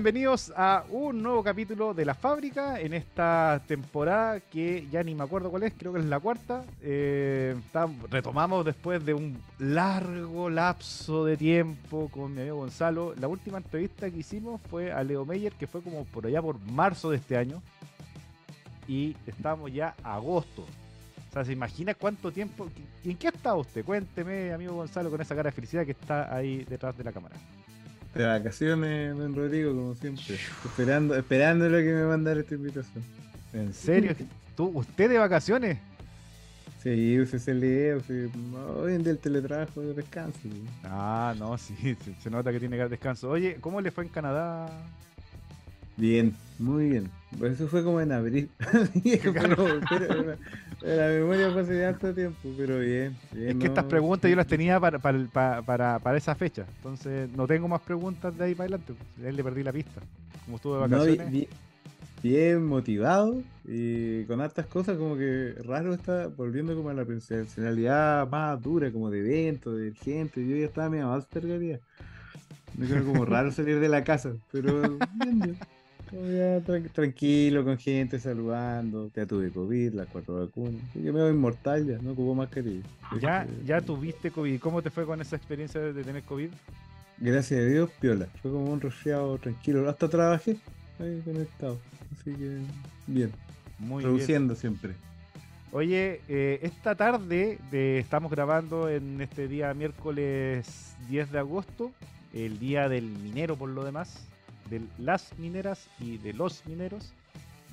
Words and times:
Bienvenidos 0.00 0.50
a 0.56 0.84
un 0.88 1.22
nuevo 1.22 1.42
capítulo 1.42 1.92
de 1.92 2.06
La 2.06 2.14
Fábrica 2.14 2.80
en 2.80 2.94
esta 2.94 3.60
temporada 3.68 4.40
que 4.40 4.88
ya 4.90 5.02
ni 5.02 5.14
me 5.14 5.24
acuerdo 5.24 5.50
cuál 5.50 5.64
es, 5.64 5.74
creo 5.76 5.92
que 5.92 5.98
es 5.98 6.06
la 6.06 6.18
cuarta. 6.18 6.64
Eh, 6.80 7.54
retomamos 8.08 8.64
después 8.64 9.04
de 9.04 9.12
un 9.12 9.38
largo 9.58 10.48
lapso 10.48 11.26
de 11.26 11.36
tiempo 11.36 12.08
con 12.08 12.34
mi 12.34 12.40
amigo 12.40 12.56
Gonzalo. 12.56 13.14
La 13.20 13.28
última 13.28 13.58
entrevista 13.58 14.10
que 14.10 14.16
hicimos 14.16 14.62
fue 14.70 14.90
a 14.90 15.04
Leo 15.04 15.26
Meyer, 15.26 15.52
que 15.52 15.66
fue 15.66 15.82
como 15.82 16.06
por 16.06 16.24
allá 16.24 16.40
por 16.40 16.58
marzo 16.60 17.10
de 17.10 17.18
este 17.18 17.36
año. 17.36 17.60
Y 18.88 19.14
estamos 19.26 19.70
ya 19.70 19.94
a 20.02 20.14
agosto. 20.14 20.62
O 20.62 21.32
sea, 21.34 21.44
¿se 21.44 21.52
imagina 21.52 21.92
cuánto 21.92 22.32
tiempo? 22.32 22.70
¿En 23.04 23.18
qué 23.18 23.28
está 23.28 23.54
usted? 23.54 23.84
Cuénteme, 23.84 24.54
amigo 24.54 24.76
Gonzalo, 24.76 25.10
con 25.10 25.20
esa 25.20 25.36
cara 25.36 25.50
de 25.50 25.54
felicidad 25.54 25.84
que 25.84 25.92
está 25.92 26.34
ahí 26.34 26.64
detrás 26.64 26.96
de 26.96 27.04
la 27.04 27.12
cámara. 27.12 27.36
De 28.14 28.24
vacaciones, 28.24 29.16
don 29.16 29.34
Rodrigo, 29.34 29.72
como 29.74 29.94
siempre. 29.94 30.36
Esperando, 30.64 31.14
esperando 31.14 31.68
lo 31.68 31.78
que 31.78 31.92
me 31.92 32.04
mandara 32.04 32.40
esta 32.40 32.54
invitación. 32.54 33.04
¿En 33.52 33.72
serio? 33.72 34.14
¿Tú, 34.56 34.70
¿Usted 34.74 35.08
de 35.08 35.18
vacaciones? 35.18 35.78
Sí, 36.82 37.26
se 37.26 37.54
lee, 37.54 38.00
hoy 38.78 38.94
en 38.94 39.02
día 39.02 39.12
el 39.12 39.18
teletrabajo 39.18 39.82
de 39.82 39.92
descanso. 39.92 40.38
Ah, 40.82 41.34
no, 41.38 41.58
sí, 41.58 41.74
se, 42.22 42.30
nota 42.30 42.50
que 42.52 42.58
tiene 42.58 42.88
descanso. 42.88 43.28
Oye, 43.28 43.58
¿cómo 43.60 43.82
le 43.82 43.90
fue 43.90 44.04
en 44.04 44.10
Canadá? 44.10 44.66
Bien, 45.98 46.34
muy 46.58 46.88
bien. 46.88 47.10
Eso 47.44 47.68
fue 47.68 47.84
como 47.84 48.00
en 48.00 48.12
abril. 48.12 48.48
la 50.82 51.08
memoria 51.08 51.50
fue 51.50 51.62
hace 51.62 51.84
harto 51.84 52.14
tiempo, 52.14 52.48
pero 52.56 52.78
bien. 52.78 53.16
es 53.36 53.56
que 53.56 53.66
estas 53.66 53.84
preguntas 53.84 54.30
yo 54.30 54.36
las 54.36 54.46
tenía 54.46 54.80
para, 54.80 54.98
para, 54.98 55.98
para, 55.98 56.16
esa 56.16 56.34
fecha. 56.34 56.64
Entonces 56.76 57.28
no 57.30 57.46
tengo 57.46 57.68
más 57.68 57.82
preguntas 57.82 58.36
de 58.36 58.44
ahí 58.44 58.54
para 58.54 58.68
adelante. 58.68 58.94
Él 59.22 59.36
le 59.36 59.44
perdí 59.44 59.62
la 59.62 59.72
pista. 59.72 60.00
Como 60.44 60.56
estuvo 60.56 60.74
de 60.74 60.80
vacaciones. 60.80 61.48
bien, 62.22 62.66
motivado 62.66 63.42
y 63.66 64.24
con 64.24 64.40
hartas 64.40 64.66
cosas 64.66 64.96
como 64.96 65.16
que 65.16 65.54
raro 65.64 65.92
está 65.92 66.28
volviendo 66.28 66.74
como 66.74 66.88
a 66.88 66.94
la 66.94 67.04
personalidad 67.04 68.28
más 68.28 68.60
dura, 68.62 68.90
como 68.90 69.10
de 69.10 69.20
evento, 69.20 69.74
de 69.74 69.92
gente. 69.92 70.46
Yo 70.46 70.56
ya 70.56 70.66
estaba 70.66 70.88
medio 70.88 71.08
más 71.08 71.26
perdería. 71.26 71.78
Me 72.76 72.86
quedó 72.86 73.04
como 73.04 73.24
raro 73.26 73.52
salir 73.52 73.80
de 73.80 73.88
la 73.88 74.02
casa, 74.02 74.32
pero 74.50 74.98
bien, 75.14 75.58
tranquilo, 76.92 77.64
con 77.64 77.78
gente 77.78 78.18
saludando. 78.18 79.10
Ya 79.14 79.26
tuve 79.26 79.50
COVID, 79.50 79.94
la 79.94 80.06
cuatro 80.06 80.40
vacunas. 80.46 80.80
Yo 80.94 81.12
me 81.12 81.20
voy 81.22 81.30
inmortal 81.30 81.86
ya, 81.86 81.98
no 81.98 82.14
más 82.14 82.48
mascarilla. 82.48 82.82
¿Ya, 83.20 83.46
¿Ya 83.64 83.80
tuviste 83.80 84.30
COVID? 84.30 84.60
¿Cómo 84.60 84.82
te 84.82 84.90
fue 84.90 85.06
con 85.06 85.20
esa 85.20 85.36
experiencia 85.36 85.80
de 85.80 86.04
tener 86.04 86.22
COVID? 86.22 86.50
Gracias 87.18 87.60
a 87.60 87.64
Dios, 87.64 87.90
piola. 88.00 88.26
Fue 88.42 88.50
como 88.50 88.72
un 88.72 88.80
resfriado 88.80 89.36
tranquilo. 89.38 89.88
Hasta 89.88 90.08
trabajé 90.08 90.56
ahí 90.98 91.20
conectado. 91.24 91.78
Así 92.12 92.32
que 92.32 92.58
bien. 93.06 93.30
Muy 93.78 94.02
Produciendo 94.02 94.54
siempre. 94.54 94.94
Oye, 95.72 96.20
eh, 96.28 96.58
esta 96.62 96.96
tarde 96.96 97.58
estamos 97.72 98.30
grabando 98.30 98.88
en 98.88 99.20
este 99.20 99.46
día 99.46 99.72
miércoles 99.72 100.96
10 101.08 101.30
de 101.30 101.38
agosto, 101.38 101.92
el 102.34 102.58
día 102.58 102.88
del 102.88 103.04
minero 103.04 103.56
por 103.56 103.68
lo 103.68 103.84
demás 103.84 104.29
de 104.70 104.80
las 104.98 105.36
mineras 105.38 105.88
y 105.98 106.16
de 106.18 106.32
los 106.32 106.64
mineros. 106.66 107.12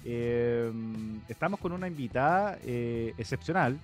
Eh, 0.03 0.71
estamos 1.27 1.59
con 1.59 1.71
una 1.71 1.87
invitada 1.87 2.57
eh, 2.65 3.13
excepcional. 3.17 3.77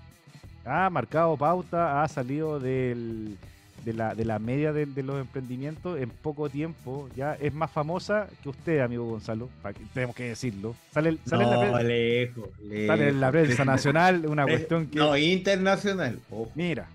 Ha 0.66 0.90
marcado 0.90 1.38
pauta, 1.38 2.02
ha 2.02 2.08
salido 2.08 2.60
del, 2.60 3.38
de, 3.84 3.94
la, 3.94 4.16
de 4.16 4.26
la 4.26 4.40
media 4.40 4.72
de, 4.72 4.86
los 5.04 5.20
emprendimientos 5.20 6.00
en 6.00 6.10
poco 6.10 6.50
tiempo. 6.50 7.10
Ya 7.16 7.34
es 7.36 7.54
más 7.54 7.70
famosa 7.70 8.28
que 8.42 8.50
usted, 8.50 8.80
amigo 8.80 9.06
Gonzalo. 9.06 9.50
tenemos 9.94 10.16
que 10.16 10.30
decirlo. 10.30 10.76
Sale, 10.92 11.18
sale 11.26 11.44
en 11.44 11.50
la 11.50 11.60
prensa, 11.60 11.84
lejos, 11.84 12.50
Sale 12.88 13.08
en 13.10 13.22
la 13.22 13.32
prensa 13.32 13.66
nacional, 13.66 14.26
una 14.26 14.44
cuestión 14.48 14.88
que. 14.88 14.98
No, 14.98 15.18
internacional. 15.18 16.20
Mira, 16.56 16.88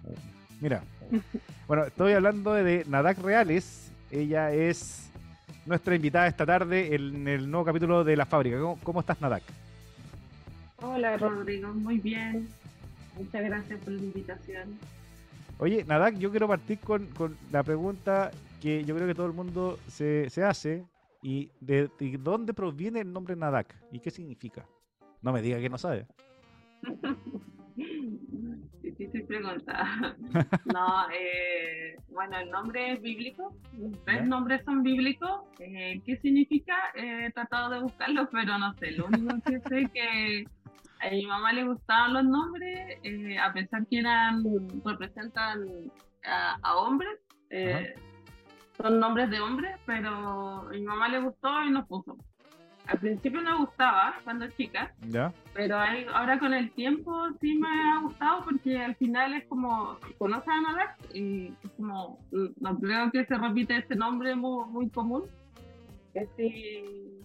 mira. 0.61 0.83
Bueno, 1.67 1.85
estoy 1.85 2.13
hablando 2.15 2.55
de 2.55 2.85
Nadak 2.89 3.19
Reales. 3.19 3.91
Ella 4.11 4.53
es 4.53 5.08
nuestra 5.69 5.95
invitada 5.95 6.27
esta 6.27 6.47
tarde 6.47 6.95
en 6.95 7.29
el 7.29 7.51
nuevo 7.51 7.65
capítulo 7.65 8.03
de 8.03 8.17
La 8.17 8.27
Fábrica. 8.27 8.59
¿Cómo, 8.83 9.01
estás, 9.01 9.21
Nadak? 9.21 9.43
Hola, 10.81 11.17
Rodrigo. 11.17 11.73
Muy 11.75 11.99
bien. 11.99 12.49
Muchas 13.17 13.45
gracias 13.45 13.79
por 13.81 13.93
la 13.93 14.03
invitación. 14.03 14.79
Oye, 15.59 15.85
Nadak, 15.85 16.17
yo 16.19 16.31
quiero 16.31 16.49
partir 16.49 16.79
con, 16.79 17.09
la 17.53 17.63
pregunta 17.63 18.31
que 18.61 18.85
yo 18.85 18.95
creo 18.97 19.07
que 19.07 19.15
todo 19.15 19.27
el 19.27 19.33
mundo 19.33 19.79
se, 19.89 20.29
hace. 20.45 20.85
¿Y 21.23 21.51
de, 21.61 21.91
de, 21.99 22.17
dónde 22.19 22.55
proviene 22.55 23.01
el 23.01 23.13
nombre 23.13 23.37
Nadak? 23.37 23.75
¿Y 23.93 24.01
qué 24.01 24.11
significa? 24.11 24.65
No 25.21 25.33
me 25.33 25.43
diga 25.43 25.59
que 25.59 25.69
no 25.69 25.79
sabe. 25.79 26.07
Difícil 28.83 29.25
pregunta. 29.27 30.17
No, 30.73 31.09
eh, 31.11 31.97
bueno, 32.09 32.39
el 32.39 32.51
nombre 32.51 32.93
es 32.93 33.03
bíblico. 33.03 33.55
Tres 34.05 34.27
nombres 34.27 34.63
son 34.65 34.83
bíblicos. 34.83 35.43
Eh, 35.61 36.01
¿Qué 36.05 36.17
significa? 36.19 36.75
he 36.95 37.31
tratado 37.33 37.71
de 37.71 37.81
buscarlo, 37.81 38.29
pero 38.33 38.59
no 38.59 38.75
sé. 38.75 38.93
Lo 38.93 39.07
único 39.07 39.37
que 39.45 39.61
sé 39.61 39.83
es 39.83 39.91
que 39.93 40.45
a 41.01 41.11
mi 41.11 41.27
mamá 41.27 41.53
le 41.53 41.65
gustaban 41.65 42.15
los 42.15 42.25
nombres, 42.25 42.99
eh, 43.05 43.39
a 43.39 43.53
pesar 43.53 43.87
que 43.87 43.99
eran 43.99 44.43
representan 44.85 45.65
a, 46.25 46.77
hombres. 46.77 47.19
son 48.77 48.99
nombres 48.99 49.31
de 49.31 49.41
hombres, 49.41 49.77
pero 49.87 50.11
a 50.69 50.71
mi 50.71 50.83
mamá 50.83 51.09
le 51.09 51.21
gustó 51.21 51.65
y 51.65 51.71
nos 51.71 51.87
puso 51.87 52.17
al 52.89 52.99
principio 52.99 53.43
no 53.43 53.53
me 53.59 53.65
gustaba 53.67 54.15
cuando 54.25 54.49
chica, 54.49 54.93
¿Ya? 55.09 55.33
pero 55.53 55.77
ahora 56.15 56.39
con 56.39 56.55
el 56.55 56.71
tiempo 56.73 57.29
sí 57.41 57.55
me 57.55 57.69
ha 57.69 58.01
gustado 58.01 58.45
porque 58.45 58.79
al 58.79 58.97
final 58.97 59.35
es 59.35 59.45
como, 59.47 59.99
conoces 60.17 60.49
a 60.49 60.61
Nadak 60.61 61.15
y 61.15 61.53
es 61.63 61.71
como, 61.77 62.19
no 62.33 62.79
creo 62.79 63.11
que 63.11 63.27
se 63.27 63.37
repite 63.37 63.77
este 63.77 63.95
nombre 63.95 64.35
muy, 64.35 64.89
común, 64.89 65.25
que 66.15 66.27
sí 66.37 67.21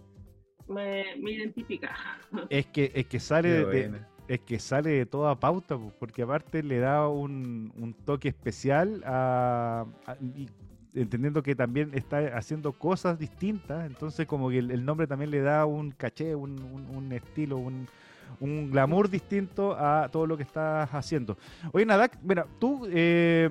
me, 0.67 1.15
identifica. 1.17 1.95
Es 2.49 2.65
que, 2.67 2.91
es 2.93 3.05
que 3.05 3.19
sale 3.21 3.49
de, 3.65 4.01
es 4.27 4.41
que 4.41 4.59
sale 4.59 4.89
de 4.89 5.05
toda 5.05 5.39
pauta, 5.39 5.77
porque 5.99 6.23
aparte 6.23 6.61
le 6.61 6.79
da 6.79 7.07
un, 7.07 7.71
un 7.77 7.93
toque 7.93 8.27
especial 8.27 9.01
a, 9.05 9.85
entendiendo 10.95 11.41
que 11.41 11.55
también 11.55 11.91
está 11.93 12.37
haciendo 12.37 12.71
cosas 12.71 13.17
distintas, 13.17 13.85
entonces 13.85 14.27
como 14.27 14.49
que 14.49 14.59
el, 14.59 14.85
nombre 14.85 15.07
también 15.07 15.31
le 15.31 15.41
da 15.41 15.65
un 15.65 15.91
caché, 15.91 16.35
un, 16.35 16.59
un, 16.93 17.11
estilo, 17.11 17.57
un, 17.57 17.87
un, 18.39 18.69
glamour 18.71 19.09
distinto 19.09 19.75
a 19.77 20.09
todo 20.11 20.27
lo 20.27 20.37
que 20.37 20.43
estás 20.43 20.93
haciendo. 20.93 21.37
Oye, 21.71 21.85
Nadak, 21.85 22.19
mira, 22.21 22.45
tú 22.59 22.87
eh, 22.91 23.49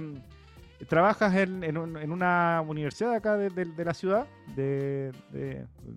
trabajas 0.88 1.34
en, 1.34 1.64
en, 1.64 1.76
una 1.76 2.62
universidad 2.66 3.14
acá 3.14 3.36
de, 3.36 3.84
la 3.84 3.94
ciudad, 3.94 4.26
de, 4.54 5.12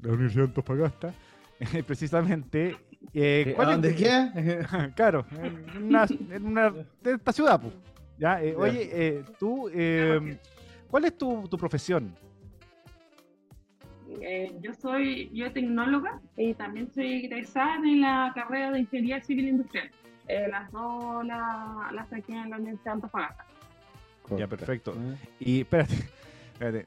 la 0.02 0.12
Universidad 0.12 0.44
de 0.44 0.50
Antofagasta, 0.50 1.14
precisamente. 1.88 2.78
Eh, 3.14 3.56
¿Dónde 3.56 3.96
qué? 3.96 4.66
claro, 4.96 5.26
en 5.42 5.84
una, 5.84 6.08
en 6.32 6.46
una, 6.46 6.72
de 7.04 7.14
esta 7.14 7.32
ciudad, 7.32 7.62
pues. 7.62 7.74
¿ya? 8.18 8.42
Eh, 8.44 8.56
oye, 8.56 8.90
eh, 8.92 9.24
tú... 9.40 9.70
Eh, 9.72 10.40
¿Cuál 10.96 11.04
es 11.04 11.18
tu, 11.18 11.50
profesión? 11.58 12.16
Eh, 14.22 14.50
yo 14.62 14.74
soy 14.74 15.26
biotecnóloga 15.26 16.22
y 16.38 16.54
también 16.54 16.90
soy 16.90 17.26
egresada 17.26 17.76
en 17.76 18.00
la 18.00 18.32
carrera 18.34 18.72
de 18.72 18.80
Ingeniería 18.80 19.22
Civil 19.22 19.50
Industrial. 19.50 19.92
Eh, 20.30 20.48
las 20.50 20.72
dos 20.72 21.26
las 21.26 22.08
saqué 22.08 22.32
en 22.32 22.50
la 22.50 22.56
Universidad 22.56 22.86
de 22.86 22.92
Antofagasta. 22.92 23.46
Ya, 24.38 24.48
perfecto. 24.48 24.96
Y 25.38 25.60
espérate, 25.60 25.96
espérate, 26.54 26.86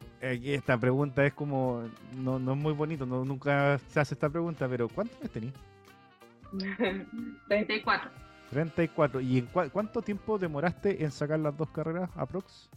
esta 0.55 0.78
pregunta 0.78 1.26
es 1.26 1.34
como, 1.34 1.82
no, 2.16 2.38
no 2.38 2.52
es 2.52 2.58
muy 2.58 2.72
bonito, 2.72 3.05
no, 3.05 3.26
nunca 3.26 3.78
se 3.88 4.00
hace 4.00 4.14
esta 4.14 4.31
pregunta, 4.31 4.66
pero 4.70 4.88
¿cuántos 4.88 5.19
años 5.19 5.32
tenías? 5.32 5.55
34. 7.49 8.10
34. 8.52 9.20
¿Y 9.20 9.37
en 9.37 9.46
cuánto 9.49 10.00
tiempo 10.00 10.38
demoraste 10.38 11.05
en 11.05 11.10
sacar 11.10 11.40
las 11.40 11.55
dos 11.55 11.69
carreras, 11.69 12.08
aprox? 12.16 12.70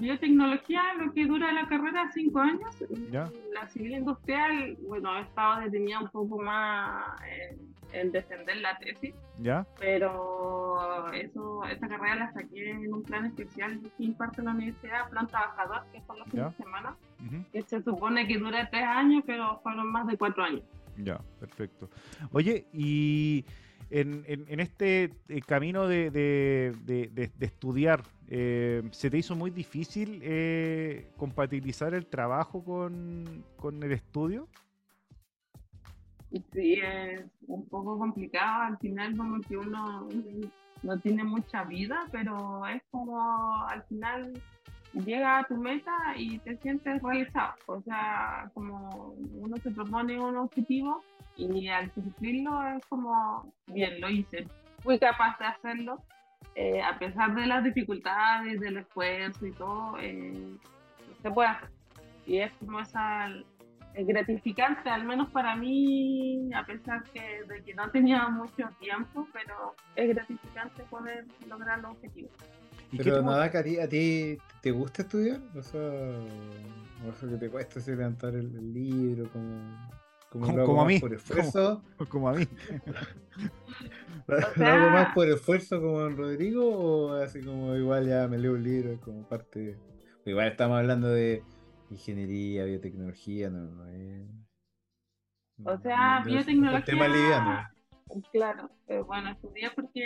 Biotecnología, 0.00 0.82
lo 0.98 1.12
que 1.12 1.26
dura 1.26 1.52
la 1.52 1.66
carrera, 1.66 2.10
cinco 2.12 2.40
años. 2.40 2.84
La 3.52 3.68
civil 3.68 3.92
industrial, 3.92 4.76
bueno, 4.86 5.16
he 5.18 5.22
estado 5.22 5.60
detenida 5.60 6.00
un 6.00 6.08
poco 6.08 6.38
más 6.40 7.20
en, 7.92 8.12
defender 8.12 8.56
la 8.56 8.78
tesis. 8.78 9.14
¿Ya? 9.38 9.66
Pero 9.78 11.10
eso, 11.12 11.64
esta 11.64 11.88
carrera 11.88 12.16
la 12.16 12.32
saqué 12.32 12.70
en 12.70 12.92
un 12.92 13.02
plan 13.02 13.26
especial 13.26 13.80
que 13.96 14.04
imparte 14.04 14.42
la 14.42 14.52
universidad, 14.52 15.10
plan 15.10 15.26
trabajador, 15.26 15.84
que 15.92 16.00
son 16.02 16.18
los 16.18 16.28
fines 16.28 16.56
de 16.56 16.64
semana, 16.64 16.96
que 17.52 17.62
se 17.62 17.82
supone 17.82 18.26
que 18.26 18.38
dura 18.38 18.68
tres 18.70 18.84
años, 18.84 19.22
pero 19.26 19.60
fueron 19.62 19.92
más 19.92 20.06
de 20.06 20.16
cuatro 20.16 20.44
años. 20.44 20.62
Ya, 20.98 21.20
perfecto. 21.40 21.88
Oye, 22.32 22.66
y 22.72 23.44
en, 23.92 24.24
en, 24.26 24.60
este 24.60 25.10
eh, 25.28 25.40
camino 25.46 25.86
de, 25.86 26.10
de, 26.10 26.72
de, 26.86 27.30
estudiar, 27.40 28.02
eh, 28.28 28.82
¿se 28.90 29.10
te 29.10 29.18
hizo 29.18 29.36
muy 29.36 29.50
difícil 29.50 30.20
eh, 30.22 31.10
compatibilizar 31.18 31.92
el 31.92 32.06
trabajo 32.06 32.64
con, 32.64 33.44
con, 33.56 33.82
el 33.82 33.92
estudio? 33.92 34.48
Sí, 36.30 36.80
es 36.82 37.20
un 37.46 37.68
poco 37.68 37.98
complicado. 37.98 38.62
Al 38.62 38.78
final 38.78 39.14
como 39.14 39.40
que 39.42 39.58
uno 39.58 40.08
no 40.82 40.98
tiene 41.00 41.22
mucha 41.24 41.64
vida, 41.64 42.06
pero 42.10 42.66
es 42.66 42.82
como 42.90 43.66
al 43.66 43.82
final 43.84 44.32
llega 44.94 45.40
a 45.40 45.44
tu 45.44 45.56
meta 45.56 45.92
y 46.16 46.38
te 46.38 46.56
sientes 46.56 47.02
realizado. 47.02 47.54
O 47.66 47.82
sea, 47.82 48.50
como 48.54 49.14
uno 49.38 49.56
se 49.58 49.70
propone 49.70 50.18
un 50.18 50.36
objetivo 50.36 51.02
y 51.36 51.68
al 51.68 51.90
cumplirlo 51.92 52.62
es 52.76 52.84
como, 52.86 53.52
bien, 53.66 54.00
lo 54.00 54.08
hice. 54.08 54.46
Fui 54.80 54.98
capaz 54.98 55.38
de 55.38 55.46
hacerlo. 55.46 56.02
Eh, 56.54 56.82
a 56.82 56.98
pesar 56.98 57.34
de 57.34 57.46
las 57.46 57.64
dificultades, 57.64 58.60
del 58.60 58.78
esfuerzo 58.78 59.46
y 59.46 59.52
todo, 59.52 59.96
eh, 59.98 60.56
se 61.22 61.30
puede 61.30 61.48
hacer. 61.48 61.70
Y 62.26 62.38
es 62.38 62.52
como 62.54 62.80
esa 62.80 63.28
gratificante, 63.94 64.88
al 64.88 65.04
menos 65.04 65.30
para 65.30 65.54
mí, 65.56 66.50
a 66.54 66.64
pesar 66.64 67.04
que, 67.12 67.44
de 67.46 67.62
que 67.62 67.74
no 67.74 67.90
tenía 67.90 68.28
mucho 68.28 68.68
tiempo, 68.80 69.26
pero 69.32 69.74
es 69.96 70.14
gratificante 70.14 70.82
poder 70.84 71.26
lograr 71.48 71.80
los 71.80 71.92
objetivos. 71.92 72.32
Pero 72.96 73.22
nada, 73.22 73.50
que 73.50 73.58
a 73.58 73.62
ti, 73.62 73.78
a 73.78 73.88
ti 73.88 74.38
te 74.60 74.70
gusta 74.70 75.02
estudiar, 75.02 75.40
o 75.54 75.62
sea, 75.62 75.80
o 75.80 77.10
eso 77.10 77.28
que 77.28 77.36
te 77.36 77.48
cuesta 77.48 77.80
levantar 77.86 78.34
el, 78.34 78.72
libro, 78.72 79.30
como, 79.30 79.90
como, 80.32 80.46
como, 80.64 80.82
a 80.82 80.86
mí. 80.86 80.98
Por 80.98 81.12
esfuerzo. 81.12 81.82
Como, 82.08 82.28
a 82.28 82.32
mí. 82.32 82.46
¿Lo 84.56 84.66
hago 84.66 84.90
más 84.90 85.14
por 85.14 85.28
esfuerzo 85.28 85.80
como 85.80 86.06
en 86.06 86.16
Rodrigo 86.16 86.64
o 86.64 87.12
así 87.14 87.42
como 87.42 87.74
igual 87.76 88.08
ya 88.08 88.26
me 88.28 88.38
leo 88.38 88.52
un 88.52 88.62
libro 88.62 88.98
como 89.00 89.28
parte? 89.28 89.78
Igual 90.24 90.48
estamos 90.48 90.78
hablando 90.78 91.08
de 91.08 91.42
ingeniería, 91.90 92.64
biotecnología, 92.64 93.50
no, 93.50 93.62
no 93.62 93.86
es... 93.88 94.26
O 95.64 95.78
sea, 95.78 96.22
biotecnología... 96.24 96.84
tema 96.84 97.08
liviano. 97.08 97.68
Claro, 98.32 98.70
eh, 98.88 99.00
bueno, 99.00 99.30
estudié 99.30 99.70
porque 99.74 100.02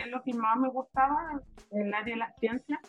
es 0.00 0.10
lo 0.10 0.22
que 0.22 0.34
más 0.34 0.58
me 0.58 0.68
gustaba, 0.68 1.40
el 1.70 1.94
área 1.94 2.14
de 2.14 2.18
las 2.18 2.36
ciencias. 2.38 2.80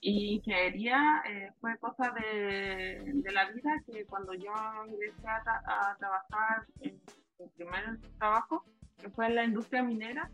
Y 0.00 0.34
ingeniería 0.36 1.22
eh, 1.28 1.50
fue 1.60 1.76
cosa 1.78 2.12
de, 2.12 3.02
de, 3.04 3.32
la 3.32 3.50
vida 3.50 3.82
que 3.86 4.04
cuando 4.04 4.32
yo 4.34 4.52
ingresé 4.86 5.26
a, 5.26 5.96
trabajar 5.98 6.66
en 6.80 7.00
mi 7.38 7.48
primer 7.56 7.98
trabajo, 8.18 8.64
que 9.00 9.10
fue 9.10 9.26
en 9.26 9.34
la 9.34 9.44
industria 9.44 9.82
minera, 9.82 10.30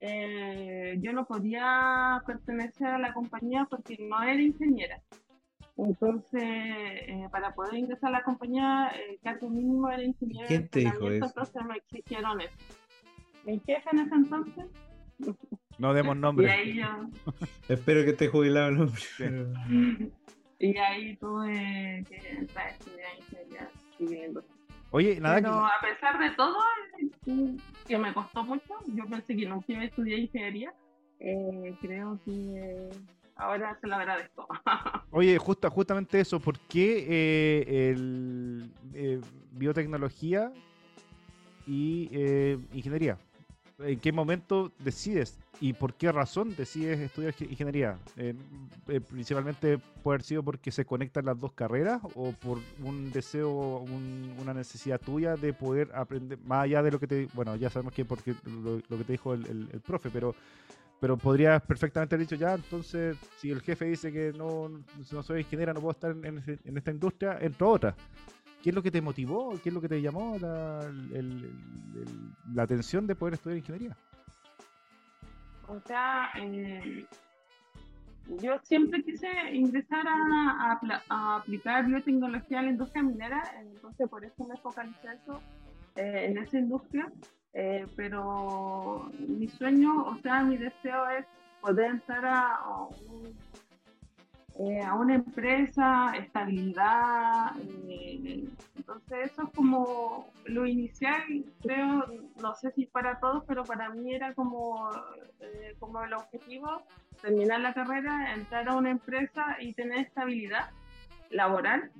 eh, 0.00 0.96
yo 1.00 1.12
no 1.12 1.26
podía 1.26 2.22
pertenecer 2.26 2.86
a 2.86 2.98
la 2.98 3.12
compañía 3.12 3.66
porque 3.68 3.96
no 3.98 4.22
era 4.22 4.40
ingeniera. 4.40 5.00
Entonces, 5.76 7.30
para 7.30 7.54
poder 7.54 7.74
ingresar 7.74 8.08
a 8.08 8.18
la 8.18 8.24
compañía, 8.24 8.88
el 8.88 9.18
cargo 9.20 9.48
mínimo 9.48 9.88
era 9.90 10.02
ingeniero. 10.02 10.48
¿Quién 10.48 10.68
te 10.68 10.80
dijo 10.80 11.08
eso? 11.08 11.26
Entonces 11.26 11.64
me 11.64 11.76
exigieron 11.76 12.40
eso 12.40 12.56
mi 13.48 13.58
jefe 13.60 13.88
en 13.92 13.98
ese 14.00 14.14
entonces. 14.14 14.64
No 15.78 15.94
demos 15.94 16.16
nombre. 16.16 16.48
Espero 17.68 18.04
que 18.04 18.10
esté 18.10 18.28
jubilado 18.28 18.68
el 18.68 18.80
hombre. 18.80 19.02
y 20.58 20.76
ahí 20.76 21.16
tuve 21.16 22.04
que 22.08 22.28
entrar 22.30 22.66
a 22.66 22.70
estudiar 22.70 23.08
ingeniería 23.18 23.70
civil 23.96 24.40
Oye, 24.90 25.20
nada 25.20 25.36
Pero 25.36 25.66
a 25.66 25.80
pesar 25.82 26.18
de 26.18 26.30
todo, 26.30 26.56
que 27.86 27.98
me 27.98 28.12
costó 28.14 28.42
mucho, 28.42 28.74
yo 28.86 29.04
pensé 29.06 29.36
que 29.36 29.46
no 29.46 29.62
iba 29.68 29.82
a 29.82 29.84
estudiar 29.84 30.18
ingeniería, 30.18 30.72
eh, 31.20 31.74
creo 31.80 32.18
que 32.24 32.88
ahora 33.36 33.78
se 33.80 33.86
lo 33.86 33.96
agradezco. 33.96 34.48
Oye, 35.10 35.36
justa, 35.36 35.68
justamente 35.68 36.20
eso, 36.20 36.40
¿por 36.40 36.58
qué 36.58 37.06
eh, 37.06 37.90
el 37.90 38.72
eh, 38.94 39.20
biotecnología 39.52 40.50
y 41.66 42.08
ingeniería? 42.72 43.18
En 43.78 44.00
qué 44.00 44.12
momento 44.12 44.72
decides 44.78 45.38
y 45.60 45.72
por 45.72 45.94
qué 45.94 46.10
razón 46.12 46.54
decides 46.56 46.98
estudiar 47.00 47.34
ingeniería. 47.40 47.98
Eh, 48.16 48.34
eh, 48.88 49.00
principalmente 49.00 49.78
puede 50.02 50.16
haber 50.16 50.22
sido 50.22 50.42
porque 50.42 50.70
se 50.70 50.84
conectan 50.84 51.26
las 51.26 51.38
dos 51.38 51.52
carreras 51.52 52.00
o 52.14 52.32
por 52.32 52.58
un 52.82 53.10
deseo, 53.10 53.84
una 54.40 54.54
necesidad 54.54 55.00
tuya 55.00 55.36
de 55.36 55.52
poder 55.52 55.90
aprender, 55.94 56.38
más 56.44 56.64
allá 56.64 56.82
de 56.82 56.90
lo 56.90 57.00
que 57.00 57.06
te, 57.06 57.28
bueno, 57.34 57.56
ya 57.56 57.70
sabemos 57.70 57.92
que 57.92 58.04
porque 58.04 58.34
lo, 58.44 58.80
que 58.80 59.04
te 59.04 59.12
dijo 59.12 59.34
el, 59.34 59.80
profe, 59.84 60.10
pero 60.10 60.34
pero 61.00 61.16
podrías 61.16 61.62
perfectamente 61.62 62.16
haber 62.16 62.26
dicho 62.26 62.34
ya, 62.34 62.54
entonces 62.54 63.16
si 63.36 63.52
el 63.52 63.60
jefe 63.60 63.84
dice 63.84 64.12
que 64.12 64.32
no, 64.32 64.68
no 65.12 65.22
soy 65.22 65.42
ingeniera, 65.42 65.72
no 65.72 65.80
puedo 65.80 65.92
estar 65.92 66.10
en, 66.10 66.42
en 66.64 66.76
esta 66.76 66.90
industria, 66.90 67.38
entro 67.40 67.68
a 67.68 67.70
otra. 67.70 67.96
¿Qué 68.62 68.70
es 68.70 68.74
lo 68.74 68.82
que 68.82 68.90
te 68.90 69.00
motivó? 69.00 69.58
¿Qué 69.62 69.68
es 69.68 69.74
lo 69.74 69.80
que 69.80 69.88
te 69.88 70.02
llamó 70.02 70.36
la, 70.38 70.80
atención 72.62 73.06
de 73.06 73.14
poder 73.14 73.34
estudiar 73.34 73.58
ingeniería? 73.58 73.96
O 75.68 75.78
sea, 75.80 76.30
eh, 76.36 77.06
yo 78.42 78.58
siempre 78.62 79.02
quise 79.04 79.28
ingresar 79.52 80.04
a, 80.06 81.36
aplicar 81.36 81.86
biotecnología 81.86 82.60
a 82.60 82.62
la 82.62 82.70
industria 82.70 83.02
minera, 83.02 83.42
entonces 83.60 84.08
por 84.08 84.24
eso 84.24 84.44
me 84.44 84.56
focalicé 84.56 85.08
eso, 85.22 85.40
eh, 85.96 86.26
en 86.28 86.38
esa 86.38 86.58
industria. 86.58 87.12
Eh, 87.54 87.86
pero 87.96 89.10
mi 89.18 89.48
sueño, 89.48 90.04
o 90.04 90.16
sea, 90.16 90.42
mi 90.42 90.56
deseo 90.56 91.08
es 91.10 91.26
poder 91.60 91.92
entrar 91.92 92.24
a 92.26 92.88
un 93.08 93.34
eh, 94.58 94.82
a 94.82 94.94
una 94.94 95.14
empresa, 95.14 96.12
estabilidad. 96.16 97.52
Eh, 97.88 98.44
entonces 98.76 99.30
eso 99.30 99.44
es 99.44 99.50
como 99.54 100.26
lo 100.46 100.66
inicial, 100.66 101.22
creo, 101.62 102.06
no 102.42 102.54
sé 102.56 102.72
si 102.72 102.86
para 102.86 103.20
todos, 103.20 103.44
pero 103.46 103.62
para 103.62 103.90
mí 103.90 104.12
era 104.12 104.34
como, 104.34 104.90
eh, 105.40 105.76
como 105.78 106.02
el 106.02 106.12
objetivo, 106.12 106.82
terminar 107.22 107.60
la 107.60 107.72
carrera, 107.72 108.34
entrar 108.34 108.68
a 108.68 108.74
una 108.74 108.90
empresa 108.90 109.58
y 109.60 109.74
tener 109.74 109.98
estabilidad 109.98 110.70
laboral. 111.30 111.92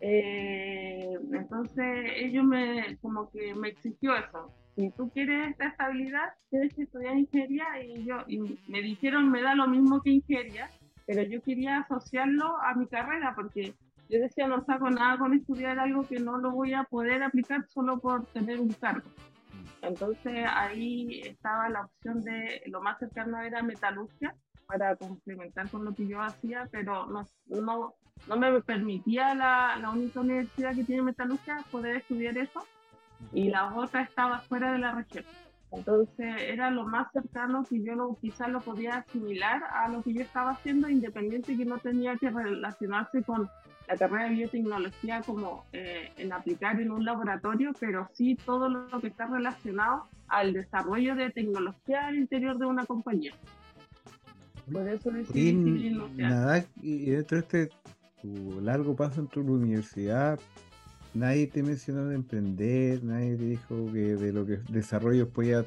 entonces 0.00 2.12
ellos 2.16 2.44
me, 2.44 2.96
como 3.02 3.30
que 3.30 3.54
me 3.54 3.68
exigió 3.68 4.16
eso. 4.16 4.50
Si 4.74 4.90
tú 4.90 5.10
quieres 5.10 5.50
esta 5.50 5.68
estabilidad, 5.68 6.32
tienes 6.50 6.74
que 6.74 6.84
estudiar 6.84 7.16
ingeniería 7.16 7.66
y 7.82 8.04
yo 8.04 8.16
y 8.26 8.38
me 8.68 8.80
dijeron 8.80 9.30
me 9.30 9.42
da 9.42 9.54
lo 9.54 9.68
mismo 9.68 10.00
que 10.02 10.10
ingeniería, 10.10 10.68
pero 11.06 11.22
yo 11.22 11.42
quería 11.42 11.78
asociarlo 11.78 12.60
a 12.60 12.74
mi 12.74 12.86
carrera 12.86 13.32
porque 13.34 13.74
yo 14.08 14.20
decía 14.20 14.46
no 14.46 14.64
saco 14.64 14.90
nada 14.90 15.18
con 15.18 15.34
estudiar 15.34 15.78
algo 15.78 16.06
que 16.06 16.18
no 16.18 16.38
lo 16.38 16.50
voy 16.50 16.74
a 16.74 16.84
poder 16.84 17.22
aplicar 17.22 17.66
solo 17.68 17.98
por 17.98 18.26
tener 18.26 18.60
un 18.60 18.72
cargo. 18.72 19.08
Entonces 19.82 20.44
ahí 20.48 21.20
estaba 21.20 21.68
la 21.68 21.82
opción 21.82 22.22
de 22.22 22.62
lo 22.66 22.80
más 22.80 22.98
cercano 22.98 23.40
era 23.40 23.62
metalurgia 23.62 24.34
para 24.66 24.96
complementar 24.96 25.68
con 25.70 25.84
lo 25.84 25.94
que 25.94 26.06
yo 26.08 26.20
hacía, 26.20 26.68
pero 26.70 27.06
no, 27.06 27.26
no, 27.46 27.94
no 28.26 28.36
me 28.36 28.60
permitía 28.62 29.34
la, 29.34 29.76
la 29.76 29.90
única 29.90 30.20
universidad 30.20 30.74
que 30.74 30.84
tiene 30.84 31.02
metalurgia 31.02 31.58
poder 31.70 31.96
estudiar 31.96 32.36
eso 32.38 32.66
y 33.32 33.48
la 33.48 33.74
otra 33.74 34.02
estaba 34.02 34.40
fuera 34.40 34.72
de 34.72 34.78
la 34.78 34.92
región. 34.92 35.24
Entonces 35.74 36.34
era 36.40 36.70
lo 36.70 36.84
más 36.86 37.10
cercano 37.12 37.64
que 37.64 37.82
yo 37.82 37.94
lo, 37.94 38.16
quizás 38.20 38.48
lo 38.48 38.60
podía 38.60 38.98
asimilar 38.98 39.62
a 39.64 39.88
lo 39.88 40.02
que 40.02 40.14
yo 40.14 40.22
estaba 40.22 40.52
haciendo, 40.52 40.88
independiente 40.88 41.56
que 41.56 41.64
no 41.64 41.78
tenía 41.78 42.16
que 42.16 42.30
relacionarse 42.30 43.22
con 43.22 43.50
la 43.88 43.96
carrera 43.96 44.24
de 44.24 44.34
biotecnología 44.34 45.20
como 45.22 45.64
eh, 45.72 46.10
en 46.16 46.32
aplicar 46.32 46.80
en 46.80 46.90
un 46.90 47.04
laboratorio, 47.04 47.72
pero 47.78 48.08
sí 48.12 48.36
todo 48.46 48.68
lo 48.68 49.00
que 49.00 49.08
está 49.08 49.26
relacionado 49.26 50.04
al 50.28 50.52
desarrollo 50.52 51.14
de 51.16 51.30
tecnología 51.30 52.06
al 52.06 52.16
interior 52.16 52.56
de 52.56 52.66
una 52.66 52.86
compañía. 52.86 53.32
Por 54.72 54.88
eso 54.88 55.10
decidí 55.10 55.52
Nada, 56.16 56.64
y 56.80 57.10
dentro 57.10 57.36
de 57.36 57.42
este 57.42 57.70
tu 58.22 58.60
largo 58.62 58.96
paso 58.96 59.20
en 59.20 59.26
tu 59.26 59.40
universidad, 59.40 60.40
nadie 61.14 61.46
te 61.46 61.62
mencionó 61.62 62.06
de 62.06 62.16
emprender, 62.16 63.02
nadie 63.02 63.36
te 63.36 63.44
dijo 63.44 63.92
que 63.92 64.16
de 64.16 64.32
lo 64.32 64.44
que 64.44 64.58
desarrollo 64.68 65.28
podía, 65.28 65.64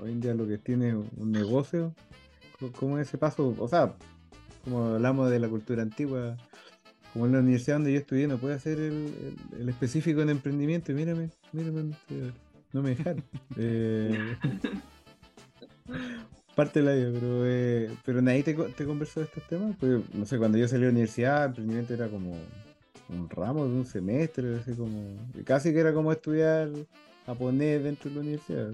hoy 0.00 0.12
en 0.12 0.20
día 0.20 0.34
lo 0.34 0.46
que 0.46 0.58
tiene 0.58 0.94
un 0.94 1.32
negocio. 1.32 1.94
¿Cómo 2.78 2.98
es 2.98 3.08
ese 3.08 3.18
paso? 3.18 3.54
O 3.58 3.68
sea, 3.68 3.94
como 4.64 4.94
hablamos 4.94 5.30
de 5.30 5.38
la 5.38 5.48
cultura 5.48 5.82
antigua, 5.82 6.36
como 7.12 7.26
en 7.26 7.32
la 7.32 7.38
universidad 7.38 7.76
donde 7.76 7.92
yo 7.92 7.98
estudié, 7.98 8.26
no 8.26 8.38
puede 8.38 8.54
hacer 8.54 8.78
el, 8.78 9.68
específico 9.68 10.20
en 10.22 10.30
emprendimiento. 10.30 10.92
Mírame, 10.92 11.30
mírame, 11.52 11.94
no 12.72 12.82
me 12.82 12.90
dejaron. 12.90 13.22
eh, 13.56 14.36
parte 16.54 16.80
de 16.80 16.86
la 16.86 16.94
vida, 16.94 17.10
pero, 17.12 17.46
eh, 17.46 17.90
pero 18.04 18.22
nadie 18.22 18.42
te, 18.42 18.54
te 18.54 18.84
conversó 18.84 19.20
de 19.20 19.26
estos 19.26 19.46
temas. 19.46 19.76
Pues, 19.78 20.02
no 20.14 20.24
sé, 20.24 20.38
cuando 20.38 20.58
yo 20.58 20.66
salí 20.66 20.82
a 20.82 20.86
la 20.86 20.92
universidad, 20.92 21.44
emprendimiento 21.44 21.94
era 21.94 22.08
como 22.08 22.34
un 23.08 23.28
ramo 23.30 23.66
de 23.66 23.74
un 23.74 23.86
semestre, 23.86 24.56
así 24.56 24.74
como. 24.74 25.16
Casi 25.44 25.72
que 25.72 25.80
era 25.80 25.92
como 25.92 26.12
estudiar 26.12 26.70
a 27.26 27.34
poner 27.34 27.82
dentro 27.82 28.10
de 28.10 28.16
la 28.16 28.22
universidad. 28.22 28.70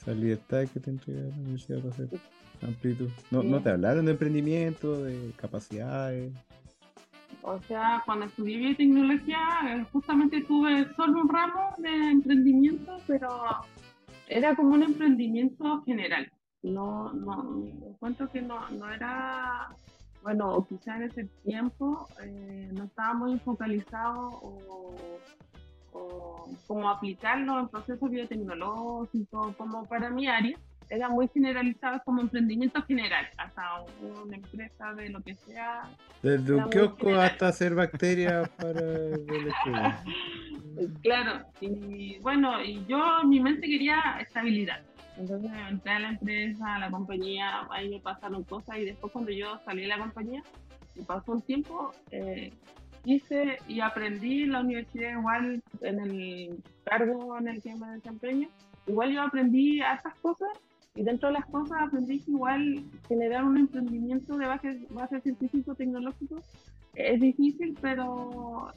esa 0.00 0.12
libertad 0.12 0.64
que 0.72 0.80
te 0.80 0.90
entrega 0.90 1.22
la 1.22 1.36
universidad 1.36 1.78
para 1.80 1.94
hacer 1.94 2.08
amplitud. 2.62 3.10
No, 3.30 3.42
¿No 3.42 3.62
te 3.62 3.70
hablaron 3.70 4.06
de 4.06 4.12
emprendimiento, 4.12 5.02
de 5.02 5.32
capacidades? 5.36 6.32
O 7.42 7.60
sea, 7.62 8.02
cuando 8.04 8.26
estudié 8.26 8.58
biotecnología, 8.58 9.38
eh, 9.68 9.86
justamente 9.92 10.42
tuve 10.42 10.86
solo 10.94 11.22
un 11.22 11.28
ramo 11.28 11.74
de 11.78 12.10
emprendimiento, 12.10 12.98
pero 13.06 13.28
era 14.28 14.54
como 14.54 14.74
un 14.74 14.82
emprendimiento 14.82 15.82
general. 15.84 16.30
No, 16.62 17.12
no, 17.12 17.64
encuentro 17.86 18.28
que 18.28 18.42
no, 18.42 18.68
no 18.70 18.90
era, 18.92 19.68
bueno, 20.22 20.66
quizá 20.68 20.96
en 20.96 21.02
ese 21.04 21.24
tiempo 21.44 22.08
eh, 22.22 22.68
no 22.72 22.84
estaba 22.84 23.14
muy 23.14 23.38
focalizado 23.38 24.28
o, 24.42 24.94
o 25.92 26.48
como 26.66 26.88
aplicarlo 26.88 27.60
en 27.60 27.68
procesos 27.68 28.10
biotecnológicos, 28.10 29.56
como 29.56 29.84
para 29.84 30.10
mi 30.10 30.26
área 30.26 30.58
era 30.90 31.08
muy 31.08 31.28
generalizado 31.28 32.00
como 32.04 32.22
emprendimiento 32.22 32.82
general, 32.84 33.26
hasta 33.36 33.62
una 34.24 34.36
empresa 34.36 34.94
de 34.94 35.10
lo 35.10 35.22
que 35.22 35.34
sea. 35.34 35.82
Desde 36.22 36.54
un 36.54 36.70
kiosco 36.70 37.14
hasta 37.14 37.48
hacer 37.48 37.74
bacterias 37.74 38.48
para 38.50 38.80
el 38.80 39.26
Claro, 41.02 41.44
y 41.60 42.18
bueno, 42.20 42.62
y 42.62 42.84
yo 42.86 43.20
en 43.22 43.28
mi 43.28 43.40
mente 43.40 43.66
quería 43.66 44.18
estabilidad. 44.20 44.80
Entonces 45.18 45.50
entré 45.68 45.92
a 45.92 45.98
la 45.98 46.08
empresa, 46.10 46.74
a 46.76 46.78
la 46.78 46.90
compañía, 46.90 47.66
ahí 47.70 47.90
me 47.90 48.00
pasaron 48.00 48.44
cosas 48.44 48.78
y 48.78 48.84
después 48.84 49.12
cuando 49.12 49.32
yo 49.32 49.58
salí 49.64 49.82
de 49.82 49.88
la 49.88 49.98
compañía 49.98 50.42
y 50.94 51.02
pasó 51.02 51.32
un 51.32 51.42
tiempo, 51.42 51.92
eh, 52.10 52.52
hice 53.04 53.58
y 53.66 53.80
aprendí 53.80 54.44
en 54.44 54.52
la 54.52 54.60
universidad 54.60 55.18
igual 55.18 55.62
en 55.80 56.00
el 56.00 56.62
cargo 56.84 57.36
en 57.38 57.48
el 57.48 57.62
que 57.62 57.74
me 57.74 57.90
desempeño. 57.92 58.48
Igual 58.86 59.12
yo 59.12 59.22
aprendí 59.22 59.80
a 59.80 59.94
estas 59.94 60.14
cosas 60.16 60.48
y 60.94 61.02
dentro 61.02 61.28
de 61.28 61.34
las 61.34 61.46
cosas 61.46 61.78
aprendí 61.80 62.20
que 62.20 62.30
igual 62.30 62.84
generar 63.08 63.44
un 63.44 63.58
emprendimiento 63.58 64.36
de 64.36 64.46
base, 64.46 64.86
base 64.90 65.20
científico-tecnológico 65.20 66.40
es 66.94 67.20
difícil, 67.20 67.76
pero 67.80 68.72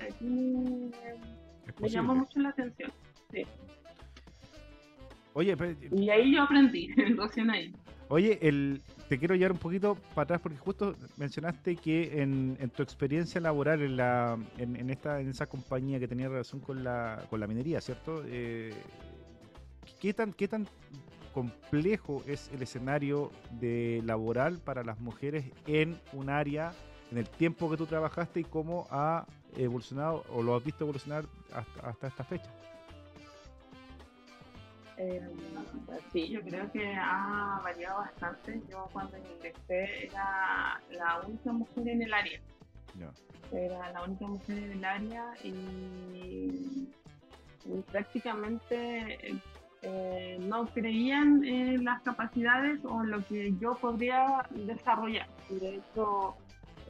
me 1.79 1.89
llamó 1.89 2.15
mucho 2.15 2.39
la 2.39 2.49
atención. 2.49 2.91
Sí. 3.31 3.43
Oye, 5.33 5.55
y 5.91 6.09
ahí 6.09 6.35
yo 6.35 6.43
aprendí, 6.43 6.87
recién 7.17 7.49
ahí. 7.49 7.73
Oye, 8.09 8.37
el, 8.41 8.81
te 9.07 9.17
quiero 9.17 9.35
llevar 9.35 9.53
un 9.53 9.57
poquito 9.57 9.95
para 10.13 10.23
atrás 10.23 10.41
porque 10.41 10.57
justo 10.57 10.95
mencionaste 11.17 11.77
que 11.77 12.21
en, 12.21 12.57
tu 12.75 12.83
experiencia 12.83 13.39
laboral 13.39 13.81
en, 13.81 13.95
la, 13.95 14.37
en, 14.57 14.89
esta, 14.89 15.21
en 15.21 15.29
esa 15.29 15.47
compañía 15.47 15.97
que 15.97 16.09
tenía 16.09 16.27
relación 16.27 16.59
con 16.59 16.83
la, 16.83 17.23
con 17.29 17.39
la 17.39 17.47
minería, 17.47 17.79
¿cierto? 17.79 18.23
Eh, 18.27 18.73
¿qué, 20.01 20.13
tan, 20.13 20.33
¿Qué 20.33 20.49
tan 20.49 20.67
complejo 21.33 22.23
es 22.27 22.51
el 22.53 22.61
escenario 22.61 23.31
de 23.59 24.01
laboral 24.05 24.59
para 24.59 24.83
las 24.83 24.99
mujeres 24.99 25.45
en 25.65 25.97
un 26.13 26.29
área, 26.29 26.73
en 27.11 27.17
el 27.17 27.29
tiempo 27.29 27.69
que 27.69 27.77
tú 27.77 27.85
trabajaste 27.85 28.41
y 28.41 28.43
cómo 28.43 28.87
ha 28.91 29.25
evolucionado 29.55 30.23
o 30.29 30.43
lo 30.43 30.55
has 30.55 30.63
visto 30.63 30.83
evolucionar 30.83 31.25
hasta, 31.83 32.07
esta 32.07 32.23
fecha? 32.23 32.49
Eh, 35.01 35.19
sí, 36.13 36.29
yo 36.29 36.41
creo 36.41 36.71
que 36.71 36.93
ha 36.95 37.59
variado 37.63 38.01
bastante. 38.01 38.61
Yo 38.69 38.87
cuando 38.93 39.17
ingresé 39.17 40.05
era 40.05 40.79
la 40.91 41.21
única 41.25 41.51
mujer 41.51 41.87
en 41.87 42.03
el 42.03 42.13
área. 42.13 42.39
Era 43.51 43.91
la 43.91 44.03
única 44.03 44.27
mujer 44.27 44.57
en 44.59 44.71
el 44.73 44.85
área 44.85 45.33
y 45.43 46.87
prácticamente 47.91 49.41
eh, 49.81 50.37
no 50.39 50.67
creían 50.67 51.43
en 51.43 51.83
las 51.83 52.01
capacidades 52.03 52.79
o 52.85 53.03
en 53.03 53.09
lo 53.09 53.25
que 53.25 53.53
yo 53.59 53.75
podría 53.75 54.45
desarrollar. 54.51 55.27
de 55.49 55.77
hecho, 55.77 56.35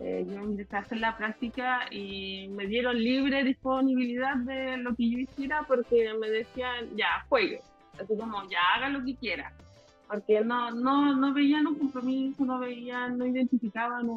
eh, 0.02 0.26
yo 0.28 0.42
ingresé 0.42 0.76
a 0.76 0.80
hacer 0.80 1.00
la 1.00 1.16
práctica 1.16 1.86
y 1.92 2.50
me 2.50 2.68
dieron 2.68 3.02
libre 3.02 3.44
disponibilidad 3.46 4.36
de 4.36 4.78
lo 4.78 4.96
que 4.96 5.10
yo 5.10 5.18
hiciera 5.20 5.64
porque 5.66 6.14
me 6.20 6.30
decían, 6.30 6.96
ya, 6.98 7.26
juegue. 7.30 7.62
Así 8.02 8.18
como, 8.18 8.48
ya, 8.50 8.60
haga 8.76 8.90
lo 8.90 9.04
que 9.04 9.16
quiera. 9.16 9.54
Porque 10.08 10.42
no, 10.42 10.72
no, 10.72 11.16
no 11.16 11.34
veían 11.34 11.68
un 11.68 11.76
compromiso, 11.76 12.44
no 12.44 12.60
veían, 12.60 13.18
no 13.18 13.26
identificaban 13.26 14.10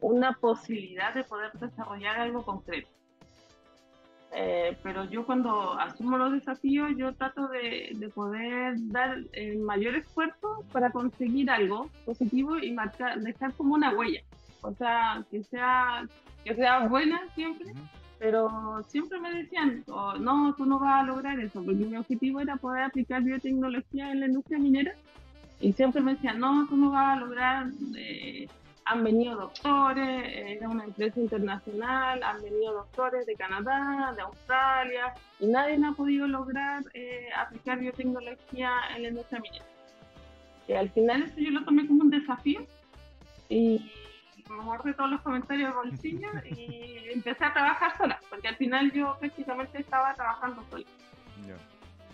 una 0.00 0.32
posibilidad 0.32 1.14
de 1.14 1.24
poder 1.24 1.52
desarrollar 1.52 2.20
algo 2.20 2.42
concreto. 2.44 2.88
Eh, 4.36 4.76
pero 4.82 5.04
yo 5.04 5.24
cuando 5.24 5.78
asumo 5.78 6.18
los 6.18 6.32
desafíos, 6.32 6.90
yo 6.96 7.14
trato 7.14 7.46
de, 7.46 8.10
poder 8.14 8.74
dar 8.88 9.18
el 9.32 9.58
mayor 9.58 9.94
esfuerzo 9.94 10.64
para 10.72 10.90
conseguir 10.90 11.48
algo 11.50 11.88
positivo 12.04 12.58
y 12.58 12.72
marcar, 12.72 13.20
dejar 13.20 13.52
como 13.54 13.74
una 13.74 13.94
huella. 13.94 14.22
O 14.62 14.72
sea, 14.72 15.24
que 15.30 15.44
sea, 15.44 16.04
que 16.42 16.54
sea 16.56 16.88
buena 16.88 17.22
siempre, 17.36 17.74
pero 18.24 18.82
siempre 18.88 19.20
me 19.20 19.34
decían, 19.34 19.84
oh, 19.88 20.14
no, 20.14 20.54
tú 20.54 20.64
no 20.64 20.78
vas 20.78 21.02
a 21.02 21.06
lograr 21.06 21.38
eso, 21.40 21.62
porque 21.62 21.84
mi 21.84 21.94
objetivo 21.94 22.40
era 22.40 22.56
poder 22.56 22.84
aplicar 22.84 23.22
biotecnología 23.22 24.10
en 24.10 24.20
la 24.20 24.26
industria 24.26 24.58
minera. 24.58 24.94
Y 25.60 25.74
siempre 25.74 26.00
me 26.00 26.14
decían, 26.14 26.38
no, 26.38 26.66
tú 26.66 26.74
no 26.74 26.90
vas 26.90 27.18
a 27.18 27.20
lograr... 27.20 27.66
Eh, 27.98 28.48
han 28.86 29.04
venido 29.04 29.36
doctores, 29.36 30.24
era 30.34 30.68
una 30.68 30.84
empresa 30.84 31.20
internacional, 31.20 32.22
han 32.22 32.42
venido 32.42 32.72
doctores 32.72 33.26
de 33.26 33.34
Canadá, 33.34 34.14
de 34.16 34.22
Australia, 34.22 35.14
y 35.40 35.46
nadie 35.46 35.78
ha 35.84 35.92
podido 35.92 36.26
lograr 36.26 36.82
eh, 36.94 37.28
aplicar 37.36 37.78
biotecnología 37.78 38.72
en 38.96 39.02
la 39.02 39.08
industria 39.08 39.40
minera. 39.40 39.64
Y 40.66 40.72
al 40.72 40.88
final 40.90 41.24
eso 41.24 41.40
yo 41.40 41.50
lo 41.50 41.64
tomé 41.64 41.86
como 41.86 42.04
un 42.04 42.10
desafío 42.10 42.66
y 43.50 43.90
me 44.50 44.64
guardé 44.64 44.94
todos 44.94 45.10
los 45.10 45.20
comentarios 45.22 45.70
de 45.70 45.76
bolsillo 45.76 46.28
y 46.44 47.12
empecé 47.12 47.44
a 47.44 47.52
trabajar 47.52 47.96
sola, 47.96 48.20
porque 48.30 48.48
al 48.48 48.56
final 48.56 48.92
yo 48.92 49.16
prácticamente 49.18 49.80
estaba 49.80 50.14
trabajando 50.14 50.62
sola. 50.70 50.84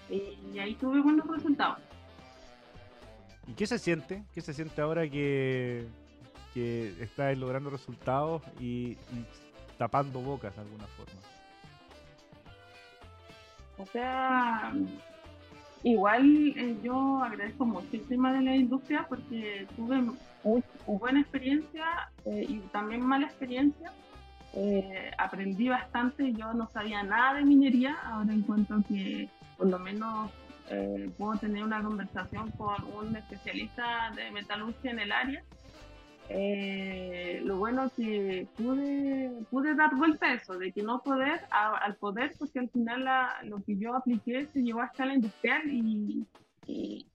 y 0.08 0.58
ahí 0.58 0.74
tuve 0.74 1.00
buenos 1.00 1.26
resultados. 1.26 1.78
¿Y 3.46 3.54
qué 3.54 3.66
se 3.66 3.78
siente? 3.78 4.24
¿Qué 4.32 4.40
se 4.40 4.54
siente 4.54 4.80
ahora 4.80 5.08
que 5.08 5.88
que 6.54 6.94
está 7.02 7.32
logrando 7.34 7.70
resultados 7.70 8.42
y, 8.58 8.96
tapando 9.78 10.20
bocas 10.20 10.54
de 10.54 10.62
alguna 10.62 10.86
forma. 10.88 11.20
O 13.78 13.86
sea, 13.86 14.74
igual 15.82 16.52
eh, 16.56 16.76
yo 16.82 17.22
agradezco 17.22 17.64
mucho 17.64 17.88
el 17.92 18.06
tema 18.06 18.32
de 18.32 18.42
la 18.42 18.56
industria 18.56 19.06
porque 19.08 19.66
tuve 19.76 20.02
buena 20.86 21.20
experiencia 21.20 22.10
eh, 22.24 22.46
y 22.48 22.58
también 22.72 23.02
mala 23.02 23.26
experiencia. 23.26 23.92
Eh, 24.54 25.10
aprendí 25.16 25.68
bastante, 25.68 26.32
yo 26.32 26.52
no 26.54 26.68
sabía 26.68 27.02
nada 27.02 27.34
de 27.34 27.44
minería, 27.44 27.96
ahora 28.04 28.32
encuentro 28.32 28.82
que 28.88 29.28
por 29.56 29.68
lo 29.68 29.78
menos 29.78 30.30
puedo 31.18 31.36
tener 31.36 31.64
una 31.64 31.82
conversación 31.82 32.52
con 32.52 32.76
un 32.94 33.16
especialista 33.16 34.12
de 34.14 34.30
metalurgia 34.30 34.92
en 34.92 35.00
el 35.00 35.10
área 35.10 35.42
eh, 36.32 37.40
lo 37.42 37.58
bueno 37.58 37.90
que 37.96 38.46
pude, 38.56 39.74
dar 39.74 39.96
vuelta 39.96 40.26
a 40.26 40.34
eso, 40.34 40.56
de 40.56 40.70
que 40.70 40.80
no 40.80 41.02
poder 41.02 41.40
al 41.50 41.96
poder, 41.96 42.32
porque 42.38 42.60
al 42.60 42.70
final 42.70 43.04
lo 43.42 43.60
que 43.64 43.76
yo 43.76 43.96
apliqué 43.96 44.46
se 44.46 44.62
llevó 44.62 44.82
a 44.82 44.86
escala 44.86 45.14
industrial 45.14 45.62
y, 45.68 46.24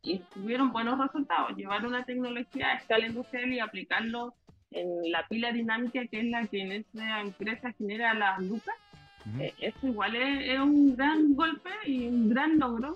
y, 0.04 0.22
tuvieron 0.34 0.72
buenos 0.72 1.00
resultados. 1.00 1.56
Llevar 1.56 1.86
una 1.86 2.04
tecnología 2.04 2.70
a 2.70 2.76
escala 2.76 3.08
industrial 3.08 3.54
y 3.54 3.60
aplicarlo 3.60 4.34
en 4.72 5.12
la 5.12 5.28
pila 5.28 5.52
dinámica, 5.52 6.06
que 6.08 6.20
es 6.20 6.26
la 6.26 6.46
que 6.48 6.62
en 6.62 6.72
esa 6.72 7.22
empresa 7.22 7.72
genera 7.78 8.14
las 8.14 8.42
lucas, 8.42 8.76
eh, 9.40 9.54
eso 9.60 9.88
igual 9.88 10.16
es, 10.16 10.60
un 10.60 10.96
gran 10.96 11.34
golpe 11.36 11.70
y 11.86 12.08
un 12.08 12.30
gran 12.30 12.60
logro. 12.60 12.96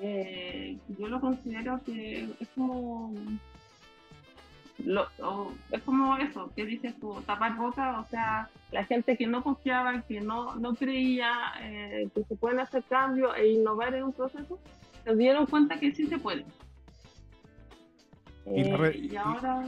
Eh, 0.00 0.76
yo 0.98 1.08
lo 1.08 1.20
considero 1.20 1.80
que 1.84 2.28
es 2.40 2.48
como 2.54 3.14
lo, 4.78 5.06
es 5.70 5.82
como 5.82 6.16
eso, 6.16 6.50
que 6.56 6.66
dices 6.66 6.98
tú, 6.98 7.22
tapar 7.26 7.56
boca, 7.56 8.00
o 8.00 8.04
sea, 8.06 8.48
la 8.72 8.84
gente 8.84 9.16
que 9.16 9.26
no 9.26 9.42
confiaba, 9.42 10.02
que 10.02 10.20
no, 10.20 10.56
no 10.56 10.74
creía 10.74 11.30
eh, 11.60 12.08
que 12.12 12.24
se 12.24 12.34
pueden 12.34 12.58
hacer 12.58 12.82
cambios 12.84 13.36
e 13.36 13.52
innovar 13.52 13.94
en 13.94 14.04
un 14.04 14.12
proceso, 14.12 14.58
se 15.04 15.14
dieron 15.16 15.46
cuenta 15.46 15.78
que 15.78 15.92
sí 15.92 16.06
se 16.06 16.18
puede. 16.18 16.44
y, 18.46 18.64
la 18.64 18.88
eh, 18.88 19.18
ahora... 19.18 19.64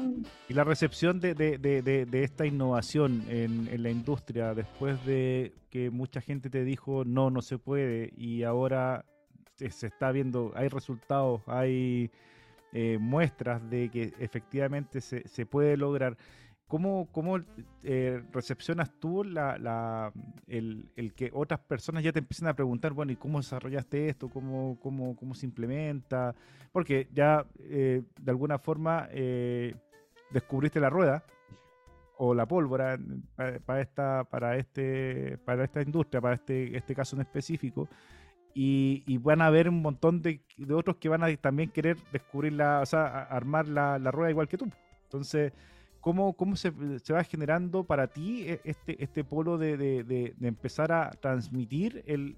y, 0.49 0.55
la 0.55 0.65
recepción 0.65 1.21
de, 1.21 1.35
de, 1.35 1.59
de, 1.59 2.23
esta 2.25 2.47
innovación 2.47 3.25
en, 3.29 3.69
en, 3.69 3.83
la 3.83 3.91
industria 3.91 4.55
después 4.55 5.05
de 5.07 5.55
que 5.71 5.91
mucha 5.91 6.21
gente 6.21 6.51
te 6.51 6.65
dijo 6.65 7.05
no, 7.05 7.31
no 7.31 7.43
se 7.43 7.59
puede 7.59 8.13
y 8.17 8.43
ahora 8.43 9.05
se 9.57 9.87
está 9.87 10.13
viendo, 10.13 10.53
hay 10.55 10.69
resultados, 10.69 11.41
hay 11.47 12.11
eh, 12.73 12.99
muestras 13.01 13.69
de 13.71 13.89
que 13.89 14.13
efectivamente 14.19 15.01
se, 15.01 15.27
se, 15.27 15.47
puede 15.47 15.77
lograr. 15.77 16.17
¿Cómo, 16.67 17.09
cómo 17.13 17.39
eh, 17.83 18.23
recepcionas 18.33 18.91
tú 18.99 19.25
la, 19.25 20.13
el, 20.47 21.13
que 21.15 21.31
otras 21.33 21.61
personas 21.61 22.03
ya 22.03 22.13
te 22.13 22.19
empiecen 22.19 22.49
a 22.49 22.55
preguntar, 22.55 22.93
bueno, 22.93 23.13
¿y 23.13 23.17
cómo 23.17 23.39
desarrollaste 23.39 24.09
esto? 24.09 24.29
¿Cómo, 24.29 24.79
cómo, 24.81 25.17
cómo 25.17 25.35
se 25.35 25.47
implementa? 25.47 26.35
Porque 26.73 27.09
ya 27.13 27.47
eh, 27.61 28.03
de 28.21 28.31
alguna 28.31 28.59
forma 28.59 29.09
descubriste 30.31 30.81
la 30.81 30.91
rueda 30.91 31.25
o 32.19 32.35
la 32.35 32.47
pólvora 32.47 32.99
para, 33.67 33.81
esta, 33.81 34.25
para, 34.25 34.57
este, 34.57 35.39
para 35.45 35.65
esta 35.65 35.83
industria, 35.83 36.21
para 36.21 36.35
este, 36.35 36.77
este 36.77 36.95
caso 36.95 37.17
en 37.17 37.23
específico. 37.23 37.89
Y, 38.59 39.19
van 39.19 39.43
a 39.43 39.49
haber 39.49 39.69
un 39.69 39.83
montón 39.83 40.23
de, 40.23 40.41
otros 40.73 40.97
que 40.97 41.11
van 41.11 41.23
a 41.23 41.37
también 41.37 41.71
querer 41.71 41.99
descubrir 42.11 42.55
la, 42.55 42.81
o 42.81 42.87
sea, 42.87 43.25
armar 43.25 43.69
la, 43.69 43.99
rueda 44.11 44.31
igual 44.31 44.49
que 44.49 44.57
tú. 44.57 44.67
Entonces, 45.03 45.53
¿cómo, 46.07 46.35
cómo 46.35 46.55
se, 46.55 46.71
va 46.71 47.25
generando 47.25 47.83
para 47.83 48.07
ti 48.07 48.49
e, 48.49 48.61
este, 48.63 49.03
este 49.03 49.25
polo 49.25 49.59
de, 49.59 50.37
empezar 50.41 50.93
a 50.93 51.11
transmitir 51.11 52.05
el 52.07 52.37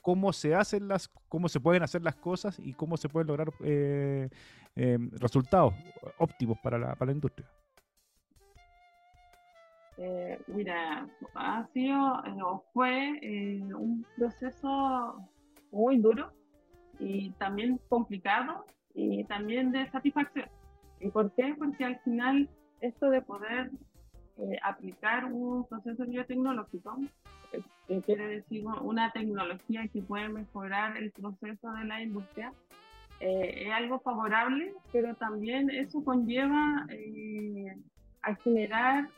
cómo 0.00 0.32
se 0.32 0.54
hacen 0.54 0.86
las, 0.86 1.08
cómo 1.28 1.48
se 1.48 1.58
pueden 1.58 1.82
hacer 1.82 2.02
las 2.02 2.14
cosas 2.14 2.56
y 2.60 2.72
cómo 2.72 2.96
se 2.96 3.08
pueden 3.08 3.26
lograr 3.26 3.48
eh, 3.64 4.28
eh, 4.76 4.98
resultados 5.18 5.74
óptimos 6.18 6.56
para 6.60 6.78
la, 6.78 6.94
para 6.94 7.06
la 7.06 7.14
industria? 7.14 7.48
Eh, 9.96 10.38
mira, 10.46 11.08
ha 11.34 11.66
sido 11.72 11.98
o 12.44 12.64
fue 12.72 13.18
un 13.76 14.06
proceso 14.16 15.16
muy 15.72 15.98
duro 15.98 16.32
y 17.00 17.32
también 17.32 17.80
complicado 17.88 18.64
y 18.94 19.24
también 19.24 19.72
de 19.72 19.84
satisfacción. 19.90 20.48
¿Y 21.00 21.10
por 21.10 21.34
qué? 21.34 21.56
Porque 21.58 21.84
al 21.84 21.98
final 22.00 22.48
esto 22.86 23.10
de 23.10 23.22
poder 23.22 23.70
eh, 24.38 24.58
aplicar 24.62 25.24
un 25.26 25.66
proceso 25.66 26.04
biotecnológico, 26.04 26.98
eh, 27.52 27.62
que 27.88 28.00
quiere 28.02 28.26
decir 28.26 28.64
una 28.82 29.12
tecnología 29.12 29.88
que 29.88 30.02
puede 30.02 30.28
mejorar 30.28 30.96
el 30.96 31.10
proceso 31.10 31.72
de 31.72 31.84
la 31.84 32.02
industria, 32.02 32.52
eh, 33.20 33.66
es 33.66 33.72
algo 33.72 34.00
favorable, 34.00 34.74
pero 34.92 35.14
también 35.14 35.70
eso 35.70 36.02
conlleva 36.04 36.86
a 38.22 38.34
generar 38.36 39.08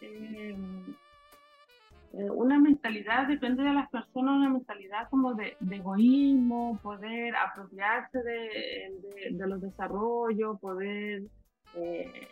eh, 2.19 2.31
una 2.31 2.59
mentalidad, 2.59 3.27
depende 3.29 3.63
de 3.63 3.75
las 3.75 3.91
personas, 3.91 4.37
una 4.37 4.49
mentalidad 4.49 5.09
como 5.11 5.35
de, 5.35 5.55
egoísmo, 5.71 6.79
poder 6.83 7.37
apropiarse 7.37 8.23
de, 8.23 9.47
los 9.47 9.61
desarrollos, 9.61 10.59
poder... 10.61 11.23
Eh, 11.75 12.29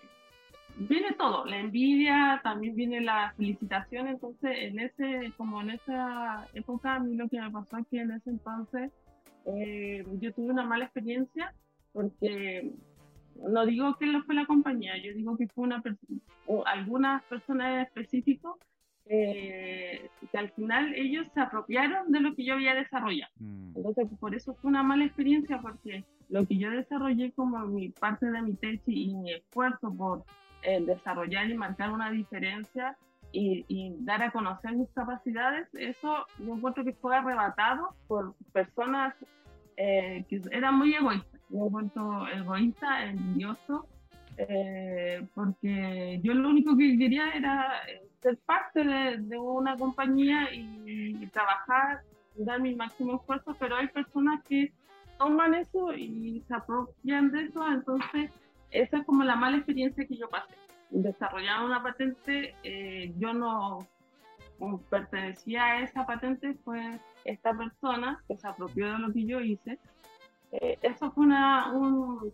viene 0.77 1.13
todo, 1.13 1.45
la 1.45 1.59
envidia, 1.59 2.41
también 2.43 2.75
viene 2.75 3.01
la 3.01 3.33
felicitación, 3.37 4.09
entonces 4.09 4.51
en 4.55 4.79
ese, 4.79 5.33
como 5.37 5.61
en 5.61 5.71
esa 5.71 6.47
época, 6.55 6.97
a 6.97 7.01
mí 7.01 7.15
lo 7.15 7.29
que 7.29 7.41
me 7.41 7.51
pasó 7.51 7.79
es 7.79 7.87
que 7.89 8.01
en 8.01 8.11
ese 8.13 8.31
entonces 8.31 8.93
eh, 9.47 10.05
yo 10.21 10.33
tuve 10.33 10.53
una 10.53 10.65
mala 10.65 10.87
experiencia 10.87 11.55
porque 11.93 12.73
no 13.37 13.67
digo 13.67 13.97
que 13.97 14.07
lo 14.07 14.23
fue 14.25 14.35
la 14.35 14.47
compañía, 14.47 14.97
yo 14.99 15.13
digo 15.15 15.37
que 15.37 15.49
fue 15.49 15.65
una 15.65 15.83
o 16.47 16.67
algunas 16.67 17.23
personas 17.25 17.75
en 17.75 17.81
específico 17.81 18.59
eh, 19.07 20.09
que 20.33 20.39
al 20.39 20.51
final 20.53 20.95
ellos 20.95 21.27
se 21.35 21.41
apropiaron 21.41 22.11
de 22.11 22.21
lo 22.21 22.35
que 22.35 22.45
yo 22.45 22.55
había 22.55 22.75
desarrollado. 22.75 23.33
Mm. 23.39 23.77
Entonces, 23.77 24.07
por 24.19 24.35
eso 24.35 24.55
fue 24.55 24.71
una 24.71 24.83
mala 24.83 25.05
experiencia, 25.05 25.61
porque 25.61 26.05
lo 26.31 26.47
que 26.47 26.57
yo 26.57 26.71
desarrollé 26.71 27.33
como 27.33 27.59
mi 27.67 27.91
parte 27.91 28.31
de 28.31 28.41
mi 28.41 28.55
tesis 28.55 28.83
y 28.87 29.15
mi 29.15 29.33
esfuerzo 29.33 29.93
por 29.95 30.25
eh, 30.65 30.85
desarrollar 30.85 31.49
y 31.51 31.55
marcar 31.55 31.91
una 31.91 32.11
diferencia 32.11 32.97
y, 33.33 33.97
dar 34.01 34.23
a 34.23 34.31
conocer 34.31 34.73
mis 34.73 34.89
capacidades, 34.91 35.69
eso 35.75 36.25
yo 36.39 36.55
encuentro 36.55 36.85
que 36.85 36.93
fue 36.93 37.17
arrebatado 37.17 37.95
por 38.07 38.35
personas 38.53 39.15
eh, 39.77 40.25
que 40.29 40.41
eran 40.53 40.77
muy 40.77 40.95
egoístas. 40.95 41.41
Yo 41.51 41.67
encuentro 41.67 42.29
egoísta, 42.29 43.07
envidioso, 43.07 43.89
eh, 44.37 45.27
porque 45.35 46.21
yo 46.23 46.33
lo 46.35 46.49
único 46.49 46.77
que 46.77 46.97
quería 46.97 47.31
era 47.33 47.83
ser 48.23 48.39
parte 48.39 48.85
de, 48.85 49.39
una 49.39 49.77
compañía 49.77 50.49
y, 50.53 51.27
trabajar, 51.33 52.03
dar 52.37 52.61
mi 52.61 52.75
máximo 52.75 53.17
esfuerzo, 53.17 53.57
pero 53.59 53.77
hay 53.77 53.89
personas 53.89 54.43
que 54.45 54.73
toman 55.19 55.55
eso 55.55 55.93
y 55.93 56.43
se 56.47 56.55
apropian 56.55 57.31
de 57.33 57.45
eso, 57.45 57.67
entonces 57.67 58.31
esa 58.75 58.99
es 58.99 59.07
como 59.07 59.23
la 59.23 59.37
mala 59.37 59.57
experiencia 59.57 60.05
que 60.05 60.17
yo 60.17 60.29
pasé. 60.29 60.55
Desarrollar 60.91 61.65
una 61.65 61.83
patente, 61.83 62.55
eh, 62.65 63.15
yo 63.19 63.33
no 63.33 63.87
pertenecía 64.91 65.65
a 65.65 65.81
esa 65.83 66.05
patente, 66.07 66.55
fue 66.65 66.99
esta 67.25 67.57
persona 67.57 68.23
que 68.27 68.37
se 68.37 68.47
apropió 68.47 68.93
de 68.93 68.99
lo 68.99 69.13
que 69.13 69.25
yo 69.25 69.41
hice. 69.41 69.79
Eh, 70.53 70.79
eso 70.83 71.13
fue 71.13 71.25
una, 71.25 71.73
un, 71.73 72.33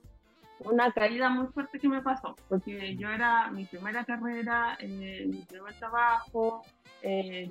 una 0.60 0.90
caída 0.92 1.28
muy 1.28 1.46
fuerte 1.48 1.78
que 1.78 1.88
me 1.88 2.00
pasó, 2.00 2.34
porque 2.48 2.96
yo 2.96 3.10
era 3.10 3.50
mi 3.50 3.66
primera 3.66 4.04
carrera, 4.04 4.78
eh, 4.80 5.26
mi 5.26 5.42
primer 5.42 5.74
trabajo, 5.74 6.62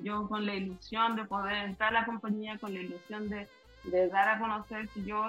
yo 0.02 0.28
con 0.28 0.46
la 0.46 0.54
ilusión 0.54 1.16
de 1.16 1.24
poder 1.24 1.68
entrar 1.68 1.90
a 1.90 2.00
la 2.00 2.06
compañía, 2.06 2.58
con 2.58 2.72
la 2.72 2.80
ilusión 2.80 3.28
de, 3.28 3.48
dar 4.08 4.28
a 4.28 4.38
conocer 4.38 4.88
si 4.88 5.04
yo 5.04 5.22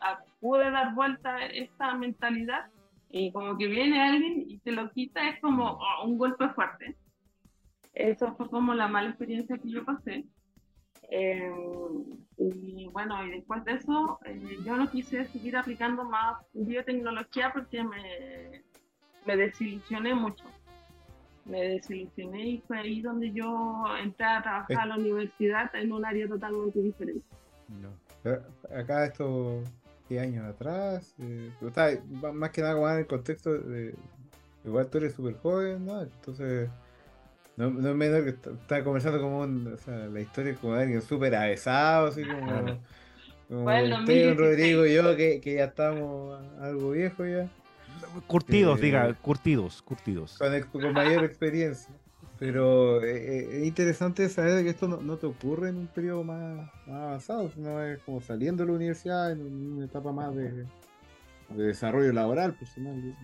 ah, 0.00 0.18
pude 0.40 0.70
dar 0.70 0.94
vuelta 0.94 1.44
esta 1.44 1.94
mentalidad, 1.94 2.70
y 3.08 3.32
como 3.32 3.56
que 3.56 3.66
viene 3.66 4.00
alguien 4.02 4.44
y 4.48 4.58
te 4.58 4.72
lo 4.72 4.90
quita, 4.90 5.28
es 5.28 5.40
como 5.40 5.78
oh, 5.78 6.06
un 6.06 6.18
golpe 6.18 6.48
fuerte. 6.50 6.96
Eso 7.94 8.34
fue 8.36 8.48
como 8.50 8.74
la 8.74 8.88
mala 8.88 9.10
experiencia 9.10 9.56
que 9.58 9.70
yo 9.70 9.84
pasé. 9.84 10.24
Eh, 11.08 11.52
y 12.36 12.88
bueno, 12.88 13.24
y 13.26 13.30
después 13.30 13.64
de 13.64 13.72
eso, 13.72 14.18
eh, 14.24 14.58
yo 14.64 14.76
no 14.76 14.90
quise 14.90 15.24
seguir 15.26 15.56
aplicando 15.56 16.04
más 16.04 16.36
biotecnología 16.52 17.52
porque 17.52 17.82
me, 17.82 18.64
me 19.24 19.36
desilusioné 19.36 20.14
mucho. 20.14 20.44
Me 21.44 21.60
desilusioné 21.60 22.46
y 22.46 22.58
fue 22.66 22.78
ahí 22.78 23.00
donde 23.00 23.30
yo 23.32 23.84
entré 24.02 24.26
a 24.26 24.42
trabajar 24.42 24.78
a 24.78 24.86
la 24.86 24.96
universidad 24.96 25.74
en 25.76 25.92
un 25.92 26.04
área 26.04 26.26
totalmente 26.28 26.80
diferente. 26.80 27.24
Acá 28.76 29.06
estos 29.06 29.64
10 30.08 30.22
años 30.22 30.46
atrás, 30.46 31.14
eh, 31.18 31.50
más 32.32 32.50
que 32.50 32.62
nada 32.62 32.92
en 32.94 33.00
el 33.00 33.06
contexto 33.06 33.52
de, 33.52 33.94
igual 34.64 34.88
tú 34.88 34.98
eres 34.98 35.14
súper 35.14 35.36
joven, 35.38 35.84
¿no? 35.86 36.02
Entonces 36.02 36.68
no, 37.56 37.70
no 37.70 37.88
es 37.88 37.96
menor 37.96 38.24
que 38.24 38.30
está 38.30 38.84
conversando 38.84 39.20
como 39.20 39.40
o 39.40 39.78
sea, 39.78 40.06
la 40.06 40.20
historia 40.20 40.52
es 40.52 40.58
como 40.58 40.74
de 40.74 40.82
alguien 40.82 41.02
súper 41.02 41.34
avesado, 41.34 42.08
así 42.08 42.22
como, 42.22 42.80
como 43.48 43.70
Rodrigo 44.36 44.84
y 44.86 44.94
yo, 44.94 45.16
que, 45.16 45.40
que, 45.40 45.54
ya 45.54 45.64
estamos 45.64 46.38
algo 46.60 46.90
viejos 46.90 47.26
ya. 47.26 47.48
Curtidos, 48.26 48.78
eh, 48.78 48.82
diga, 48.82 49.14
curtidos, 49.14 49.80
curtidos. 49.82 50.38
Con, 50.70 50.92
mayor 50.92 51.24
experiencia. 51.24 51.94
Pero 52.38 53.02
eh, 53.02 53.16
eh, 53.16 53.60
es 53.60 53.66
interesante 53.66 54.28
saber 54.28 54.62
que 54.62 54.70
esto 54.70 54.88
no, 54.88 55.16
te 55.16 55.26
ocurre 55.26 55.70
en 55.70 55.76
un 55.76 55.86
periodo 55.86 56.22
más, 56.22 56.70
avanzado, 56.86 57.50
sino 57.50 57.82
es 57.82 57.98
como 58.00 58.20
saliendo 58.20 58.62
de 58.62 58.70
la 58.70 58.76
universidad 58.76 59.32
en 59.32 59.40
una 59.72 59.86
etapa 59.86 60.12
más 60.12 60.34
de, 60.34 60.66
de 61.50 61.64
desarrollo 61.64 62.12
laboral 62.12 62.54
personal. 62.54 63.16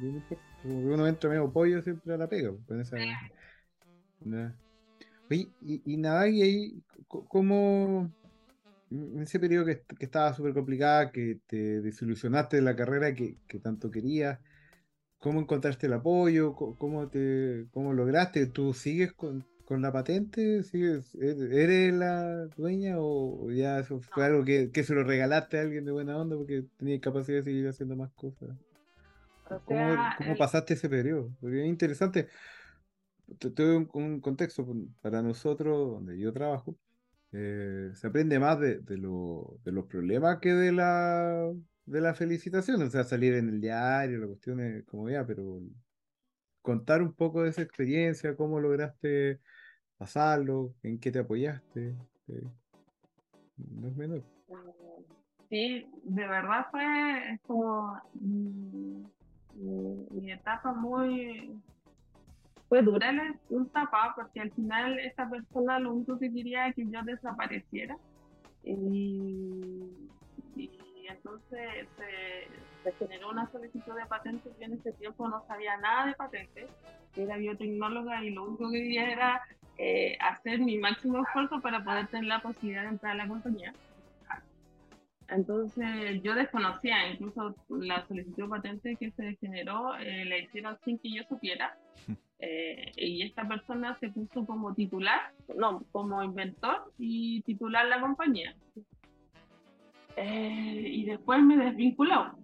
Como 0.63 0.81
que 0.81 0.87
uno 0.87 1.07
entra 1.07 1.29
medio 1.29 1.53
pollo 1.53 1.83
siempre 1.83 2.15
a 2.15 2.17
la 2.17 2.27
pega. 2.27 2.53
Con 2.67 2.81
esa, 2.81 2.97
y, 5.31 5.97
nada, 5.97 6.29
y 6.29 6.43
ahí, 6.43 6.83
¿cómo 7.09 8.11
en 8.91 9.23
ese 9.23 9.41
periodo 9.41 9.65
que, 9.65 9.83
estaba 9.99 10.35
súper 10.35 10.53
complicada, 10.53 11.11
que 11.11 11.41
te 11.47 11.81
desilusionaste 11.81 12.57
de 12.57 12.63
la 12.63 12.77
carrera 12.77 13.15
que, 13.15 13.39
tanto 13.63 13.91
querías, 13.91 14.39
¿cómo 15.23 15.41
encontraste 15.41 15.87
el 15.87 15.95
apoyo? 15.95 16.55
¿Cómo, 16.55 17.09
te, 17.09 17.67
cómo 17.73 17.95
lograste? 17.95 18.47
¿Tú 18.47 18.75
sigues 18.75 19.13
con, 19.13 19.47
la 19.71 19.91
patente? 19.91 20.63
¿Sigues, 20.65 21.15
¿Eres 21.15 21.95
la 21.95 22.45
dueña 22.59 22.97
o 22.99 23.51
ya 23.51 23.79
eso 23.79 24.01
fue 24.01 24.27
algo 24.27 24.45
que, 24.45 24.71
se 24.85 24.95
lo 24.95 25.03
regalaste 25.03 25.59
a 25.59 25.63
alguien 25.63 25.87
de 25.87 25.93
buena 25.93 26.19
onda 26.19 26.37
porque 26.37 26.65
tenía 26.77 27.01
capacidad 27.01 27.39
de 27.39 27.45
seguir 27.45 27.69
haciendo 27.69 27.97
más 27.97 28.11
cosas? 28.13 28.51
¿Cómo, 29.65 30.37
pasaste 30.37 30.75
ese 30.75 30.91
periodo? 30.91 31.31
Porque 31.41 31.63
es 31.63 31.69
interesante 31.69 32.29
te 33.39 33.49
doy 33.49 33.89
un, 33.95 34.21
contexto 34.21 34.67
para 35.01 35.23
nosotros, 35.23 35.93
donde 35.93 36.19
yo 36.19 36.35
trabajo, 36.35 36.77
eh, 37.33 37.91
se 37.95 38.07
aprende 38.07 38.39
más 38.39 38.61
de, 38.61 38.81
de, 38.81 38.99
los 38.99 39.87
problemas 39.89 40.39
que 40.41 40.53
de 40.53 40.73
la, 40.73 41.51
de 41.85 42.01
la 42.01 42.15
felicitación, 42.15 42.83
o 42.83 42.91
sea, 42.91 43.05
salir 43.05 43.35
en 43.35 43.49
el 43.49 43.61
diario, 43.61 44.19
la 44.19 44.27
cuestión 44.27 44.61
es 44.61 44.85
como 44.85 45.09
ya, 45.11 45.27
pero 45.27 45.61
contar 46.63 47.03
un 47.03 47.13
poco 47.13 47.43
de 47.43 47.51
esa 47.51 47.63
experiencia, 47.63 48.37
cómo 48.37 48.61
lograste 48.61 49.41
pasarlo, 49.97 50.75
en 50.83 50.99
qué 50.99 51.11
te 51.11 51.21
apoyaste, 51.21 51.97
eh, 52.29 52.45
no 53.57 53.89
es 53.89 53.97
menor. 53.97 54.23
Sí, 55.49 55.87
de 56.05 56.27
verdad 56.29 56.67
fue 56.71 57.39
como 57.47 58.01
mi 60.11 60.33
etapa 60.33 60.73
muy 60.73 61.61
fue 62.73 62.81
dura 62.81 63.13
la 63.13 63.35
etapa 63.51 64.15
porque 64.17 64.41
al 64.41 64.51
final 64.53 64.99
esta 64.99 65.29
persona 65.29 65.79
lo 65.79 65.93
único 65.93 66.19
que 66.19 66.33
quería 66.33 66.65
era 66.65 66.73
que 66.73 66.87
yo 66.89 67.03
desapareciera. 67.03 67.99
Y, 68.65 69.91
entonces 71.13 71.89
se, 72.83 72.93
generó 72.93 73.31
una 73.31 73.51
solicitud 73.51 73.95
de 73.95 74.07
patentes. 74.07 74.53
Yo 74.59 74.67
en 74.67 74.75
ese 74.75 74.93
tiempo 74.93 75.29
no 75.29 75.45
sabía 75.47 75.77
nada 75.79 76.07
de 76.07 76.15
patentes, 76.15 76.71
era 77.17 77.37
biotecnóloga 77.37 78.25
y 78.25 78.31
lo 78.31 78.45
único 78.45 78.71
que 78.71 78.83
quería 78.83 79.11
era 79.11 79.43
eh, 79.79 80.17
hacer 80.21 80.61
mi 80.61 80.79
máximo 80.79 81.23
esfuerzo 81.23 81.61
para 81.61 81.83
poder 81.85 82.07
tener 82.09 82.27
la 82.27 82.41
posibilidad 82.41 82.83
de 82.83 82.89
entrar 82.89 83.13
a 83.13 83.17
la 83.17 83.29
compañía. 83.29 83.73
Entonces 85.29 86.23
yo 86.23 86.35
desconocía, 86.35 87.09
incluso 87.11 87.55
la 87.69 88.07
solicitud 88.07 88.45
de 88.45 88.49
patente 88.49 88.97
que 88.97 89.11
se 89.13 89.37
generó 89.37 89.97
eh, 89.97 90.25
la 90.27 90.39
hicieron 90.39 90.79
sin 90.85 90.99
que 90.99 91.13
yo 91.13 91.23
supiera. 91.29 91.77
Eh, 92.45 92.91
y 92.97 93.23
esta 93.23 93.47
persona 93.47 93.97
se 94.01 94.09
puso 94.09 94.45
como 94.45 94.75
titular, 94.75 95.33
no, 95.57 95.85
como 95.93 96.25
inventor 96.25 96.93
y 96.99 97.41
titular 97.43 97.87
la 97.87 98.01
compañía. 98.01 98.57
Eh, 100.17 100.85
y 100.87 101.05
después 101.05 101.43
me 101.43 101.57
desvinculó. 101.57 102.37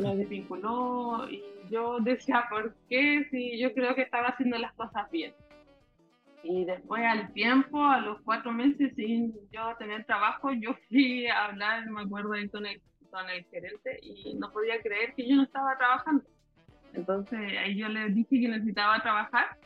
Me 0.00 0.16
desvinculó 0.16 1.28
y 1.30 1.42
yo 1.70 1.98
decía, 2.00 2.44
¿por 2.50 2.74
qué? 2.88 3.26
Si 3.30 3.58
yo 3.58 3.72
creo 3.74 3.94
que 3.94 4.02
estaba 4.02 4.28
haciendo 4.28 4.58
las 4.58 4.72
cosas 4.74 5.10
bien. 5.10 5.32
Y 6.42 6.64
después 6.64 7.02
al 7.04 7.32
tiempo, 7.32 7.84
a 7.84 8.00
los 8.00 8.20
cuatro 8.22 8.52
meses 8.52 8.94
sin 8.94 9.34
yo 9.50 9.76
tener 9.78 10.04
trabajo, 10.04 10.52
yo 10.52 10.74
fui 10.88 11.26
a 11.26 11.46
hablar, 11.46 11.90
me 11.90 12.02
acuerdo, 12.02 12.30
con 12.52 12.66
el, 12.66 12.80
con 13.10 13.28
el 13.28 13.44
gerente 13.46 13.98
y 14.02 14.34
no 14.34 14.52
podía 14.52 14.80
creer 14.80 15.14
que 15.14 15.28
yo 15.28 15.36
no 15.36 15.42
estaba 15.42 15.76
trabajando. 15.76 16.24
Entonces 16.94 17.38
ahí 17.58 17.76
yo 17.76 17.88
le 17.88 18.08
dije 18.10 18.40
que 18.40 18.48
necesitaba 18.48 19.00
trabajar, 19.02 19.56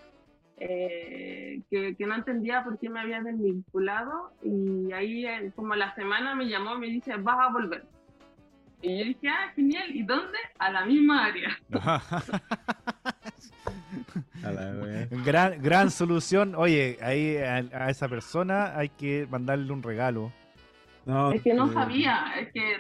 eh, 0.65 1.61
que, 1.69 1.97
que, 1.97 2.07
no 2.07 2.15
entendía 2.15 2.63
por 2.63 2.79
qué 2.79 2.89
me 2.89 3.01
había 3.01 3.21
desvinculado 3.21 4.33
y 4.45 4.93
ahí 4.93 5.27
como 5.57 5.75
la 5.75 5.93
semana 5.97 6.37
me 6.37 6.49
llamó 6.49 6.77
y 6.77 6.79
me 6.79 6.87
dice, 6.87 7.17
vas 7.17 7.37
a 7.41 7.53
volver. 7.53 7.85
Y 8.81 8.99
yo 8.99 9.05
dije, 9.07 9.29
ah, 9.29 9.51
genial, 9.57 9.95
¿y 9.95 10.05
dónde? 10.05 10.39
A 10.59 10.71
la 10.71 10.85
misma 10.85 11.27
área. 11.27 11.59
gran, 15.25 15.61
gran 15.61 15.91
solución. 15.91 16.55
Oye, 16.55 16.97
ahí 17.03 17.37
a, 17.37 17.91
esa 17.91 18.09
persona 18.09 18.79
hay 18.79 18.89
que 18.89 19.27
mandarle 19.29 19.73
un 19.73 19.83
regalo. 19.83 20.31
No, 21.07 21.33
es 21.33 21.43
que 21.43 21.55
no 21.55 21.73
sabía, 21.73 22.35
es 22.39 22.53
que 22.53 22.77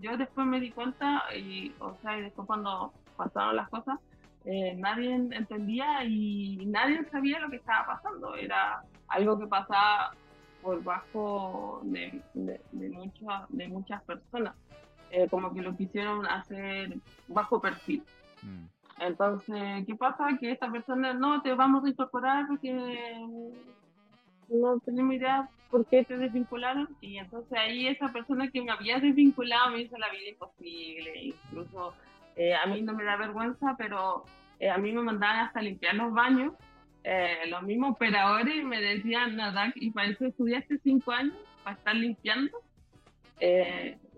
yo 0.00 0.16
después 0.16 0.44
me 0.44 0.58
di 0.58 0.72
cuenta 0.72 1.22
y, 1.36 1.72
o 1.78 1.96
sea, 2.02 2.18
y 2.18 2.22
después 2.22 2.48
cuando 2.48 2.92
pasaron 3.16 3.54
las 3.54 3.68
cosas, 3.68 4.00
eh, 4.46 4.74
nadie 4.76 5.12
entendía 5.12 6.04
y 6.04 6.64
nadie 6.66 7.04
sabía 7.10 7.40
lo 7.40 7.50
que 7.50 7.56
estaba 7.56 7.86
pasando. 7.86 8.36
Era 8.36 8.80
algo 9.08 9.38
que 9.38 9.46
pasaba 9.48 10.14
por 10.62 10.82
bajo 10.84 11.80
de, 11.82 12.20
de, 12.34 12.88
muchas, 12.90 13.42
de 13.48 13.68
muchas 13.68 14.02
personas, 14.04 14.54
eh, 15.10 15.26
como 15.28 15.52
que 15.52 15.62
lo 15.62 15.76
quisieron 15.76 16.26
hacer 16.26 16.96
bajo 17.26 17.60
perfil. 17.60 18.04
Mm. 18.42 18.66
Entonces, 18.98 19.84
¿qué 19.84 19.94
pasa? 19.96 20.38
Que 20.38 20.52
esta 20.52 20.70
persona 20.70 21.12
no 21.12 21.42
te 21.42 21.52
vamos 21.52 21.84
a 21.84 21.88
incorporar 21.88 22.46
porque 22.46 22.72
no 24.48 24.78
tenemos 24.80 25.14
idea 25.14 25.48
por 25.70 25.84
qué 25.86 26.04
te 26.04 26.16
desvincularon. 26.16 26.88
Y 27.00 27.18
entonces 27.18 27.52
ahí 27.58 27.88
esa 27.88 28.08
persona 28.08 28.48
que 28.50 28.62
me 28.62 28.70
había 28.70 28.98
desvinculado 29.00 29.72
me 29.72 29.82
hizo 29.82 29.98
la 29.98 30.10
vida 30.10 30.30
imposible. 30.30 31.24
Incluso 31.24 31.94
eh, 32.36 32.54
a 32.54 32.66
mí 32.66 32.82
no 32.82 32.92
me 32.92 33.04
da 33.04 33.16
vergüenza, 33.16 33.74
pero 33.78 34.24
eh, 34.60 34.68
a 34.68 34.76
mí 34.76 34.92
me 34.92 35.02
mandaban 35.02 35.46
hasta 35.46 35.62
limpiar 35.62 35.94
los 35.94 36.12
baños. 36.12 36.52
Eh, 37.02 37.48
los 37.48 37.62
mismos 37.62 37.92
operadores 37.92 38.64
me 38.64 38.80
decían, 38.80 39.36
nada, 39.36 39.72
y 39.74 39.90
para 39.90 40.08
eso 40.08 40.26
estudiaste 40.26 40.78
cinco 40.82 41.12
años, 41.12 41.36
para 41.64 41.76
estar 41.76 41.94
limpiando. 41.94 42.58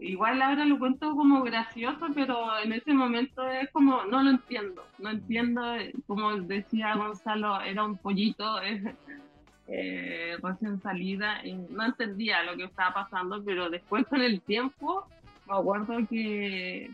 Igual 0.01 0.41
ahora 0.43 0.65
lo 0.65 0.79
cuento 0.79 1.15
como 1.17 1.43
gracioso, 1.43 2.07
pero 2.15 2.57
en 2.63 2.73
ese 2.73 2.95
momento 2.95 3.49
es 3.49 3.69
como, 3.71 4.05
no 4.05 4.23
lo 4.23 4.31
entiendo, 4.31 4.85
no 4.99 5.11
entiendo, 5.11 5.61
como 6.07 6.37
decía 6.37 6.95
Gonzalo, 6.95 7.61
era 7.63 7.85
un 7.85 7.99
pollito 7.99 8.61
recién 9.67 10.81
salida 10.81 11.45
y 11.45 11.55
no 11.55 11.85
entendía 11.85 12.45
lo 12.45 12.57
que 12.57 12.65
estaba 12.65 12.95
pasando, 12.95 13.43
pero 13.45 13.69
después 13.71 14.07
con 14.07 14.23
el 14.23 14.41
tiempo 14.41 15.09
me 15.49 15.57
acuerdo 15.57 15.99
que 16.09 16.91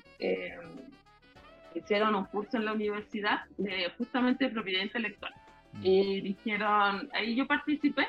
hicieron 1.74 2.14
un 2.14 2.24
curso 2.24 2.56
en 2.56 2.64
la 2.64 2.72
universidad 2.72 3.44
de 3.56 3.90
justamente 3.98 4.48
propiedad 4.48 4.82
intelectual 4.82 5.32
mm. 5.72 5.80
y 5.82 6.20
dijeron, 6.20 7.08
ahí 7.12 7.34
yo 7.34 7.46
participé 7.46 8.06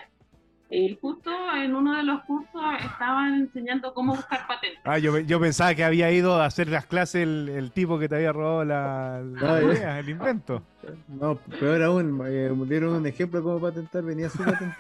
y 0.70 0.98
justo 1.00 1.30
en 1.56 1.76
uno 1.76 1.96
de 1.96 2.04
los 2.04 2.24
cursos 2.24 2.62
estaban 2.84 3.36
enseñando 3.36 3.94
cómo 3.94 4.16
buscar 4.16 4.48
patentes. 4.48 4.80
Ah, 4.84 4.98
yo, 4.98 5.20
yo 5.20 5.40
pensaba 5.40 5.76
que 5.76 5.84
había 5.84 6.12
ido 6.12 6.42
a 6.42 6.46
hacer 6.46 6.70
las 6.70 6.88
clases 6.88 7.24
el, 7.24 7.72
tipo 7.72 8.00
que 8.00 8.10
te 8.10 8.16
había 8.16 8.32
robado 8.34 8.66
la, 8.66 9.22
idea, 9.62 10.00
el 10.00 10.10
invento. 10.10 10.64
No, 11.08 11.36
peor 11.36 11.84
aún, 11.84 12.20
eh, 12.26 12.52
dieron 12.68 12.96
un 12.96 13.06
ejemplo 13.06 13.40
de 13.40 13.44
cómo 13.44 13.60
patentar, 13.60 14.04
venía 14.04 14.28
su 14.30 14.44
patente. 14.44 14.76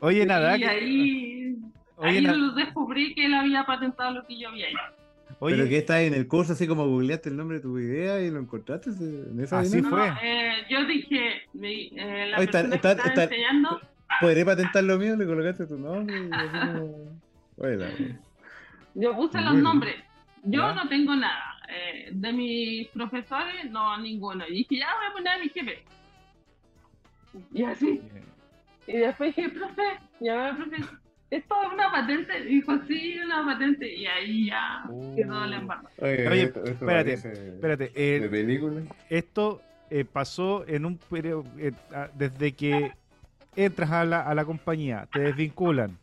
Oye, 0.00 0.26
nada. 0.26 0.56
Y 0.58 0.64
ahí, 0.64 1.56
ahí 2.02 2.26
descubrí 2.56 3.14
que 3.14 3.26
él 3.26 3.34
había 3.34 3.64
patentado 3.64 4.12
lo 4.12 4.26
que 4.26 4.38
yo 4.38 4.48
había 4.48 4.68
hecho. 4.68 4.78
¿Pero 5.38 5.68
que 5.68 5.78
está 5.78 6.02
en 6.02 6.14
el 6.14 6.26
curso 6.26 6.52
así 6.52 6.66
como 6.66 6.86
googleaste 6.86 7.28
el 7.28 7.36
nombre 7.36 7.58
de 7.58 7.62
tu 7.62 7.78
idea 7.78 8.20
y 8.20 8.30
lo 8.30 8.40
encontraste 8.40 8.90
en 8.90 9.40
esa 9.40 9.60
Así 9.60 9.82
fue. 9.82 10.08
Eh, 10.22 10.52
yo 10.68 10.84
dije, 10.84 11.42
eh, 11.62 12.26
la 12.30 12.36
persona 12.36 12.74
está, 12.74 12.96
que 12.96 13.08
está, 13.08 13.24
enseñando... 13.24 13.80
¿Podré 14.20 14.44
patentar 14.44 14.84
lo 14.84 14.98
mío? 14.98 15.16
Le 15.16 15.24
colocaste 15.24 15.66
tu 15.66 15.78
nombre 15.78 16.14
y 16.18 16.30
así 16.32 16.58
como... 16.58 17.10
Yo 18.94 19.14
puse 19.14 19.40
los 19.40 19.54
nombres. 19.54 19.96
Yo 20.42 20.74
no 20.74 20.88
tengo 20.88 21.14
nada. 21.14 21.58
Eh, 21.68 22.08
de 22.12 22.32
mis 22.32 22.88
profesores, 22.88 23.70
no, 23.70 23.96
ninguno. 23.98 24.44
Y 24.48 24.54
dije, 24.56 24.78
ya 24.78 24.88
voy 24.96 25.06
a 25.06 25.12
poner 25.12 25.28
a 25.28 25.38
mi 25.38 25.48
jefe. 25.48 25.84
Y 27.52 27.62
así. 27.62 28.02
Y 28.86 28.96
después 28.96 29.36
dije, 29.36 29.48
profe, 29.50 30.00
ya 30.18 30.56
profe, 30.56 30.76
esto 31.30 31.54
es 31.62 31.72
una 31.72 31.90
patente. 31.90 32.44
Dijo, 32.44 32.72
sí, 32.86 33.18
una 33.24 33.44
patente. 33.44 33.92
Y 33.92 34.06
ahí 34.06 34.46
ya 34.46 34.84
quedó 35.14 35.46
la 35.46 35.56
embarrada. 35.56 35.90
Oye, 35.98 36.42
espérate, 36.44 37.12
espérate. 37.12 37.92
Eh, 37.94 38.20
¿De 38.20 38.28
película? 38.28 38.82
Esto 39.08 39.62
eh, 39.90 40.04
pasó 40.04 40.64
en 40.66 40.84
un 40.86 40.98
periodo, 40.98 41.44
eh, 41.58 41.72
desde 42.14 42.52
que 42.52 42.92
entras 43.56 43.90
a 43.90 44.04
la, 44.04 44.20
a 44.20 44.34
la 44.34 44.44
compañía, 44.44 45.08
te 45.12 45.20
desvinculan, 45.20 45.98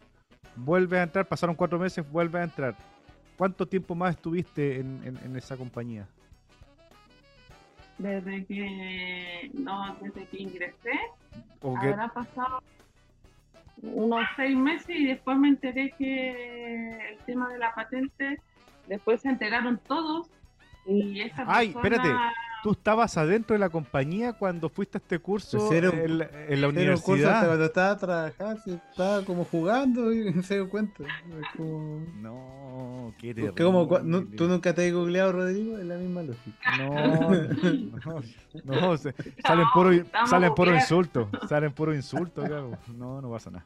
vuelves 0.55 0.99
a 0.99 1.03
entrar, 1.03 1.27
pasaron 1.27 1.55
cuatro 1.55 1.79
meses, 1.79 2.09
vuelves 2.09 2.41
a 2.41 2.43
entrar. 2.43 2.75
¿Cuánto 3.37 3.65
tiempo 3.65 3.95
más 3.95 4.15
estuviste 4.15 4.79
en, 4.79 5.19
en, 5.23 5.35
esa 5.35 5.55
compañía? 5.55 6.07
Desde 7.97 8.45
que, 8.45 9.51
no, 9.53 9.95
desde 10.01 10.25
que 10.25 10.41
ingresé, 10.41 10.99
habrá 11.61 12.07
pasado 12.09 12.63
unos 13.81 14.25
seis 14.35 14.55
meses 14.55 14.89
y 14.89 15.05
después 15.05 15.37
me 15.37 15.49
enteré 15.49 15.93
que 15.97 17.11
el 17.11 17.17
tema 17.25 17.49
de 17.49 17.59
la 17.59 17.73
patente, 17.73 18.41
después 18.87 19.21
se 19.21 19.29
enteraron 19.29 19.79
todos 19.87 20.29
y 20.85 21.21
esa 21.21 21.45
Ay, 21.47 21.69
espérate, 21.69 22.09
tú 22.63 22.71
estabas 22.71 23.17
adentro 23.17 23.53
de 23.53 23.59
la 23.59 23.69
compañía 23.69 24.33
cuando 24.33 24.69
fuiste 24.69 24.97
a 24.97 24.99
este 24.99 25.19
curso 25.19 25.57
pues 25.67 25.83
en, 25.83 26.61
la 26.61 26.67
universidad. 26.67 27.45
cuando 27.45 27.65
estaba 27.65 27.97
trabajando, 27.97 28.61
estaba 28.89 29.23
como 29.23 29.45
jugando 29.45 30.11
y 30.13 30.31
no 30.33 30.43
se 30.43 30.55
dio 30.55 30.69
cuenta. 30.69 31.03
No, 32.21 33.13
qué 33.17 33.33
terrible. 33.33 33.63
Como, 33.63 33.87
¿Tú 34.35 34.47
nunca 34.47 34.73
te 34.73 34.87
has 34.87 34.93
googleado, 34.93 35.31
Rodrigo? 35.33 35.77
Es 35.77 35.85
la 35.85 35.97
misma 35.97 36.23
lógica. 36.23 36.77
No, 36.77 37.29
no, 38.63 38.81
no, 38.81 38.97
salen 38.97 39.65
puro, 39.73 39.91
salen 40.25 40.55
puro 40.55 40.73
insulto, 40.73 41.29
salen 41.47 41.71
puro 41.71 41.93
insulto, 41.93 42.47
no, 42.95 43.21
no 43.21 43.31
pasa 43.31 43.51
nada. 43.51 43.65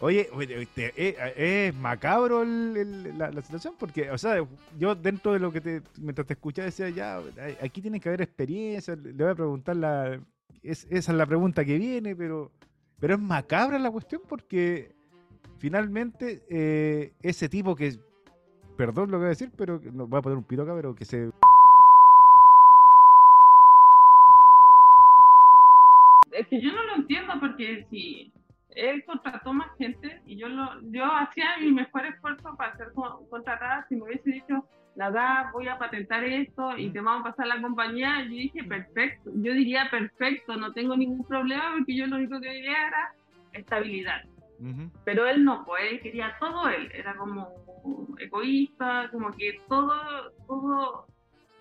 Oye, 0.00 0.28
este, 0.60 0.92
eh, 0.96 1.68
es, 1.68 1.74
macabro 1.74 2.44
la, 2.44 3.32
situación 3.42 3.74
porque, 3.76 4.12
o 4.12 4.18
sea, 4.18 4.36
yo 4.78 4.94
dentro 4.94 5.32
de 5.32 5.40
lo 5.40 5.50
que 5.50 5.60
te, 5.60 5.82
mientras 6.00 6.24
te 6.24 6.34
escuchaba 6.34 6.66
decía, 6.66 6.88
ya, 6.88 7.20
aquí 7.60 7.82
tiene 7.82 7.98
que 7.98 8.08
haber 8.08 8.22
experiencia, 8.22 8.94
le 8.94 9.12
voy 9.12 9.32
a 9.32 9.34
preguntar 9.34 9.74
la, 9.74 10.20
esa 10.62 10.86
es 10.90 11.08
la 11.08 11.26
pregunta 11.26 11.64
que 11.64 11.78
viene, 11.78 12.14
pero, 12.14 12.52
pero 13.00 13.14
es 13.14 13.20
macabra 13.20 13.76
la 13.80 13.90
cuestión 13.90 14.22
porque 14.28 14.92
finalmente 15.58 16.42
eh, 16.48 17.10
ese 17.20 17.48
tipo 17.48 17.74
que, 17.74 17.98
perdón 18.76 19.10
lo 19.10 19.16
que 19.16 19.22
voy 19.22 19.26
a 19.26 19.30
decir, 19.30 19.50
pero 19.56 19.80
no 19.92 20.06
voy 20.06 20.20
a 20.20 20.22
poner 20.22 20.38
un 20.38 20.44
pito 20.44 20.62
acá, 20.62 20.76
pero 20.76 20.94
que 20.94 21.04
se... 21.04 21.30
Es 26.30 26.46
que 26.46 26.60
yo 26.60 26.70
no 26.72 26.84
lo 26.84 26.94
entiendo 26.94 27.32
porque 27.40 27.84
si 27.90 28.32
él 28.74 29.04
contrató 29.04 29.52
más 29.52 29.68
gente 29.78 30.20
y 30.26 30.36
yo 30.36 30.48
lo 30.48 30.80
yo 30.90 31.04
hacía 31.04 31.56
mi 31.60 31.72
mejor 31.72 32.06
esfuerzo 32.06 32.54
para 32.56 32.76
ser 32.76 32.92
contratada. 33.30 33.86
Si 33.88 33.96
me 33.96 34.04
hubiese 34.04 34.30
dicho, 34.30 34.64
da, 34.94 35.50
voy 35.52 35.68
a 35.68 35.78
patentar 35.78 36.24
esto 36.24 36.76
y 36.76 36.90
te 36.90 37.00
vamos 37.00 37.20
a 37.20 37.30
pasar 37.30 37.46
la 37.46 37.60
compañía. 37.60 38.22
Yo 38.24 38.30
dije, 38.30 38.64
perfecto, 38.64 39.30
yo 39.34 39.52
diría 39.52 39.88
perfecto, 39.90 40.56
no 40.56 40.72
tengo 40.72 40.96
ningún 40.96 41.24
problema 41.24 41.72
porque 41.76 41.96
yo 41.96 42.06
lo 42.06 42.16
único 42.16 42.40
que 42.40 42.48
quería 42.48 42.86
era 42.88 43.12
estabilidad. 43.52 44.22
Pero 45.04 45.24
él 45.26 45.44
no, 45.44 45.64
pues 45.64 45.84
él 45.92 46.00
quería 46.00 46.36
todo 46.40 46.68
él, 46.68 46.90
era 46.92 47.14
como 47.14 47.48
egoísta, 48.18 49.08
como 49.12 49.30
que 49.30 49.60
todo, 49.68 50.32
todo 50.48 51.06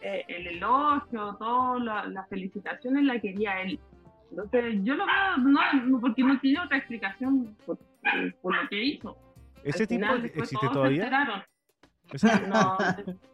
eh, 0.01 0.25
el 0.27 0.47
elogio, 0.47 1.35
todas 1.37 2.09
las 2.09 2.27
felicitaciones 2.27 3.03
la 3.03 3.19
quería 3.19 3.61
él. 3.61 3.79
Entonces 4.29 4.75
yo 4.83 4.95
lo 4.95 5.05
veo, 5.05 5.37
no, 5.37 5.99
porque 5.99 6.23
no 6.23 6.39
tiene 6.39 6.59
otra 6.59 6.77
explicación 6.77 7.55
por, 7.65 7.77
lo 8.43 8.69
que 8.69 8.83
hizo. 8.83 9.17
¿Ese 9.63 9.87
tipo 9.87 10.05
existe 10.15 10.67
todavía? 10.71 11.09
No, 12.47 12.77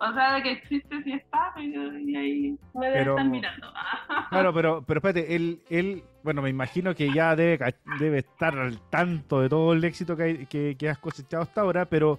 o 0.00 0.12
sea, 0.12 0.34
de 0.34 0.42
que 0.42 0.52
existe 0.52 1.02
si 1.02 1.12
está, 1.12 1.52
y 1.56 2.16
ahí 2.16 2.58
me 2.74 2.86
debe 2.86 3.00
estar 3.00 3.24
mirando. 3.24 3.66
claro, 4.30 4.52
pero, 4.52 4.82
pero 4.86 4.98
espérate, 4.98 5.34
él, 5.36 5.62
él, 5.68 6.02
bueno, 6.22 6.42
me 6.42 6.50
imagino 6.50 6.94
que 6.94 7.12
ya 7.12 7.36
debe, 7.36 7.74
debe 7.98 8.18
estar 8.18 8.58
al 8.58 8.80
tanto 8.90 9.40
de 9.40 9.48
todo 9.48 9.72
el 9.72 9.84
éxito 9.84 10.16
que, 10.16 10.46
que, 10.46 10.88
has 10.88 10.98
cosechado 10.98 11.42
hasta 11.42 11.60
ahora, 11.60 11.84
pero 11.84 12.18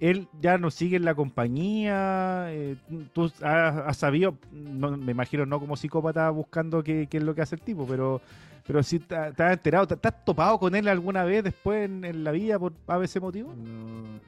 él 0.00 0.28
ya 0.40 0.58
no 0.58 0.70
sigue 0.70 0.96
en 0.96 1.04
la 1.04 1.14
compañía, 1.14 2.46
eh, 2.48 2.76
tú 3.12 3.30
has, 3.42 3.96
sabido, 3.96 4.36
no, 4.50 4.96
me 4.96 5.12
imagino 5.12 5.46
no 5.46 5.60
como 5.60 5.76
psicópata 5.76 6.28
buscando 6.30 6.82
qué, 6.82 7.06
qué, 7.08 7.18
es 7.18 7.22
lo 7.22 7.34
que 7.34 7.42
hace 7.42 7.54
el 7.54 7.60
tipo, 7.62 7.86
pero 7.86 8.20
pero 8.66 8.82
si 8.82 9.00
te, 9.00 9.16
has 9.16 9.38
enterado, 9.38 9.86
¿te, 9.86 10.08
has 10.08 10.24
topado 10.24 10.58
con 10.58 10.74
él 10.74 10.86
alguna 10.88 11.24
vez 11.24 11.42
después 11.42 11.86
en, 11.86 12.04
en 12.04 12.24
la 12.24 12.30
vida 12.30 12.58
por 12.58 12.72
ese 13.02 13.20
motivo? 13.20 13.54
No. 13.54 14.20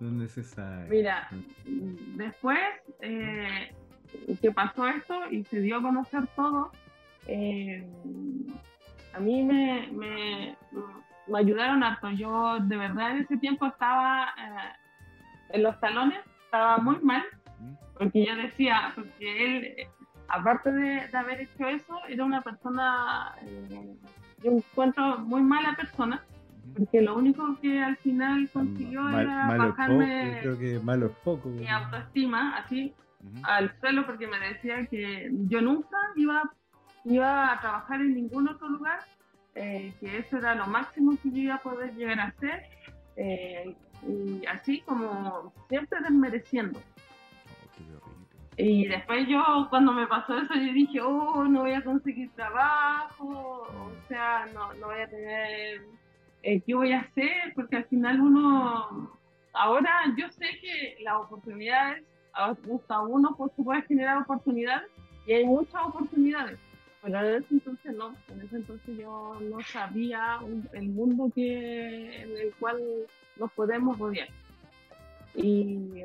No 0.00 0.08
es 0.08 0.14
necesario. 0.14 0.88
Mira, 0.88 1.28
después 2.16 2.58
eh, 3.00 3.70
que 4.40 4.50
pasó 4.50 4.86
esto 4.88 5.14
y 5.30 5.44
se 5.44 5.60
dio 5.60 5.76
a 5.76 5.82
conocer 5.82 6.26
todo, 6.34 6.72
eh, 7.26 7.86
a 9.12 9.20
mí 9.20 9.42
me, 9.42 9.88
me, 9.92 10.56
ayudaron 11.34 11.82
harto. 11.82 12.10
Yo 12.10 12.58
de 12.60 12.76
verdad 12.76 13.12
en 13.12 13.18
ese 13.18 13.36
tiempo 13.36 13.66
estaba 13.66 14.28
eh, 14.38 14.72
en 15.50 15.62
los 15.62 15.78
talones, 15.80 16.20
estaba 16.44 16.78
muy 16.78 16.98
mal, 17.00 17.22
porque 17.98 18.24
yo 18.24 18.36
decía, 18.36 18.92
porque 18.94 19.44
él, 19.44 19.88
aparte 20.28 20.72
de, 20.72 21.08
de 21.08 21.18
haber 21.18 21.40
hecho 21.40 21.66
eso, 21.66 22.00
era 22.08 22.24
una 22.24 22.40
persona, 22.40 23.34
yo 24.42 24.52
encuentro 24.52 25.18
muy 25.18 25.42
mala 25.42 25.74
persona 25.76 26.22
porque 26.76 27.02
lo 27.02 27.16
único 27.16 27.58
que 27.60 27.82
al 27.82 27.96
final 27.96 28.48
consiguió 28.52 29.08
era 29.08 29.56
bajarme 29.56 30.38
creo 30.40 30.58
que 30.58 30.78
malo 30.78 31.12
poco, 31.24 31.48
mi 31.48 31.66
autoestima 31.68 32.56
así 32.56 32.94
al 33.42 33.78
suelo 33.80 34.06
porque 34.06 34.26
me 34.26 34.38
decía 34.38 34.86
que 34.86 35.30
yo 35.48 35.60
nunca 35.60 35.96
iba, 36.16 36.50
iba 37.04 37.52
a 37.52 37.60
trabajar 37.60 38.00
en 38.00 38.14
ningún 38.14 38.48
otro 38.48 38.68
lugar, 38.68 39.00
eh, 39.54 39.92
que 40.00 40.18
eso 40.18 40.38
era 40.38 40.54
lo 40.54 40.66
máximo 40.66 41.16
que 41.22 41.30
yo 41.30 41.36
iba 41.36 41.54
a 41.56 41.62
poder 41.62 41.94
llegar 41.94 42.20
a 42.20 42.24
hacer, 42.24 42.62
eh, 43.16 43.74
y 44.06 44.46
así 44.46 44.80
como 44.82 45.52
siempre 45.68 46.00
desmereciendo. 46.00 46.80
Oh, 48.02 48.10
y 48.56 48.86
después 48.86 49.26
yo, 49.28 49.66
cuando 49.70 49.92
me 49.92 50.06
pasó 50.06 50.38
eso, 50.38 50.54
yo 50.54 50.72
dije, 50.72 51.00
oh, 51.00 51.44
no 51.44 51.60
voy 51.60 51.72
a 51.72 51.82
conseguir 51.82 52.30
trabajo, 52.32 53.26
o 53.26 53.92
sea, 54.08 54.46
no, 54.52 54.72
no 54.74 54.86
voy 54.88 55.00
a 55.00 55.08
tener 55.08 55.80
eh, 56.42 56.60
¿qué 56.62 56.74
voy 56.74 56.92
a 56.92 57.00
hacer? 57.00 57.52
Porque 57.54 57.76
al 57.76 57.84
final 57.84 58.20
uno, 58.20 59.10
ahora 59.52 59.90
yo 60.16 60.28
sé 60.30 60.46
que 60.60 60.96
las 61.02 61.16
oportunidades, 61.16 62.04
a 62.32 63.02
uno 63.02 63.34
pues 63.36 63.52
se 63.56 63.62
puede 63.62 63.82
generar 63.82 64.18
oportunidades 64.18 64.88
y 65.26 65.32
hay 65.32 65.44
muchas 65.44 65.82
oportunidades, 65.84 66.58
pero 67.02 67.20
en 67.20 67.42
ese 67.42 67.54
entonces 67.54 67.96
no, 67.96 68.14
en 68.28 68.40
ese 68.42 68.56
entonces 68.56 68.98
yo 68.98 69.38
no 69.40 69.60
sabía 69.60 70.38
el 70.72 70.88
mundo 70.88 71.30
que, 71.34 72.22
en 72.22 72.36
el 72.36 72.54
cual 72.58 72.78
nos 73.36 73.50
podemos 73.52 73.98
rodear. 73.98 74.28
Y, 75.34 76.02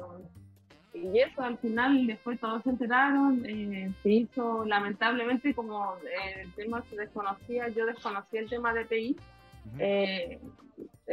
y 0.93 1.19
eso 1.19 1.41
al 1.41 1.57
final 1.57 2.07
después 2.07 2.39
todos 2.39 2.63
se 2.63 2.69
enteraron, 2.69 3.43
eh, 3.45 3.91
se 4.01 4.09
hizo 4.09 4.65
lamentablemente 4.65 5.53
como 5.53 5.95
el 6.41 6.51
tema 6.53 6.83
se 6.89 6.95
desconocía, 6.95 7.67
yo 7.69 7.85
desconocía 7.85 8.39
el 8.39 8.49
tema 8.49 8.73
de 8.73 8.85
PI, 8.85 9.17
eh, 9.79 10.39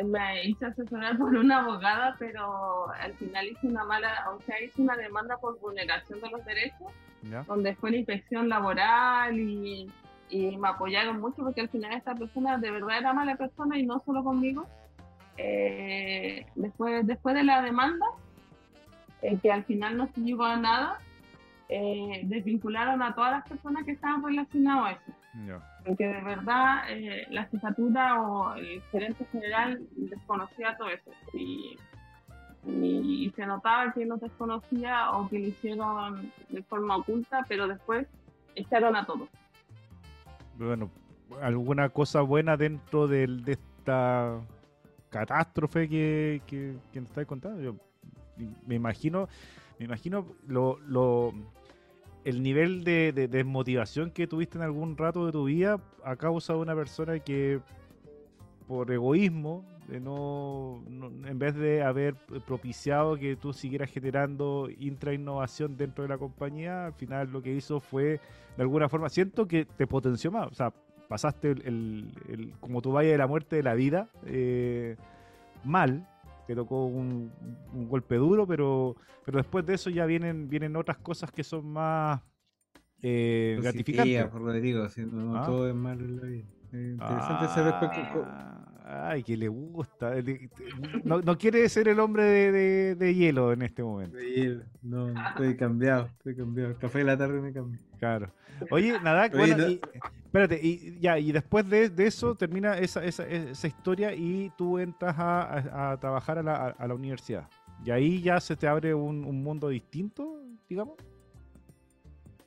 me 0.04 0.44
hice 0.44 0.66
asesorar 0.66 1.18
por 1.18 1.34
una 1.34 1.60
abogada, 1.60 2.16
pero 2.18 2.90
al 2.90 3.12
final 3.14 3.46
hice 3.46 3.66
una 3.66 3.84
mala, 3.84 4.30
o 4.34 4.40
sea, 4.42 4.60
hice 4.62 4.82
una 4.82 4.96
demanda 4.96 5.36
por 5.38 5.58
vulneración 5.60 6.20
de 6.20 6.30
los 6.30 6.44
derechos, 6.44 6.92
donde 7.46 7.74
fue 7.76 7.90
la 7.90 7.98
inspección 7.98 8.48
laboral 8.48 9.38
y, 9.38 9.90
me 10.30 10.66
apoyaron 10.66 11.20
mucho 11.20 11.42
porque 11.42 11.60
al 11.60 11.68
final 11.68 11.92
esta 11.92 12.14
persona 12.14 12.56
de 12.56 12.70
verdad 12.70 12.96
era 12.96 13.12
mala 13.12 13.36
persona 13.36 13.76
y 13.76 13.84
no 13.84 14.02
solo 14.06 14.24
conmigo. 14.24 14.66
Eh, 15.36 16.46
después, 16.54 17.06
después 17.06 17.34
de 17.34 17.44
la 17.44 17.60
demanda, 17.60 18.06
eh, 19.20 19.36
que 19.42 19.52
al 19.52 19.64
final 19.64 19.98
no 19.98 20.08
se 20.14 20.22
llegó 20.22 20.44
a 20.44 20.56
nada, 20.56 21.00
desvincularon 21.68 23.02
a 23.02 23.14
todas 23.14 23.32
las 23.32 23.48
personas 23.48 23.84
que 23.84 23.92
estaban 23.92 24.24
relacionadas 24.24 24.86
a 24.86 24.92
eso 24.92 25.62
porque 25.84 26.06
de 26.06 26.20
verdad 26.22 26.84
eh, 26.88 27.26
la 27.30 27.44
jefatura 27.44 28.20
o 28.20 28.54
el 28.54 28.82
gerente 28.90 29.24
general 29.32 29.80
desconocía 29.96 30.76
todo 30.76 30.88
eso 30.90 31.10
y, 31.34 31.76
se 33.34 33.46
notaba 33.46 33.92
que 33.92 34.06
no 34.06 34.18
desconocía 34.18 35.10
o 35.12 35.28
que 35.28 35.38
lo 35.38 35.46
hicieron 35.46 36.30
de 36.48 36.62
forma 36.62 36.96
oculta, 36.96 37.44
pero 37.48 37.66
después 37.66 38.06
echaron 38.54 38.94
a 38.94 39.04
todos. 39.04 39.28
Bueno, 40.56 40.88
¿alguna 41.40 41.88
cosa 41.88 42.20
buena 42.20 42.56
dentro 42.56 43.08
de, 43.08 43.26
de 43.26 43.52
esta 43.52 44.38
catástrofe 45.10 45.88
que, 45.88 46.40
que, 46.46 46.76
que 46.92 47.00
nos 47.00 47.08
estáis 47.08 47.26
contando? 47.26 47.60
Yo 47.60 47.74
me 48.66 48.76
imagino, 48.76 49.28
me 49.78 49.86
imagino 49.86 50.26
lo, 50.46 50.78
lo 50.86 51.32
el 52.24 52.42
nivel 52.42 52.84
de, 52.84 53.12
desmotivación 53.12 54.10
que 54.10 54.26
tuviste 54.26 54.58
en 54.58 54.64
algún 54.64 54.96
rato 54.96 55.26
de 55.26 55.32
tu 55.32 55.44
vida 55.44 55.80
a 56.04 56.16
causa 56.16 56.52
de 56.52 56.60
una 56.60 56.74
persona 56.74 57.18
que 57.18 57.60
por 58.66 58.90
egoísmo 58.90 59.64
no, 60.00 60.82
en 61.26 61.38
vez 61.38 61.54
de 61.54 61.82
haber 61.82 62.14
propiciado 62.46 63.16
que 63.16 63.36
tú 63.36 63.52
siguieras 63.52 63.90
generando 63.90 64.68
intrainnovación 64.78 65.76
dentro 65.76 66.02
de 66.02 66.08
la 66.08 66.18
compañía, 66.18 66.86
al 66.86 66.94
final 66.94 67.30
lo 67.30 67.42
que 67.42 67.52
hizo 67.52 67.80
fue 67.80 68.20
de 68.56 68.62
alguna 68.62 68.88
forma, 68.88 69.08
siento 69.08 69.46
que 69.46 69.64
te 69.64 69.86
potenció 69.86 70.30
más, 70.30 70.48
o 70.48 70.54
sea, 70.54 70.72
pasaste 71.08 71.50
el, 71.50 72.54
como 72.60 72.80
tu 72.80 72.92
valle 72.92 73.10
de 73.10 73.18
la 73.18 73.26
muerte 73.26 73.56
de 73.56 73.62
la 73.62 73.74
vida 73.74 74.08
eh, 74.24 74.96
mal, 75.64 76.08
te 76.46 76.54
tocó 76.54 76.86
un, 76.86 77.30
golpe 77.88 78.16
duro, 78.16 78.46
pero, 78.46 78.96
pero 79.24 79.38
después 79.38 79.64
de 79.66 79.74
eso 79.74 79.90
ya 79.90 80.06
vienen, 80.06 80.48
vienen 80.48 80.76
otras 80.76 80.98
cosas 80.98 81.30
que 81.30 81.44
son 81.44 81.66
más 81.66 82.20
eh, 83.02 83.58
gratificantes. 83.60 84.26
por 84.26 84.42
lo 84.42 84.52
que 84.52 84.60
digo, 84.60 84.86
no, 85.10 85.36
ah. 85.36 85.46
todo 85.46 85.68
es 85.68 85.74
malo 85.74 86.04
en 86.04 86.16
la 86.16 86.26
vida. 86.26 86.46
interesante 86.72 88.20
ah, 88.22 88.58
Ay, 88.84 89.22
que 89.22 89.36
le 89.36 89.48
gusta. 89.48 90.14
No, 91.04 91.20
no, 91.22 91.38
quiere 91.38 91.68
ser 91.68 91.88
el 91.88 92.00
hombre 92.00 92.24
de, 92.24 92.94
de, 92.94 93.14
hielo 93.14 93.52
en 93.52 93.62
este 93.62 93.82
momento. 93.82 94.16
De 94.16 94.30
hielo, 94.30 94.64
no, 94.82 95.08
estoy 95.28 95.56
cambiado, 95.56 96.06
estoy 96.06 96.36
cambiado. 96.36 96.76
café 96.78 96.98
de 96.98 97.04
la 97.04 97.16
tarde 97.16 97.40
me 97.40 97.52
cambió. 97.52 97.80
Claro. 97.98 98.32
Oye, 98.70 99.00
nada, 99.00 99.28
bueno, 99.28 99.66
espérate, 100.32 100.58
y 100.62 100.98
ya, 100.98 101.18
y 101.18 101.30
después 101.30 101.68
de, 101.68 101.90
de 101.90 102.06
eso 102.06 102.34
termina 102.34 102.78
esa, 102.78 103.04
esa, 103.04 103.26
esa, 103.26 103.66
historia 103.66 104.14
y 104.14 104.50
tú 104.56 104.78
entras 104.78 105.14
a, 105.18 105.90
a, 105.92 106.00
trabajar 106.00 106.38
a 106.38 106.42
la, 106.42 106.68
a 106.68 106.88
la, 106.88 106.94
universidad. 106.94 107.46
Y 107.84 107.90
ahí 107.90 108.22
ya 108.22 108.40
se 108.40 108.56
te 108.56 108.66
abre 108.66 108.94
un, 108.94 109.26
un 109.26 109.42
mundo 109.42 109.68
distinto, 109.68 110.40
digamos. 110.70 110.96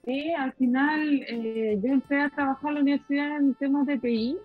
Sí, 0.03 0.31
al 0.31 0.51
final 0.53 1.25
eh, 1.27 1.79
yo 1.83 1.93
entré 1.93 2.21
a 2.21 2.29
trabajar 2.31 2.69
en 2.69 2.73
la 2.73 2.81
universidad 2.81 3.37
en 3.37 3.53
temas 3.53 3.85
de 3.85 3.99
PI 3.99 4.37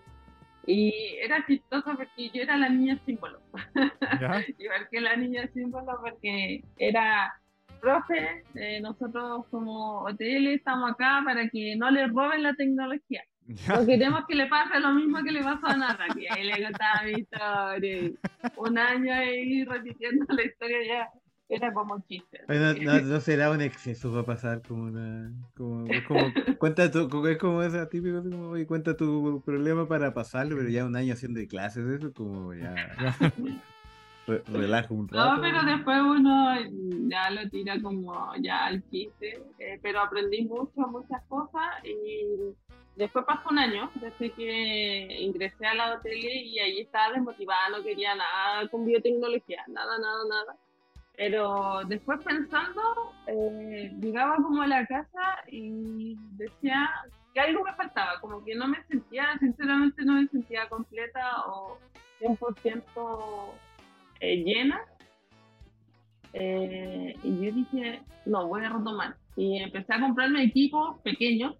y 0.66 0.92
era 1.22 1.42
chistoso 1.46 1.96
porque 1.96 2.28
yo 2.34 2.42
era 2.42 2.58
la 2.58 2.68
niña 2.68 3.00
símbolo. 3.06 3.40
Igual 4.58 4.88
que 4.90 5.00
la 5.00 5.16
niña 5.16 5.48
símbolo 5.54 5.98
porque 6.02 6.62
era 6.76 7.32
profe, 7.80 8.44
eh, 8.54 8.80
nosotros 8.80 9.46
como 9.50 10.02
hotel 10.02 10.48
estamos 10.48 10.92
acá 10.92 11.22
para 11.24 11.48
que 11.48 11.76
no 11.76 11.90
le 11.90 12.06
roben 12.08 12.42
la 12.42 12.54
tecnología. 12.54 13.22
No 13.68 13.84
queremos 13.84 14.20
que 14.28 14.36
le 14.36 14.46
pase 14.46 14.78
lo 14.78 14.92
mismo 14.92 15.18
que 15.24 15.32
le 15.32 15.42
pasó 15.42 15.66
a 15.66 15.76
Nata, 15.76 16.04
que 16.14 16.28
ahí 16.30 16.44
le 16.44 16.62
contaba 16.62 17.02
mi 17.04 17.20
historia. 17.20 18.10
Un 18.56 18.78
año 18.78 19.12
ahí 19.12 19.64
repitiendo 19.64 20.24
la 20.28 20.44
historia 20.44 20.78
ya 20.86 21.08
era 21.50 21.72
como 21.72 22.00
chiste. 22.06 22.40
No, 22.48 23.20
será 23.20 23.50
un 23.50 23.60
exceso 23.60 24.12
para 24.12 24.24
pasar 24.24 24.62
como 24.62 24.84
una. 24.84 25.32
Como, 25.56 25.88
como, 26.06 26.32
cuenta 26.58 26.90
tu, 26.90 27.26
es 27.26 27.38
como 27.38 27.62
esa 27.62 27.88
típico, 27.88 28.22
como, 28.22 28.54
cuenta 28.66 28.96
tu 28.96 29.42
problema 29.44 29.86
para 29.88 30.14
pasarlo, 30.14 30.56
pero 30.56 30.68
ya 30.68 30.84
un 30.84 30.96
año 30.96 31.12
haciendo 31.12 31.40
clases, 31.48 31.84
eso 31.86 32.12
como 32.12 32.54
ya. 32.54 32.74
relaja 34.52 34.92
un 34.92 35.08
rato. 35.08 35.36
No, 35.36 35.40
pero 35.40 35.62
después 35.62 36.00
uno 36.00 36.54
ya 37.08 37.30
lo 37.30 37.48
tira 37.50 37.80
como 37.80 38.34
ya 38.40 38.66
al 38.66 38.82
chiste. 38.90 39.42
Eh, 39.58 39.78
pero 39.82 40.00
aprendí 40.00 40.44
mucho, 40.44 40.80
muchas 40.88 41.22
cosas 41.28 41.84
y 41.84 42.54
después 42.96 43.24
pasó 43.24 43.48
un 43.50 43.58
año 43.58 43.90
desde 43.94 44.30
que 44.30 45.16
ingresé 45.20 45.66
a 45.66 45.74
la 45.74 45.94
hotel 45.94 46.18
y 46.18 46.58
ahí 46.58 46.80
estaba 46.80 47.12
desmotivada, 47.12 47.70
no 47.70 47.82
quería 47.82 48.14
nada 48.14 48.68
con 48.68 48.84
biotecnología, 48.84 49.64
nada, 49.68 49.98
nada, 49.98 50.24
nada. 50.28 50.56
Pero 51.16 51.82
después 51.86 52.20
pensando, 52.24 53.12
eh, 53.26 53.92
llegaba 54.00 54.36
como 54.36 54.62
a 54.62 54.66
la 54.66 54.86
casa 54.86 55.42
y 55.48 56.16
decía 56.32 56.90
que 57.34 57.40
algo 57.40 57.62
me 57.64 57.74
faltaba, 57.74 58.20
como 58.20 58.42
que 58.44 58.54
no 58.54 58.66
me 58.68 58.82
sentía, 58.84 59.36
sinceramente 59.38 60.04
no 60.04 60.14
me 60.14 60.26
sentía 60.28 60.68
completa 60.68 61.44
o 61.46 61.78
100% 62.20 63.52
eh, 64.20 64.36
llena. 64.44 64.80
Eh, 66.32 67.14
y 67.22 67.44
yo 67.44 67.52
dije, 67.52 68.02
no, 68.26 68.46
voy 68.46 68.64
a 68.64 68.70
retomar. 68.70 69.16
Y 69.36 69.58
empecé 69.58 69.94
a 69.94 70.00
comprarme 70.00 70.44
equipos 70.44 70.98
pequeños, 71.00 71.56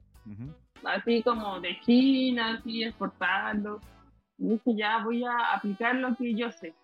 así 0.85 1.23
como 1.23 1.61
de 1.61 1.79
China, 1.81 2.55
así 2.55 2.85
exportarlos. 2.85 3.83
Y 4.39 4.49
dije, 4.49 4.77
ya 4.77 5.03
voy 5.05 5.25
a 5.25 5.55
aplicar 5.55 5.95
lo 5.97 6.15
que 6.17 6.35
yo 6.35 6.51
sé. 6.53 6.75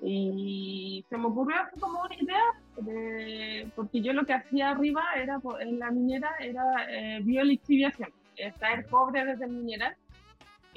Y 0.00 1.04
se 1.08 1.18
me 1.18 1.26
ocurrió 1.26 1.56
como 1.80 2.02
una 2.02 2.14
idea, 2.14 3.70
porque 3.74 4.00
yo 4.00 4.12
lo 4.12 4.24
que 4.24 4.34
hacía 4.34 4.70
arriba 4.70 5.02
era 5.16 5.40
en 5.60 5.78
la 5.78 5.90
minera 5.90 6.30
era 6.40 6.62
eh, 6.88 7.20
biolixiviación, 7.22 8.10
extraer 8.36 8.86
cobre 8.86 9.24
desde 9.24 9.46
el 9.46 9.50
mineral. 9.50 9.96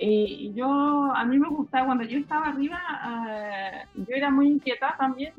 Y 0.03 0.51
yo, 0.55 1.13
a 1.15 1.23
mí 1.25 1.37
me 1.37 1.47
gustaba, 1.47 1.85
cuando 1.85 2.03
yo 2.05 2.17
estaba 2.17 2.47
arriba, 2.47 2.81
eh, 3.29 3.85
yo 3.93 4.15
era 4.15 4.31
muy 4.31 4.47
inquieta 4.47 4.95
también, 4.97 5.31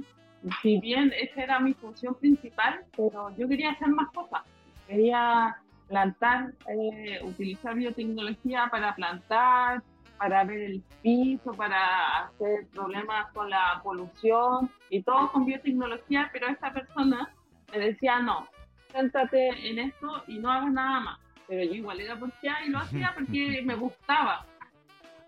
si 0.62 0.78
bien 0.78 1.12
esa 1.18 1.42
era 1.42 1.58
mi 1.58 1.74
función 1.74 2.14
principal, 2.14 2.84
pero 2.96 3.34
yo 3.36 3.48
quería 3.48 3.72
hacer 3.72 3.88
más 3.88 4.08
cosas. 4.12 4.42
Quería 4.86 5.56
plantar, 5.88 6.52
eh, 6.68 7.18
utilizar 7.24 7.74
biotecnología 7.74 8.68
para 8.70 8.94
plantar, 8.94 9.82
para 10.16 10.44
ver 10.44 10.60
el 10.60 10.82
piso, 11.02 11.50
para 11.54 12.26
hacer 12.26 12.68
problemas 12.68 13.32
con 13.32 13.50
la 13.50 13.80
polución 13.82 14.70
y 14.90 15.02
todo 15.02 15.32
con 15.32 15.44
biotecnología, 15.44 16.30
pero 16.32 16.46
esta 16.46 16.72
persona 16.72 17.28
me 17.72 17.78
decía, 17.80 18.20
no, 18.20 18.46
céntrate 18.92 19.68
en 19.68 19.80
esto 19.80 20.22
y 20.28 20.38
no 20.38 20.52
hagas 20.52 20.72
nada 20.72 21.00
más. 21.00 21.18
Pero 21.48 21.64
yo 21.64 21.74
igual 21.74 22.00
era 22.00 22.16
porque 22.16 22.48
y 22.64 22.70
lo 22.70 22.78
hacía 22.78 23.12
porque 23.12 23.60
me 23.66 23.74
gustaba. 23.74 24.46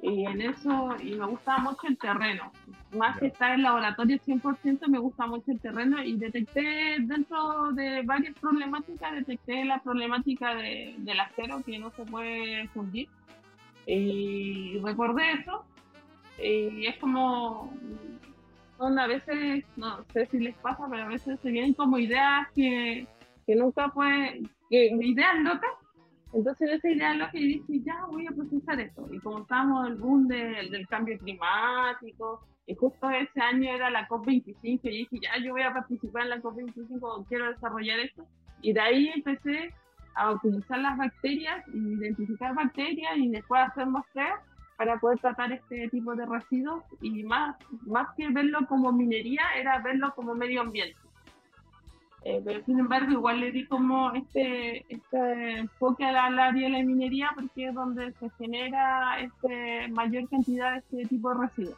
Y 0.07 0.27
en 0.27 0.43
eso, 0.43 0.95
y 1.03 1.14
me 1.14 1.25
gustaba 1.25 1.61
mucho 1.61 1.87
el 1.88 1.97
terreno. 1.97 2.53
Más 2.95 3.19
que 3.19 3.29
estar 3.29 3.53
en 3.53 3.62
laboratorio 3.62 4.19
100%, 4.19 4.87
me 4.88 4.99
gusta 4.99 5.27
mucho 5.27 5.51
el 5.51 5.59
terreno 5.61 6.05
y 6.05 6.17
detecté 6.17 6.99
dentro 7.01 7.73
de 7.73 8.03
varias 8.03 8.38
problemáticas, 8.38 9.14
detecté 9.14 9.64
la 9.64 9.83
problemática 9.83 10.55
de, 10.57 10.95
del 10.99 11.21
acero 11.21 11.62
que 11.64 11.79
no 11.79 11.90
se 11.93 12.05
puede 12.05 12.69
fundir 12.69 13.09
y 13.87 14.79
recordé 14.85 15.33
eso. 15.40 15.64
Y 16.38 16.87
es 16.87 16.99
como, 16.99 17.73
son 18.77 18.99
a 18.99 19.07
veces, 19.07 19.64
no 19.77 20.05
sé 20.12 20.27
si 20.27 20.38
les 20.38 20.55
pasa, 20.57 20.87
pero 20.90 21.05
a 21.05 21.09
veces 21.09 21.40
se 21.40 21.51
vienen 21.51 21.73
como 21.73 21.99
ideas 21.99 22.47
que, 22.55 23.07
que 23.47 23.57
nunca 23.57 23.88
pueden, 23.88 24.51
que 24.69 24.87
ideas 25.01 25.38
locas. 25.38 25.71
Entonces 26.35 26.68
esa 26.73 26.90
idea 26.90 27.14
loca 27.14 27.38
y 27.38 27.61
dice, 27.61 27.81
ya 27.85 28.07
voy 28.07 28.27
a 28.27 28.33
procesar 28.33 28.81
esto. 28.81 29.07
Y 29.12 29.20
como 29.20 29.40
estamos 29.40 29.87
en 29.87 29.92
el 29.92 29.99
boom 29.99 30.27
del 30.27 30.88
cambio 30.88 31.16
climático, 31.18 32.44
y 32.66 32.75
justo 32.75 33.09
ese 33.11 33.40
año 33.40 33.73
era 33.73 33.90
la 33.90 34.09
COP25, 34.09 34.81
y 34.83 34.90
dije, 34.90 35.20
ya 35.20 35.38
yo 35.44 35.53
voy 35.53 35.62
a 35.62 35.73
participar 35.73 36.23
en 36.23 36.31
la 36.31 36.42
COP25, 36.42 37.27
quiero 37.29 37.51
desarrollar 37.51 38.01
esto. 38.01 38.27
Y 38.62 38.73
de 38.73 38.81
ahí 38.81 39.12
empecé 39.14 39.73
a 40.16 40.33
utilizar 40.33 40.79
las 40.79 40.97
bacterias, 40.97 41.66
identificar 41.68 42.55
bacterias 42.55 43.16
y 43.16 43.29
después 43.29 43.62
hacer 43.62 43.87
muestreos 43.87 44.40
para 44.77 44.99
poder 44.99 45.18
tratar 45.18 45.53
este 45.53 45.88
tipo 45.88 46.16
de 46.16 46.27
residuos 46.27 46.83
y 47.01 47.23
más, 47.23 47.57
más 47.87 48.09
que 48.16 48.29
verlo 48.31 48.66
como 48.66 48.92
minería, 48.92 49.42
era 49.57 49.79
verlo 49.79 50.12
como 50.16 50.35
medio 50.35 50.62
ambiente. 50.62 50.99
Eh, 52.27 52.41
pero 52.43 52.65
sin 52.65 52.79
embargo, 52.79 53.13
igual 53.13 53.41
le 53.41 53.53
di 53.53 53.67
como 53.67 54.11
este, 54.15 54.87
este 54.89 55.59
enfoque 55.59 56.05
al 56.05 56.39
área 56.39 56.63
de 56.63 56.71
la 56.71 56.83
minería 56.83 57.31
porque 57.35 57.67
es 57.67 57.75
donde 57.75 58.13
se 58.13 58.31
genera 58.39 59.21
este, 59.21 59.89
mayor 59.89 60.27
cantidad 60.31 60.73
de 60.73 60.79
este 60.79 61.05
tipo 61.05 61.35
de 61.35 61.47
residuos. 61.47 61.77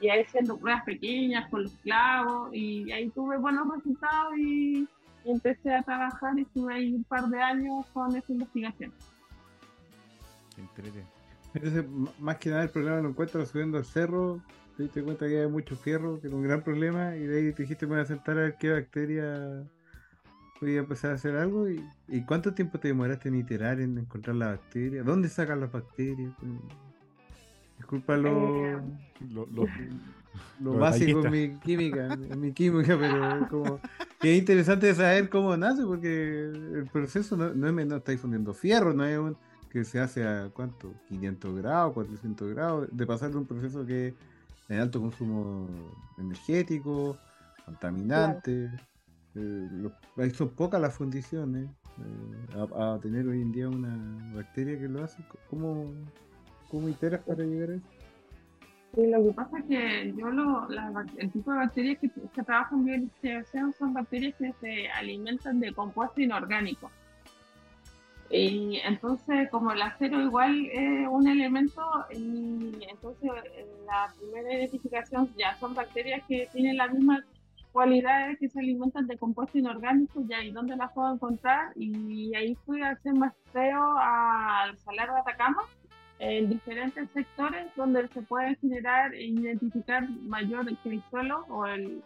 Y 0.00 0.08
ahí 0.08 0.22
haciendo 0.22 0.56
pruebas 0.56 0.84
pequeñas 0.84 1.50
con 1.50 1.64
los 1.64 1.72
clavos 1.78 2.54
y 2.54 2.92
ahí 2.92 3.10
tuve 3.10 3.38
buenos 3.38 3.66
resultados 3.74 4.38
y 4.38 4.86
empecé 5.24 5.74
a 5.74 5.82
trabajar 5.82 6.38
y 6.38 6.42
estuve 6.42 6.74
ahí 6.74 6.94
un 6.94 7.04
par 7.04 7.26
de 7.26 7.42
años 7.42 7.84
con 7.92 8.14
esa 8.14 8.32
investigación. 8.32 8.92
Entonces, 11.54 11.84
más 12.20 12.36
que 12.36 12.50
nada 12.50 12.62
el 12.62 12.70
problema 12.70 13.00
lo 13.00 13.08
encuentras 13.08 13.48
subiendo 13.48 13.78
al 13.78 13.84
cerro, 13.84 14.40
te 14.76 14.84
diste 14.84 15.02
cuenta 15.02 15.26
que 15.28 15.40
hay 15.40 15.48
mucho 15.48 15.76
fierro, 15.76 16.20
que 16.20 16.28
era 16.28 16.36
un 16.36 16.42
gran 16.42 16.62
problema, 16.62 17.16
y 17.16 17.26
de 17.26 17.38
ahí 17.38 17.52
te 17.52 17.62
dijiste, 17.62 17.86
me 17.86 17.94
voy 17.94 18.02
a 18.02 18.06
sentar 18.06 18.38
a 18.38 18.42
ver 18.42 18.56
qué 18.58 18.70
bacteria 18.70 19.64
podía 20.58 20.80
empezar 20.80 21.10
a 21.10 21.14
hacer 21.14 21.36
algo. 21.36 21.68
¿Y, 21.68 21.84
¿y 22.08 22.24
cuánto 22.24 22.54
tiempo 22.54 22.78
te 22.78 22.88
demoraste 22.88 23.28
en 23.28 23.34
iterar, 23.36 23.80
en 23.80 23.98
encontrar 23.98 24.36
la 24.36 24.48
bacteria? 24.48 25.02
¿Dónde 25.02 25.28
sacan 25.28 25.60
las 25.60 25.72
bacterias? 25.72 26.32
Disculpa 27.76 28.16
lo, 28.16 28.66
eh, 28.66 28.78
lo, 30.60 30.78
básico 30.78 31.24
en 31.26 31.30
mi 31.30 31.58
química, 31.58 32.12
en 32.12 32.40
mi 32.40 32.52
química, 32.52 32.96
pero 32.98 33.38
es 33.42 33.48
como 33.48 33.80
que 34.20 34.32
es 34.32 34.38
interesante 34.38 34.94
saber 34.94 35.28
cómo 35.28 35.56
nace, 35.56 35.84
porque 35.84 36.44
el 36.44 36.88
proceso 36.92 37.36
no, 37.36 37.52
no 37.52 37.80
es 37.80 37.86
no 37.86 37.96
está 37.96 38.12
difundiendo 38.12 38.54
fierro, 38.54 38.94
no 38.94 39.04
es 39.04 39.18
un 39.18 39.36
que 39.68 39.84
se 39.84 39.98
hace 39.98 40.24
a 40.24 40.50
cuánto, 40.52 40.92
500 41.08 41.56
grados, 41.56 41.94
400 41.94 42.50
grados, 42.50 42.88
de 42.92 43.06
pasar 43.06 43.30
de 43.30 43.38
un 43.38 43.46
proceso 43.46 43.86
que 43.86 44.14
de 44.72 44.80
alto 44.80 45.00
consumo 45.00 45.68
energético, 46.18 47.16
contaminante. 47.64 48.70
Eh, 49.34 50.30
son 50.34 50.50
pocas 50.50 50.80
las 50.80 50.94
fundiciones 50.94 51.68
eh, 51.98 52.66
a, 52.76 52.98
tener 53.00 53.26
hoy 53.26 53.42
en 53.42 53.52
día 53.52 53.68
una 53.68 54.34
bacteria 54.34 54.78
que 54.78 54.88
lo 54.88 55.04
hace. 55.04 55.22
¿Cómo, 55.48 55.92
cómo 56.70 56.88
iteras 56.88 57.20
para 57.20 57.44
llegar 57.44 57.70
a 57.70 57.74
eso? 57.74 57.86
Sí, 58.94 59.06
lo 59.06 59.24
que 59.24 59.32
pasa 59.32 59.58
es 59.58 59.64
que 59.64 60.14
yo 60.16 60.30
lo, 60.30 60.68
el 61.16 61.30
tipo 61.30 61.50
de 61.50 61.58
bacterias 61.58 61.98
que, 61.98 62.10
que 62.10 62.42
trabajan 62.42 62.86
en 62.88 63.10
son 63.78 63.94
bacterias 63.94 64.34
que 64.36 64.52
se 64.60 64.88
alimentan 64.90 65.60
de 65.60 65.72
compuesto 65.72 66.20
inorgánico. 66.20 66.90
Y 68.32 68.80
entonces, 68.84 69.50
como 69.50 69.72
el 69.72 69.82
acero 69.82 70.18
igual 70.22 70.66
es 70.72 71.06
un 71.06 71.28
elemento, 71.28 71.82
y 72.10 72.72
entonces 72.88 73.30
la 73.86 74.10
primera 74.18 74.54
identificación 74.54 75.28
ya 75.36 75.54
son 75.56 75.74
bacterias 75.74 76.22
que 76.26 76.48
tienen 76.50 76.78
las 76.78 76.90
mismas 76.94 77.22
cualidades 77.72 78.38
que 78.38 78.48
se 78.48 78.60
alimentan 78.60 79.06
de 79.06 79.18
compuesto 79.18 79.58
inorgánico, 79.58 80.22
ya 80.26 80.42
y 80.42 80.50
dónde 80.50 80.76
las 80.76 80.92
puedo 80.92 81.12
encontrar. 81.12 81.72
Y 81.76 82.34
ahí 82.34 82.54
fui 82.64 82.80
a 82.80 82.92
hacer 82.92 83.12
muestreo 83.12 83.98
al 83.98 84.78
Salar 84.78 85.12
de 85.12 85.20
Atacama 85.20 85.62
en 86.18 86.48
diferentes 86.48 87.10
sectores 87.10 87.66
donde 87.76 88.08
se 88.08 88.22
puede 88.22 88.54
generar 88.56 89.12
e 89.12 89.24
identificar 89.26 90.08
mayor 90.08 90.66
que 90.78 90.90
el 90.90 91.02
suelo 91.10 91.44
o 91.50 91.66
el, 91.66 92.02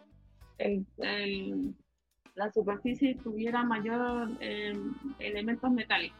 la 2.36 2.52
superficie 2.52 3.16
tuviera 3.16 3.64
mayor 3.64 4.30
em, 4.40 4.94
elementos 5.18 5.70
metálicos. 5.70 6.18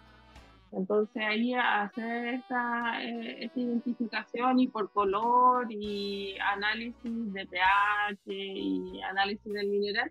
Entonces 0.73 1.23
ahí 1.23 1.55
hacer 1.55 2.35
esta, 2.35 3.03
eh, 3.03 3.45
esta, 3.45 3.61
identificación 3.61 4.59
y 4.59 4.67
por 4.67 4.91
color 4.91 5.67
y 5.71 6.37
análisis 6.39 7.33
de 7.33 7.47
pH 7.47 8.21
y 8.27 9.01
análisis 9.03 9.53
del 9.53 9.69
mineral, 9.69 10.11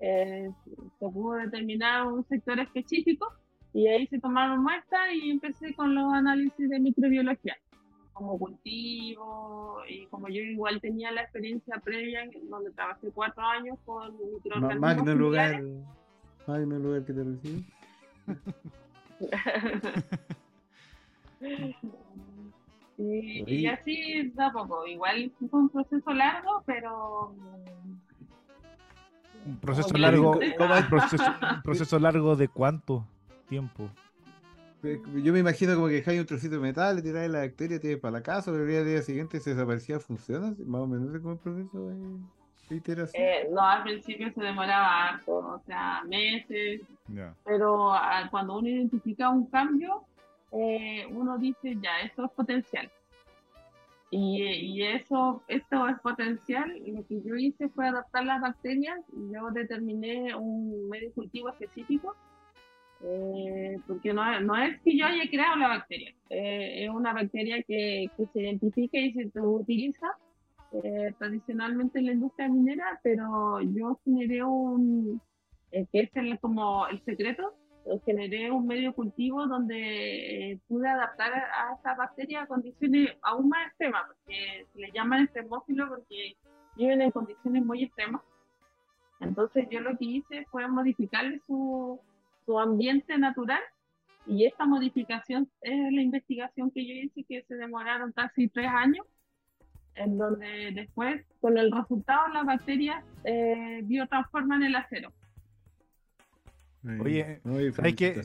eh, 0.00 0.50
se 0.98 1.08
pudo 1.08 1.38
determinar 1.38 2.06
un 2.06 2.24
sector 2.28 2.60
específico 2.60 3.32
y 3.72 3.88
ahí 3.88 4.06
se 4.06 4.18
tomaron 4.20 4.62
muestras 4.62 5.08
y 5.12 5.30
empecé 5.30 5.74
con 5.74 5.94
los 5.94 6.12
análisis 6.12 6.68
de 6.68 6.78
microbiología, 6.78 7.56
como 8.16 8.38
cultivo, 8.38 9.82
y 9.88 10.06
como 10.06 10.28
yo 10.28 10.40
igual 10.40 10.80
tenía 10.80 11.10
la 11.12 11.20
experiencia 11.22 11.78
previa, 11.84 12.22
donde 12.48 12.70
trabajé 12.70 13.10
cuatro 13.10 13.44
años 13.44 13.76
con 13.84 14.16
microorganismos. 14.32 14.80
Magno 14.80 15.14
lugar, 15.14 15.62
magno 16.46 16.78
lugar 16.78 17.04
que 17.04 17.12
te 17.12 17.24
recibí. 17.24 17.66
y, 22.98 23.54
y, 23.54 23.66
así 23.66 24.32
tampoco, 24.34 24.86
igual 24.86 25.30
fue 25.50 25.60
un 25.60 25.68
proceso 25.68 26.10
largo, 26.14 26.62
pero 26.64 27.34
un 29.44 29.58
proceso 29.58 29.94
largo, 29.98 30.30
un 30.32 30.88
proceso, 30.88 31.24
un 31.54 31.62
proceso 31.62 31.98
largo 31.98 32.34
de 32.34 32.48
cuánto? 32.48 33.06
tiempo. 33.46 33.90
Yo 34.82 35.32
me 35.32 35.40
imagino 35.40 35.74
como 35.74 35.88
que 35.88 35.94
dejáis 35.94 36.20
un 36.20 36.26
trocito 36.26 36.56
de 36.56 36.60
metal, 36.60 36.96
le 36.96 37.02
tiráis 37.02 37.30
la 37.30 37.40
bacteria, 37.40 37.80
tiráis 37.80 38.00
para 38.00 38.12
la 38.12 38.22
casa, 38.22 38.52
pero 38.52 38.68
el 38.68 38.86
día, 38.86 39.02
siguiente 39.02 39.40
se 39.40 39.50
desaparecía, 39.50 39.98
funciona, 39.98 40.54
más 40.64 40.82
o 40.82 40.86
menos 40.86 41.20
como 41.20 41.32
el 41.32 41.38
proceso. 41.38 41.90
Eh, 42.68 43.48
no, 43.52 43.60
al 43.60 43.84
principio 43.84 44.32
se 44.32 44.42
demoraba 44.42 45.20
o 45.26 45.60
sea, 45.66 46.02
meses. 46.04 46.80
Pero 47.44 47.92
ah, 47.92 48.26
cuando 48.30 48.58
uno 48.58 48.68
identifica 48.68 49.30
un 49.30 49.46
cambio, 49.46 50.04
eh, 50.50 51.06
uno 51.10 51.38
dice, 51.38 51.76
ya, 51.80 52.00
esto 52.00 52.24
es 52.24 52.30
potencial. 52.32 52.90
Y, 54.10 54.42
y, 54.42 54.82
eso, 54.82 55.42
esto 55.46 55.88
es 55.88 55.98
potencial. 56.00 56.72
Lo 56.86 57.06
que 57.06 57.22
yo 57.22 57.36
hice 57.36 57.68
fue 57.68 57.88
adaptar 57.88 58.24
las 58.24 58.40
bacterias 58.40 58.98
y 59.12 59.32
yo 59.32 59.50
determiné 59.50 60.34
un 60.34 60.88
medio 60.88 61.12
cultivo 61.12 61.50
específico. 61.50 62.16
Eh, 63.02 63.78
porque 63.86 64.12
no, 64.12 64.40
no, 64.40 64.56
es 64.56 64.80
que 64.80 64.96
yo 64.96 65.06
haya 65.06 65.28
creado 65.28 65.56
la 65.56 65.68
bacteria, 65.68 66.14
eh, 66.30 66.84
es 66.84 66.90
una 66.90 67.12
bacteria 67.12 67.62
que, 67.62 68.10
que, 68.16 68.26
se 68.32 68.40
identifica 68.40 68.98
y 68.98 69.12
se 69.12 69.30
utiliza 69.38 70.16
eh, 70.72 71.12
tradicionalmente 71.18 71.98
en 71.98 72.06
la 72.06 72.12
industria 72.12 72.48
minera, 72.48 72.98
pero 73.02 73.60
yo 73.60 74.00
generé 74.02 74.42
un, 74.42 75.20
que 75.70 75.88
es 75.92 76.40
como 76.40 76.86
el 76.86 77.02
secreto, 77.04 77.54
generé 78.04 78.50
un 78.50 78.66
medio 78.66 78.92
cultivo 78.92 79.46
donde 79.46 80.52
eh, 80.52 80.60
pude 80.68 80.88
adaptar 80.88 81.32
a 81.32 81.74
esta 81.76 81.94
bacteria 81.94 82.42
a 82.42 82.46
condiciones 82.46 83.10
aún 83.22 83.48
más 83.48 83.68
extremas, 83.68 84.02
porque 84.06 84.66
se 84.72 84.78
le 84.80 84.90
llaman 84.92 85.24
extremófilos 85.24 85.88
porque 85.88 86.36
viven 86.76 87.02
en 87.02 87.10
condiciones 87.10 87.64
muy 87.64 87.84
extremas. 87.84 88.22
Entonces 89.20 89.66
yo 89.70 89.80
lo 89.80 89.96
que 89.96 90.04
hice 90.04 90.46
fue 90.50 90.66
modificarle 90.68 91.40
su, 91.46 92.00
su 92.46 92.58
ambiente 92.58 93.18
natural 93.18 93.60
y 94.26 94.46
esta 94.46 94.64
modificación 94.64 95.48
es 95.60 95.92
la 95.92 96.00
investigación 96.00 96.70
que 96.70 96.86
yo 96.86 96.94
hice 96.94 97.24
que 97.24 97.42
se 97.42 97.54
demoraron 97.56 98.12
casi 98.12 98.48
tres 98.48 98.68
años, 98.68 99.06
en 99.94 100.16
donde 100.16 100.72
después 100.72 101.24
con 101.40 101.58
el 101.58 101.70
resultado 101.70 102.28
las 102.28 102.46
bacterias 102.46 103.04
eh, 103.24 103.80
biotransforman 103.84 104.62
el 104.62 104.74
acero. 104.76 105.12
Oye, 107.00 107.40
¿sabes 107.72 107.96
que, 107.96 108.22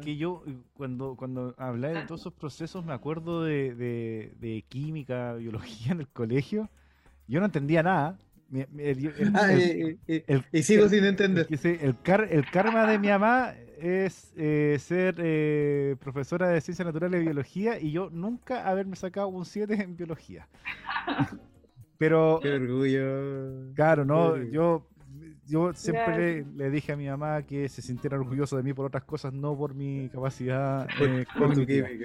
que 0.00 0.16
yo 0.16 0.44
cuando, 0.74 1.16
cuando 1.16 1.54
hablé 1.58 1.88
de 1.88 2.02
todos 2.02 2.20
esos 2.20 2.32
procesos 2.32 2.84
me 2.84 2.92
acuerdo 2.92 3.42
de, 3.42 3.74
de, 3.74 4.64
química, 4.68 5.34
biología 5.34 5.92
en 5.92 6.00
el 6.00 6.08
colegio? 6.08 6.70
Yo 7.26 7.40
no 7.40 7.46
entendía 7.46 7.82
nada. 7.82 8.16
Y 10.52 10.62
sigo 10.62 10.88
sin 10.88 11.04
entender. 11.04 11.46
El, 11.50 11.96
el, 12.30 12.50
karma 12.50 12.86
de 12.86 12.98
mi 12.98 13.08
mamá 13.08 13.54
es 13.78 14.32
eh, 14.36 14.76
ser 14.78 15.16
eh, 15.18 15.96
profesora 16.00 16.48
de 16.48 16.60
ciencias 16.60 16.86
naturales 16.86 17.20
y 17.20 17.24
biología 17.24 17.80
y 17.80 17.90
yo 17.90 18.08
nunca 18.10 18.66
haberme 18.68 18.96
sacado 18.96 19.28
un 19.28 19.44
7 19.44 19.74
en 19.74 19.96
biología. 19.96 20.48
Pero. 21.98 22.40
Qué 22.42 22.52
orgullo. 22.52 23.74
Claro, 23.74 24.04
no, 24.04 24.36
yo 24.36 24.86
yo 25.46 25.72
siempre 25.74 26.44
le, 26.56 26.70
dije 26.70 26.92
a 26.92 26.96
mi 26.96 27.06
mamá 27.06 27.42
que 27.42 27.68
se 27.68 27.82
sintiera 27.82 28.18
orgulloso 28.18 28.56
de 28.56 28.62
mí 28.62 28.72
por 28.72 28.86
otras 28.86 29.04
cosas, 29.04 29.32
no 29.32 29.56
por 29.56 29.74
mi 29.74 30.08
capacidad 30.08 30.86
eh, 31.00 31.24
cognitiva. 31.36 31.88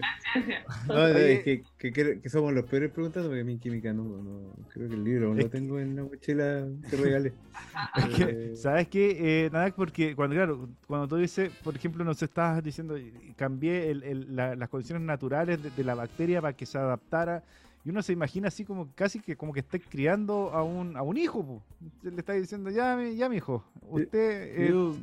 No, 0.87 1.07
es 1.07 1.43
que, 1.43 1.63
que, 1.77 2.29
somos 2.29 2.53
los 2.53 2.65
peores 2.65 2.91
preguntando 2.91 3.29
porque 3.29 3.41
a 3.41 3.43
mí 3.43 3.57
química 3.57 3.91
no, 3.93 4.03
no 4.03 4.53
creo 4.69 4.87
que 4.87 4.95
el 4.95 5.03
libro 5.03 5.33
lo 5.33 5.49
tengo 5.49 5.79
en 5.79 5.95
la 5.95 6.03
mochila 6.03 6.67
que 6.89 6.97
regalé. 6.97 7.33
Eh, 8.19 8.53
¿Sabes 8.55 8.87
qué? 8.87 9.45
Eh, 9.45 9.49
nada, 9.51 9.71
porque 9.75 10.15
cuando, 10.15 10.35
claro, 10.35 10.69
cuando 10.87 11.07
tú 11.07 11.17
dices, 11.17 11.51
por 11.63 11.75
ejemplo, 11.75 12.03
nos 12.03 12.21
estabas 12.21 12.63
diciendo, 12.63 12.95
cambié 13.35 13.91
el, 13.91 14.03
el, 14.03 14.35
las 14.35 14.69
condiciones 14.69 15.03
naturales 15.03 15.61
de, 15.61 15.69
de 15.69 15.83
la 15.83 15.95
bacteria 15.95 16.41
para 16.41 16.53
que 16.53 16.65
se 16.65 16.77
adaptara 16.77 17.43
y 17.83 17.89
uno 17.89 18.01
se 18.01 18.13
imagina 18.13 18.49
así 18.49 18.63
como 18.63 18.91
casi 18.93 19.19
que 19.19 19.35
como 19.35 19.53
que 19.53 19.61
está 19.61 19.79
criando 19.79 20.51
a 20.53 20.63
un, 20.63 20.95
a 20.95 21.01
un 21.01 21.17
hijo. 21.17 21.63
Le 22.03 22.19
está 22.19 22.33
diciendo, 22.33 22.69
ya, 22.69 22.97
ya 23.15 23.27
mi 23.27 23.37
hijo, 23.37 23.63
usted 23.89 24.53
eh, 24.55 24.93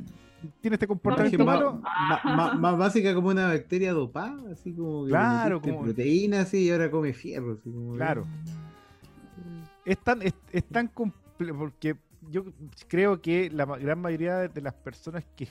tiene 0.61 0.75
este 0.75 0.87
comportamiento 0.87 1.43
malo. 1.43 1.81
Más, 2.23 2.77
básica 2.77 3.13
como 3.13 3.29
una 3.29 3.47
bacteria 3.47 3.91
dopada, 3.91 4.51
así 4.51 4.73
como 4.73 5.03
que 5.03 5.09
claro, 5.09 5.61
como 5.61 5.81
proteína 5.81 6.41
así 6.41 6.65
y 6.65 6.71
ahora 6.71 6.89
come 6.89 7.13
fierro. 7.13 7.53
Así 7.53 7.69
como 7.69 7.95
claro. 7.95 8.25
Es 9.83 9.97
tan, 9.97 10.21
es, 10.21 10.33
tan 10.71 10.87
complejo 10.87 11.57
porque 11.57 11.95
yo 12.29 12.45
creo 12.87 13.21
que 13.21 13.49
la 13.49 13.65
gran 13.65 13.99
mayoría 13.99 14.47
de 14.47 14.61
las 14.61 14.73
personas 14.73 15.25
que 15.35 15.47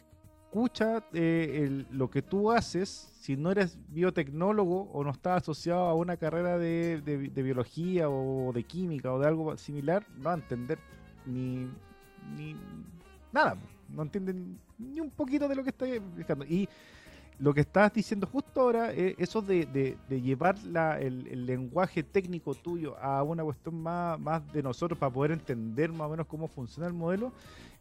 escucha 0.48 1.04
eh, 1.12 1.84
lo 1.90 2.10
que 2.10 2.22
tú 2.22 2.50
haces, 2.50 3.12
si 3.20 3.36
no 3.36 3.50
eres 3.50 3.76
biotecnólogo 3.88 4.90
o 4.92 5.04
no 5.04 5.10
estás 5.10 5.42
asociado 5.42 5.80
a 5.80 5.94
una 5.94 6.16
carrera 6.16 6.56
de, 6.56 7.02
biología 7.36 8.08
o 8.08 8.50
de 8.54 8.64
química 8.64 9.12
o 9.12 9.18
de 9.18 9.26
algo 9.26 9.58
similar, 9.58 10.06
no 10.16 10.24
va 10.24 10.32
a 10.32 10.36
entender 10.36 10.78
ni, 11.26 11.68
nada, 13.30 13.58
no 13.90 14.02
entienden 14.02 14.58
ni 14.78 15.00
un 15.00 15.10
poquito 15.10 15.48
de 15.48 15.54
lo 15.54 15.62
que 15.62 15.70
estoy 15.70 15.92
explicando. 15.92 16.46
Y 16.46 16.66
lo 17.38 17.52
que 17.52 17.60
estás 17.60 17.92
diciendo 17.92 18.26
justo 18.26 18.62
ahora, 18.62 18.90
es 18.90 19.16
eso 19.18 19.42
de, 19.42 19.98
llevar 20.08 20.56
el, 20.98 21.44
lenguaje 21.44 22.02
técnico 22.02 22.54
tuyo 22.54 22.96
a 22.98 23.22
una 23.22 23.44
cuestión 23.44 23.82
más 23.82 24.50
de 24.50 24.62
nosotros 24.62 24.98
para 24.98 25.12
poder 25.12 25.32
entender 25.32 25.92
más 25.92 26.06
o 26.06 26.10
menos 26.10 26.26
cómo 26.26 26.48
funciona 26.48 26.86
el 26.86 26.94
modelo, 26.94 27.32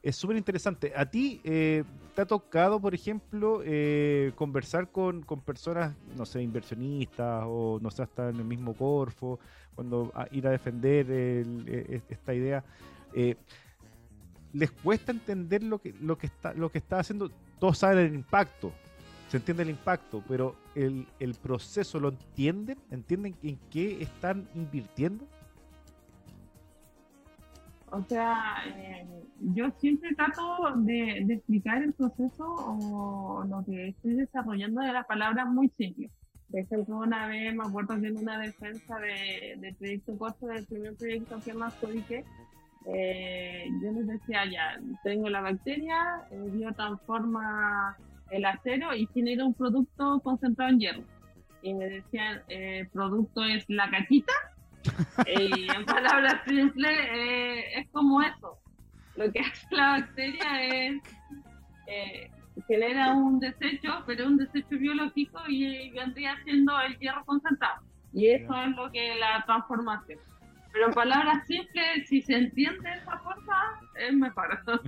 es 0.04 0.16
súper 0.16 0.38
interesante. 0.38 0.94
¿A 0.96 1.06
ti 1.06 1.42
eh, 1.44 1.84
te 2.16 2.22
ha 2.22 2.26
tocado, 2.26 2.80
por 2.80 2.94
ejemplo, 2.94 3.62
eh, 3.64 4.32
conversar 4.36 4.92
con, 4.92 5.24
personas, 5.46 5.96
no 6.16 6.26
sé, 6.26 6.42
inversionistas 6.42 7.44
o 7.46 7.80
no 7.82 7.92
sé, 7.92 8.04
hasta 8.04 8.30
en 8.30 8.38
el 8.38 8.46
mismo 8.46 8.74
Corfo, 8.74 9.40
cuando 9.76 10.12
ir 10.32 10.48
a 10.48 10.52
defender 10.52 11.08
e, 11.10 12.02
esta 12.10 12.34
idea? 12.34 12.64
Eh, 13.14 13.36
¿Les 14.54 14.72
cuesta 14.72 15.12
entender 15.12 15.64
lo 15.64 15.80
que, 15.80 15.94
lo 16.00 16.18
que, 16.18 16.28
está, 16.28 16.54
lo 16.54 16.72
que 16.72 16.78
está 16.78 17.00
haciendo? 17.00 17.32
Todos 17.60 17.78
saben 17.78 17.98
el 17.98 18.16
impacto, 18.16 18.72
se 19.30 19.38
entiende 19.38 19.64
el 19.64 19.70
impacto, 19.70 20.24
pero 20.28 20.56
el, 20.76 21.08
el 21.20 21.34
proceso 21.36 22.00
lo 22.00 22.10
entienden, 22.10 22.78
entienden 22.92 23.36
en 23.44 23.58
qué 23.70 24.02
están 24.02 24.48
invirtiendo. 24.56 25.28
O 27.90 28.04
sea, 28.04 28.64
eh, 28.66 29.08
yo 29.40 29.72
siempre 29.80 30.14
trato 30.16 30.74
de, 30.76 31.20
explicar 31.20 31.82
el 31.82 31.94
proceso 31.94 32.44
o 32.46 33.46
lo 33.48 33.64
que 33.66 33.90
estoy 33.90 34.16
desarrollando 34.16 34.82
de 34.82 34.94
las 34.94 35.06
palabras 35.06 35.48
muy 35.48 35.70
simples. 35.78 36.12
De 36.50 36.62
ejemplo, 36.62 36.98
una 36.98 37.28
vez 37.28 37.54
me 37.56 37.64
acuerdo 37.64 37.94
en 37.96 38.18
una 38.18 38.40
defensa 38.40 39.00
de, 39.00 39.56
del 39.60 39.76
proyecto 39.76 40.18
Costo, 40.18 40.48
del 40.48 40.66
primer 40.66 40.96
proyecto 40.96 41.40
que 41.44 41.54
más 41.54 41.74
codique, 41.76 42.24
eh, 42.90 43.66
yo 43.82 43.92
les 43.92 44.08
decía, 44.08 44.46
ya, 44.46 44.80
tengo 45.04 45.30
la 45.30 45.42
bacteria, 45.42 46.22
eh, 46.32 46.50
biotransforma 46.54 47.98
el 48.32 48.46
acero 48.46 48.96
y 48.96 49.08
genera 49.08 49.46
un 49.46 49.54
producto 49.54 50.22
concentrado 50.22 50.72
en 50.72 50.80
hierro. 50.80 51.04
Y 51.62 51.74
me 51.74 51.86
decían, 51.90 52.42
el 52.48 52.86
eh, 52.86 52.90
producto 52.94 53.44
es 53.44 53.66
la 53.68 53.90
cachita 53.90 54.34
y 55.28 55.70
en 55.70 55.86
palabras 55.86 56.42
simples, 56.46 56.98
eh, 57.14 57.80
es 57.80 57.90
como 57.90 58.22
eso. 58.22 58.58
Lo 59.16 59.32
que 59.32 59.40
hace 59.40 59.68
la 59.72 60.00
bacteria 60.00 60.64
es 60.64 61.02
eh, 61.88 62.32
genera 62.68 63.14
un 63.14 63.40
desecho, 63.40 64.04
pero 64.06 64.28
un 64.28 64.38
desecho 64.38 64.78
biológico 64.78 65.40
y 65.48 65.90
vendría 65.92 66.36
siendo 66.44 66.80
el 66.82 66.98
hierro 66.98 67.24
concentrado. 67.26 67.82
Y 68.14 68.30
eso 68.30 68.56
es 68.62 68.76
lo 68.76 68.92
que 68.92 69.16
la 69.16 69.44
transformación. 69.46 70.20
Pero 70.72 70.88
en 70.88 70.94
palabras 70.94 71.46
simples, 71.48 72.08
si 72.08 72.22
se 72.22 72.36
entiende 72.36 72.90
de 72.90 72.98
esa 72.98 73.18
forma, 73.20 73.82
es 73.96 74.14
mejor. 74.14 74.62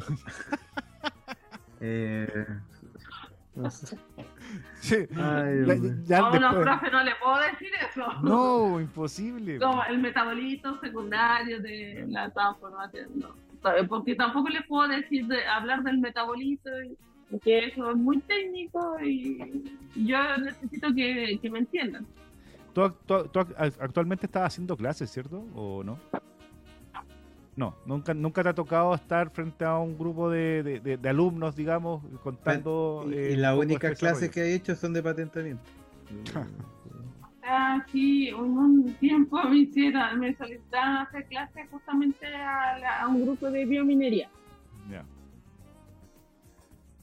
eh, 1.82 2.45
Sí. 4.82 4.95
Ay, 5.18 5.66
ya, 6.06 6.20
a 6.20 6.32
unos 6.32 6.56
profe 6.56 6.89
no 6.89 7.04
le 7.04 7.12
puedo 7.16 7.38
decir 7.39 7.70
eso. 7.89 8.08
No, 8.24 8.80
imposible. 8.80 9.60
Como 9.60 9.84
el 9.84 10.00
metabolito 10.00 10.80
secundario 10.80 11.60
de 11.62 12.06
la 12.08 12.30
transformación, 12.30 13.10
no. 13.16 13.36
Porque 13.89 14.16
tampoco 14.16 14.47
le 14.47 14.62
puedo 14.62 14.88
decir 14.88 15.28
de, 15.28 15.45
hablar 15.45 15.84
del 15.84 15.97
metabolito, 15.97 16.70
porque 17.30 17.66
eso 17.66 17.91
es 17.91 17.97
muy 17.97 18.20
técnico 18.20 18.97
y 19.02 19.66
yo 19.95 20.38
necesito 20.38 20.93
que, 20.95 21.38
que 21.41 21.50
me 21.50 21.60
entiendan. 21.60 22.08
¿Tú, 22.74 22.89
tú 23.06 23.39
actualmente 23.58 24.28
estás 24.28 24.43
haciendo 24.43 24.78
clases, 24.78 25.12
¿cierto? 25.12 25.43
¿O 25.54 25.84
no? 25.84 26.00
No, 27.60 27.76
nunca, 27.86 28.14
nunca 28.14 28.41
te 28.41 28.47
ha 28.47 28.53
tocado 28.53 28.95
estar 28.95 29.30
frente 29.32 29.66
a 29.66 29.78
un 29.78 29.97
grupo 29.97 30.30
de, 30.30 30.80
de, 30.80 31.10
alumnos, 31.10 31.57
digamos, 31.57 32.01
contando. 32.24 33.05
Y, 33.10 33.14
eh, 33.16 33.36
las 33.36 33.57
únicas 33.57 33.99
clases 33.99 34.32
que 34.32 34.39
he 34.39 34.53
hecho 34.55 34.78
son 34.78 34.93
de 34.93 35.03
patentamiento. 35.03 35.62
ah, 37.43 37.86
sí, 37.91 38.32
un 38.32 38.93
tiempo 39.01 39.43
me 39.43 39.57
hicieron, 39.57 40.22
me 40.22 40.34
solicitaron 40.38 40.97
hacer 40.99 41.26
clases 41.26 41.68
justamente 41.70 42.28
a, 42.34 43.05
un 43.10 43.24
grupo 43.24 43.51
de 43.51 43.66
biomminería. 43.66 44.30
Ya. 44.89 45.03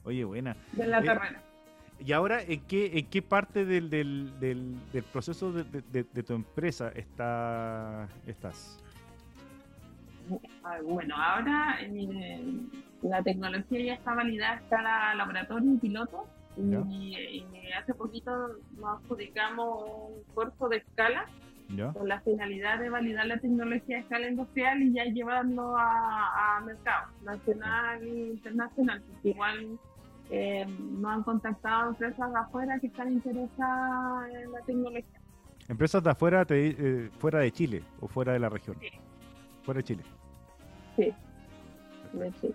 Oye, 0.04 0.24
buena. 0.24 0.56
De 0.72 0.86
la 0.86 1.00
eh, 1.00 1.36
¿Y 2.02 2.12
ahora 2.12 2.40
en 2.40 2.62
qué, 2.62 2.98
en 2.98 3.04
qué 3.10 3.20
parte 3.20 3.66
del, 3.66 3.90
del, 3.90 4.32
del, 4.40 4.74
del 4.90 5.04
proceso 5.04 5.52
de, 5.52 5.64
de, 5.92 6.22
tu 6.22 6.32
empresa 6.32 6.88
está, 6.94 8.08
estás? 8.26 8.82
Ah, 10.68 10.78
bueno, 10.82 11.14
ahora 11.16 11.78
eh, 11.80 12.40
la 13.02 13.22
tecnología 13.22 13.84
ya 13.84 13.94
está 13.94 14.14
validada 14.14 14.58
en 14.58 14.68
cada 14.68 15.14
laboratorio 15.14 15.74
y 15.74 15.76
piloto. 15.76 16.26
Y, 16.56 17.44
hace 17.78 17.94
poquito 17.94 18.48
nos 18.78 19.00
adjudicamos 19.00 19.84
un 20.08 20.34
curso 20.34 20.68
de 20.68 20.78
escala 20.78 21.26
con 21.92 22.08
la 22.08 22.20
finalidad 22.20 22.78
de 22.78 22.88
validar 22.88 23.26
la 23.26 23.38
tecnología 23.38 23.98
a 23.98 24.00
escala 24.00 24.28
industrial 24.28 24.82
y 24.82 24.92
ya 24.94 25.04
llevarlo 25.04 25.76
a, 25.76 26.60
mercado 26.64 27.12
nacional 27.22 28.02
e 28.02 28.30
internacional. 28.30 29.02
igual 29.22 29.78
eh, 30.30 30.66
nos 30.98 31.12
han 31.12 31.22
contactado 31.22 31.90
empresas 31.90 32.32
de 32.32 32.38
afuera 32.38 32.80
que 32.80 32.86
están 32.88 33.12
interesadas 33.12 34.34
en 34.34 34.50
la 34.50 34.60
tecnología. 34.62 35.20
¿Empresas 35.68 36.02
de 36.02 36.10
afuera, 36.10 36.44
eh, 36.48 37.10
fuera 37.18 37.40
de 37.40 37.52
Chile 37.52 37.82
o 38.00 38.08
fuera 38.08 38.32
de 38.32 38.40
la 38.40 38.48
región? 38.48 38.76
Sí. 38.80 38.88
Fuera 39.62 39.78
de 39.78 39.84
Chile. 39.84 40.15
Sí, 40.96 41.12
de 42.12 42.32
Chile. 42.40 42.54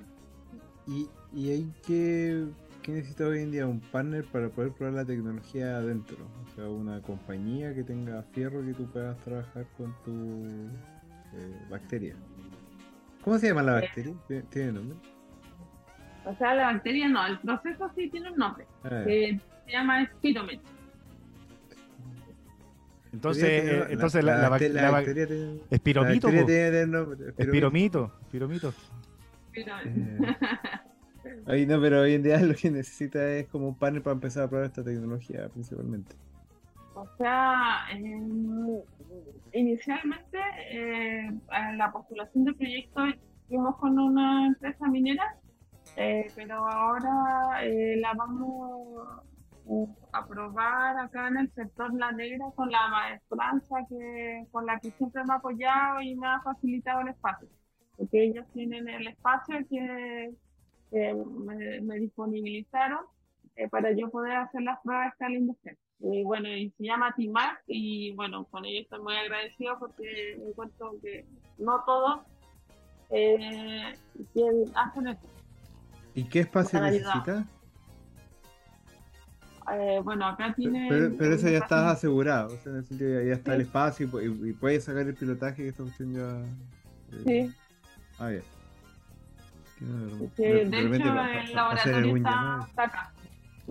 ¿Y, 0.88 1.08
y 1.34 1.52
hay 1.52 1.74
que 1.86 2.48
¿qué 2.82 2.92
necesita 2.92 3.28
hoy 3.28 3.39
en 3.39 3.52
día? 3.52 3.68
Un 3.68 3.80
partner 3.80 4.24
para 4.26 4.50
poder 4.50 4.72
probar 4.72 4.94
la 4.96 5.06
tecnología 5.06 5.78
adentro. 5.78 6.18
O 6.46 6.56
sea, 6.56 6.70
una 6.70 7.02
compañía 7.02 7.74
que 7.74 7.84
tenga 7.84 8.24
fierro 8.34 8.66
que 8.66 8.74
tú 8.74 8.86
puedas 8.88 9.18
trabajar 9.20 9.66
con 9.78 9.94
tu 10.04 10.46
eh, 11.34 11.56
bacteria. 11.70 12.16
¿Cómo 13.24 13.38
se 13.38 13.48
llama 13.48 13.64
la 13.64 13.74
bacteria? 13.74 14.14
¿Tiene 14.50 14.72
nombre? 14.74 14.98
O 16.26 16.36
sea, 16.36 16.56
la 16.56 16.74
bacteria 16.74 17.08
no, 17.08 17.26
el 17.26 17.39
proceso 17.39 17.92
sí 17.96 18.10
tiene 18.10 18.32
un 18.32 18.38
nombre. 18.38 18.66
Ah, 18.84 19.04
se 19.06 19.39
llama 19.68 20.06
Spiromet. 20.18 20.62
Entonces, 23.14 23.43
eh, 23.43 23.88
entonces 23.89 24.24
la, 24.24 24.47
bacteria 24.49 25.28
tiene, 25.28 25.59
espiromito. 25.70 26.30
Espiromito. 27.38 28.12
Espiromito. 28.24 28.74
Ahí 31.45 31.66
no, 31.66 31.80
pero 31.82 32.01
hoy 32.01 32.14
en 32.14 32.24
día 32.24 32.39
lo 32.39 32.55
que 32.55 32.72
necesita 32.72 33.32
es 33.34 33.47
como 33.47 33.68
un 33.70 33.76
panel 33.76 34.01
para 34.01 34.14
empezar 34.14 34.43
a 34.43 34.49
probar 34.49 34.68
esta 34.68 34.84
tecnología 34.84 35.49
principalmente. 35.49 36.16
O 36.93 37.07
sea, 37.18 37.86
inicialmente 39.53 40.38
eh, 40.70 41.28
en 41.28 41.78
la 41.78 41.91
postulación 41.91 42.45
del 42.45 42.55
proyecto 42.55 43.01
fuimos 43.47 43.76
con 43.78 43.97
una 43.97 44.47
empresa 44.47 44.88
minera, 44.88 45.36
eh, 45.95 46.28
pero 46.36 46.66
ahora 46.68 47.64
eh, 47.64 47.97
la 47.97 48.14
vamos 48.14 49.07
a 50.12 50.28
probar 50.28 50.97
acá 50.97 51.28
en 51.28 51.38
el 51.38 51.53
sector 51.53 51.93
La 51.93 52.12
Negra 52.12 52.45
con 52.55 52.70
la 52.70 52.88
maestranza 52.89 53.76
que, 53.88 54.45
con 54.51 54.66
la 54.66 54.80
que 54.80 54.91
siempre 54.91 55.24
me 55.24 55.34
ha 55.34 55.38
apoyado 55.38 56.01
y 56.01 56.16
me 56.16 56.28
ha 56.28 56.41
facilitado 56.41 57.01
el 57.01 57.09
espacio. 57.09 57.47
Porque 57.97 58.24
ellos 58.24 58.45
tienen 58.53 58.88
el 58.89 59.07
espacio 59.07 59.55
que 59.70 60.34
me, 60.91 61.99
disponibilizaron 61.99 62.99
eh, 63.55 63.70
para 63.70 63.91
yo 63.91 64.09
poder 64.09 64.34
hacer 64.34 64.62
las 64.64 64.80
pruebas 64.82 65.14
de. 65.18 65.78
Y 65.99 66.24
bueno, 66.24 66.49
y 66.49 66.72
se 66.72 66.86
llama 66.86 67.14
TIMAC 67.16 67.64
y 67.68 68.12
bueno, 68.14 68.45
con 68.45 68.66
ellos 68.66 68.84
estoy 68.84 69.01
muy 69.01 69.16
agradecido 69.16 69.78
porque 69.78 70.34
encuentro 70.34 70.95
que 71.01 71.26
no 71.59 71.84
todos 71.86 72.22
eh, 73.12 73.93
hacen 74.76 75.07
esto. 75.07 75.28
¿Y 76.16 76.24
qué 76.24 76.39
espacio 76.39 76.82
necesita? 76.82 77.45
Eh, 79.74 80.01
bueno, 80.03 80.26
acá 80.26 80.53
tiene. 80.55 80.88
Pero, 80.89 81.34
eso 81.36 81.49
ya 81.49 81.59
está 81.59 81.91
asegurado, 81.91 82.47
o 82.47 82.57
sea, 82.57 82.72
en 82.72 82.78
el 82.80 82.86
sentido 82.86 83.22
ya, 83.22 83.34
está 83.34 83.55
el 83.55 83.62
espacio 83.62 84.09
y, 84.22 84.49
y, 84.49 84.53
puedes 84.53 84.84
sacar 84.84 85.07
el 85.07 85.14
pilotaje 85.14 85.64
que 85.64 85.70
esta 85.70 85.84
cuestión 85.84 86.14
ya. 86.14 86.41
Eh, 87.12 87.49
sí. 87.49 87.55
Ah, 88.20 88.30
bien 88.30 88.43
de, 90.38 90.62
hecho, 90.62 90.80
el 90.80 91.55
laboratorio 91.55 92.18
está, 92.18 92.68
acá. 92.76 93.14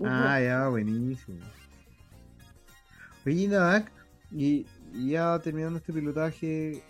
Ah, 0.03 0.39
ya, 0.41 0.67
buenísimo. 0.67 1.39
Oye, 3.25 3.47
Navac, 3.47 3.91
y, 4.31 4.65
ya 4.93 5.39
terminando 5.39 5.77
este 5.77 5.93
pilotaje, 5.93 6.83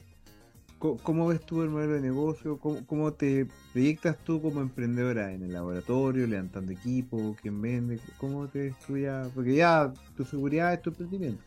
¿cómo, 0.81 1.27
ves 1.27 1.45
tú 1.45 1.61
el 1.61 1.69
modelo 1.69 1.93
de 1.93 2.01
negocio? 2.01 2.59
¿Cómo, 2.59 3.13
te 3.13 3.47
proyectas 3.71 4.17
tú 4.17 4.41
como 4.41 4.61
emprendedora 4.61 5.31
en 5.31 5.43
el 5.43 5.53
laboratorio, 5.53 6.25
levantando 6.25 6.71
equipo, 6.71 7.35
quién 7.41 7.61
vende? 7.61 7.99
¿Cómo 8.17 8.47
te 8.47 8.67
estudia? 8.67 9.29
Porque 9.35 9.55
ya 9.55 9.93
tu 10.17 10.25
seguridad 10.25 10.73
es 10.73 10.81
tu 10.81 10.89
emprendimiento. 10.89 11.43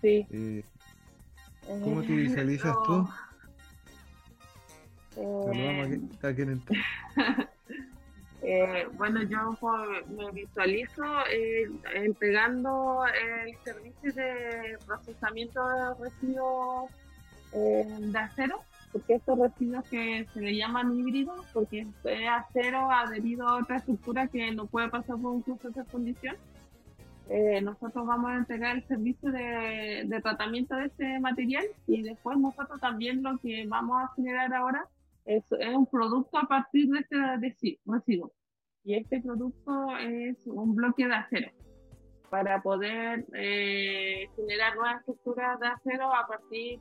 Sí. 0.00 0.26
Eh, 0.30 0.64
¿Cómo 1.66 2.02
te 2.02 2.14
visualizas 2.14 2.76
tú? 2.84 3.08
Eh, 5.16 6.00
eh, 8.42 8.86
bueno, 8.92 9.22
yo 9.22 9.56
me 10.08 10.30
visualizo 10.32 11.04
eh, 11.30 11.70
entregando 11.94 13.04
el 13.06 13.56
servicio 13.64 14.12
de 14.12 14.76
procesamiento 14.86 15.66
de 15.68 16.04
residuos 16.04 16.90
eh, 17.52 17.86
de 18.00 18.18
acero, 18.18 18.60
porque 18.92 19.14
estos 19.14 19.38
residuos 19.38 19.88
que 19.88 20.26
se 20.32 20.40
le 20.40 20.56
llaman 20.56 20.98
híbridos, 20.98 21.46
porque 21.52 21.86
es 22.04 22.28
acero 22.28 22.90
adherido 22.90 23.48
a 23.48 23.58
otra 23.58 23.76
estructura 23.76 24.28
que 24.28 24.52
no 24.52 24.66
puede 24.66 24.88
pasar 24.88 25.16
por 25.16 25.32
un 25.32 25.42
proceso 25.42 25.70
de 25.70 25.84
fundición. 25.84 26.36
nosotros 27.62 28.06
vamos 28.06 28.30
a 28.30 28.36
entregar 28.36 28.76
el 28.76 28.86
servicio 28.86 29.30
de, 29.30 30.04
de, 30.06 30.20
tratamiento 30.20 30.76
de 30.76 30.86
este 30.86 31.20
material 31.20 31.64
y 31.86 32.02
después 32.02 32.36
nosotros 32.38 32.80
también 32.80 33.22
lo 33.22 33.38
que 33.38 33.66
vamos 33.66 34.02
a 34.02 34.14
generar 34.14 34.52
ahora 34.52 34.86
es, 35.24 35.44
es 35.58 35.74
un 35.74 35.86
producto 35.86 36.38
a 36.38 36.46
partir 36.46 36.88
de 36.88 37.00
este 37.00 37.16
residuo. 37.86 38.32
Y 38.84 38.94
este 38.94 39.20
producto 39.20 39.96
es 39.98 40.44
un 40.46 40.74
bloque 40.74 41.06
de 41.06 41.14
acero 41.14 41.52
para 42.30 42.62
poder 42.62 43.26
eh, 43.34 44.28
generar 44.34 44.74
nuevas 44.74 45.00
estructuras 45.00 45.60
de 45.60 45.66
acero 45.66 46.14
a 46.14 46.26
partir 46.26 46.80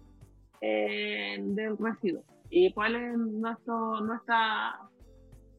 del 0.61 1.77
residuo. 1.77 2.23
¿Y 2.49 2.71
cuál 2.73 2.95
es 2.95 3.17
nuestro, 3.17 4.01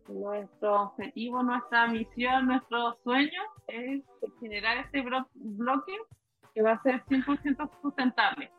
nuestro 0.08 0.82
objetivo, 0.82 1.42
nuestra 1.42 1.88
misión, 1.88 2.46
nuestro 2.46 2.96
sueño? 3.02 3.42
Es 3.66 4.02
generar 4.40 4.78
este 4.78 5.02
bloque 5.34 5.92
que 6.54 6.62
va 6.62 6.72
a 6.72 6.82
ser 6.82 7.02
100% 7.04 7.70
sustentable 7.80 8.50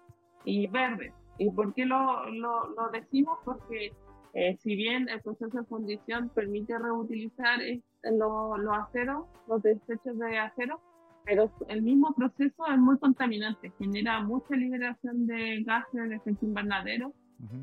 y 0.45 0.67
verde. 0.67 1.13
¿Y 1.37 1.49
por 1.51 1.73
qué 1.73 1.85
lo, 1.85 2.29
lo, 2.29 2.69
lo 2.69 2.89
decimos? 2.91 3.37
Porque 3.45 3.93
eh, 4.33 4.57
si 4.63 4.75
bien 4.75 5.07
el 5.09 5.21
proceso 5.21 5.59
de 5.59 5.65
fundición 5.65 6.29
permite 6.29 6.77
reutilizar 6.77 7.59
los 8.03 8.59
lo 8.59 8.73
aceros, 8.73 9.27
los 9.47 9.61
desechos 9.61 10.17
de 10.17 10.39
acero, 10.39 10.81
pero 11.26 11.51
el 11.69 11.82
mismo 11.82 12.13
proceso 12.13 12.65
es 12.67 12.78
muy 12.78 12.97
contaminante, 12.97 13.71
genera 13.80 14.21
mucha 14.21 14.55
liberación 14.55 15.26
de 15.28 15.63
gases 15.63 16.09
de 16.09 16.15
efecto 16.15 16.45
invernadero, 16.45 17.13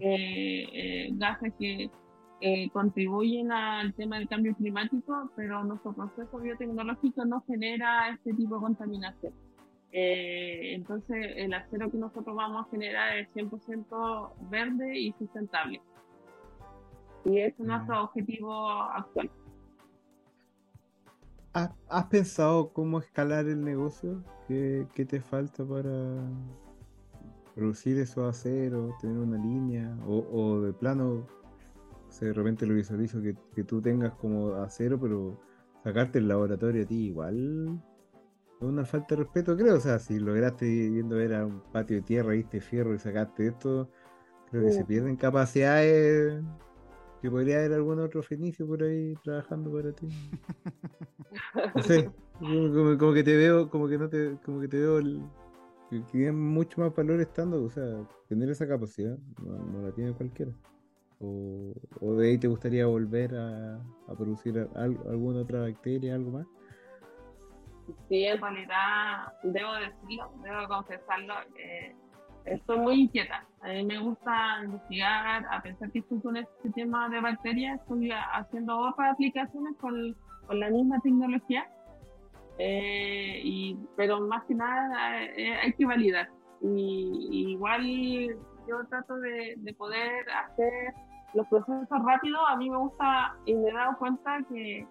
eh, 0.00 0.66
eh, 0.72 1.08
gases 1.12 1.52
que 1.58 1.90
contribuyen 2.72 3.52
al 3.52 3.92
tema 3.94 4.18
del 4.18 4.26
cambio 4.26 4.54
climático, 4.54 5.30
pero 5.36 5.62
nuestro 5.62 5.92
proceso 5.92 6.38
biotecnológico 6.38 7.24
no 7.26 7.42
genera 7.46 8.08
este 8.10 8.32
tipo 8.32 8.54
de 8.54 8.60
contaminación. 8.62 9.32
entonces, 9.92 11.34
el 11.36 11.52
acero 11.52 11.90
que 11.90 11.98
nosotros 11.98 12.34
vamos 12.34 12.66
a 12.66 12.70
generar 12.70 13.18
es 13.18 13.28
100% 13.34 14.32
verde 14.50 14.98
y 14.98 15.12
sustentable. 15.18 15.82
Y 17.26 17.40
es 17.40 17.58
nuestro 17.58 18.04
objetivo 18.04 18.54
actual. 18.54 19.30
¿Has, 21.52 22.06
pensado 22.06 22.72
cómo 22.72 23.00
escalar 23.00 23.46
el 23.46 23.64
negocio? 23.64 24.22
¿Qué, 24.46 24.86
te 24.94 25.20
falta 25.20 25.64
para 25.64 25.92
producir 27.54 27.98
esos 27.98 28.28
aceros, 28.28 28.96
tener 28.98 29.18
una 29.18 29.38
línea? 29.38 29.96
O, 30.06 30.60
de 30.60 30.72
plano, 30.72 31.26
de 32.20 32.32
repente 32.32 32.66
lo 32.66 32.74
visualizo 32.74 33.20
que, 33.20 33.36
que 33.54 33.64
tú 33.64 33.80
tengas 33.82 34.12
como 34.14 34.54
acero, 34.54 35.00
pero 35.00 35.40
sacarte 35.82 36.18
el 36.18 36.28
laboratorio 36.28 36.84
a 36.84 36.86
ti 36.86 37.06
igual 37.06 37.80
es 38.60 38.66
una 38.66 38.84
falta 38.84 39.14
de 39.14 39.22
respeto, 39.22 39.56
creo. 39.56 39.76
O 39.76 39.80
sea, 39.80 39.98
si 39.98 40.18
lograste 40.18 40.66
yendo 40.66 41.16
a 41.16 41.18
ver 41.18 41.34
a 41.34 41.46
un 41.46 41.62
patio 41.72 41.96
de 41.96 42.02
tierra, 42.02 42.32
viste 42.32 42.60
fierro 42.60 42.94
y 42.94 42.98
sacaste 42.98 43.48
esto, 43.48 43.90
creo 44.50 44.64
que 44.64 44.72
se 44.72 44.84
pierden 44.84 45.16
capacidades 45.16 46.42
que 47.20 47.30
podría 47.30 47.58
haber 47.58 47.74
algún 47.74 48.00
otro 48.00 48.22
fenicio 48.22 48.66
por 48.66 48.82
ahí 48.82 49.14
trabajando 49.24 49.72
para 49.72 49.92
ti. 49.92 50.08
No 51.76 51.82
sé, 51.82 52.10
como, 52.40 53.14
que 53.14 53.22
te 53.22 53.36
veo, 53.36 53.70
como 53.70 53.86
que 53.86 53.96
no 53.96 54.08
te, 54.08 54.36
como 54.44 54.60
que 54.60 54.66
te 54.66 54.78
veo 54.78 55.00
que 55.88 56.00
tiene 56.10 56.32
mucho 56.32 56.80
más 56.80 56.94
valor 56.94 57.20
estando, 57.20 57.62
o 57.62 57.68
sea, 57.68 57.84
tener 58.28 58.50
esa 58.50 58.66
capacidad, 58.66 59.16
no, 59.42 59.82
la 59.82 59.92
tiene 59.92 60.12
cualquiera. 60.12 60.50
O, 61.20 62.14
de 62.14 62.30
ahí 62.30 62.38
te 62.38 62.48
gustaría 62.48 62.86
volver 62.86 63.34
a, 63.36 63.80
producir 64.16 64.68
alguna 64.74 65.40
otra 65.42 65.60
bacteria, 65.60 66.14
algo 66.14 66.30
más. 66.30 66.46
Sí, 68.08 68.24
en 68.24 68.40
realidad, 68.40 69.32
debo 69.42 69.72
decirlo, 69.74 70.32
debo 70.42 70.68
confesarlo, 70.68 71.34
eh, 71.58 71.94
estoy 72.44 72.78
muy 72.78 73.02
inquieta. 73.02 73.44
A 73.62 73.68
mí 73.68 73.84
me 73.84 73.98
gusta 73.98 74.62
investigar, 74.64 75.46
a 75.50 75.62
pesar 75.62 75.90
que 75.90 76.00
estoy 76.00 76.20
con 76.20 76.36
este 76.36 76.70
tema 76.70 77.08
de 77.08 77.20
bacterias, 77.20 77.80
estoy 77.80 78.10
haciendo 78.10 78.78
otras 78.78 79.12
aplicaciones 79.12 79.76
con, 79.80 80.16
con 80.46 80.60
la 80.60 80.70
misma 80.70 80.98
tecnología. 81.00 81.68
Eh, 82.58 83.40
y, 83.42 83.78
pero 83.96 84.20
más 84.20 84.44
que 84.44 84.54
nada 84.54 85.24
eh, 85.24 85.56
hay 85.62 85.72
que 85.72 85.86
validar. 85.86 86.28
Y, 86.62 87.50
igual 87.52 87.82
yo 88.68 88.84
trato 88.88 89.16
de, 89.16 89.54
de, 89.56 89.74
poder 89.74 90.30
hacer 90.30 90.94
los 91.34 91.46
procesos 91.48 92.04
rápidos. 92.04 92.40
A 92.48 92.56
mí 92.56 92.68
me 92.68 92.76
gusta 92.76 93.34
y 93.46 93.54
me 93.54 93.68
he 93.68 93.72
dado 93.72 93.96
cuenta 93.98 94.38
que 94.48 94.86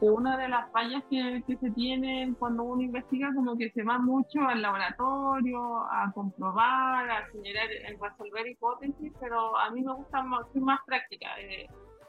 que 0.00 0.10
una 0.10 0.36
de 0.36 0.48
las 0.48 0.70
fallas 0.72 1.02
que, 1.10 1.42
que, 1.46 1.56
se 1.56 1.70
tienen 1.72 2.34
cuando 2.34 2.62
uno 2.62 2.82
investiga 2.82 3.32
como 3.34 3.56
que 3.56 3.70
se 3.70 3.82
va 3.82 3.98
mucho 3.98 4.40
al 4.40 4.62
laboratorio, 4.62 5.82
a 5.90 6.10
comprobar, 6.12 7.10
a 7.10 7.26
generar, 7.32 7.66
a 7.66 8.08
resolver 8.08 8.46
hipótesis, 8.46 9.12
pero 9.20 9.56
a 9.58 9.70
mí 9.70 9.82
me 9.82 9.92
gusta 9.94 10.22
más, 10.22 10.46
más 10.54 10.80
práctica. 10.86 11.28
Eh, 11.40 11.66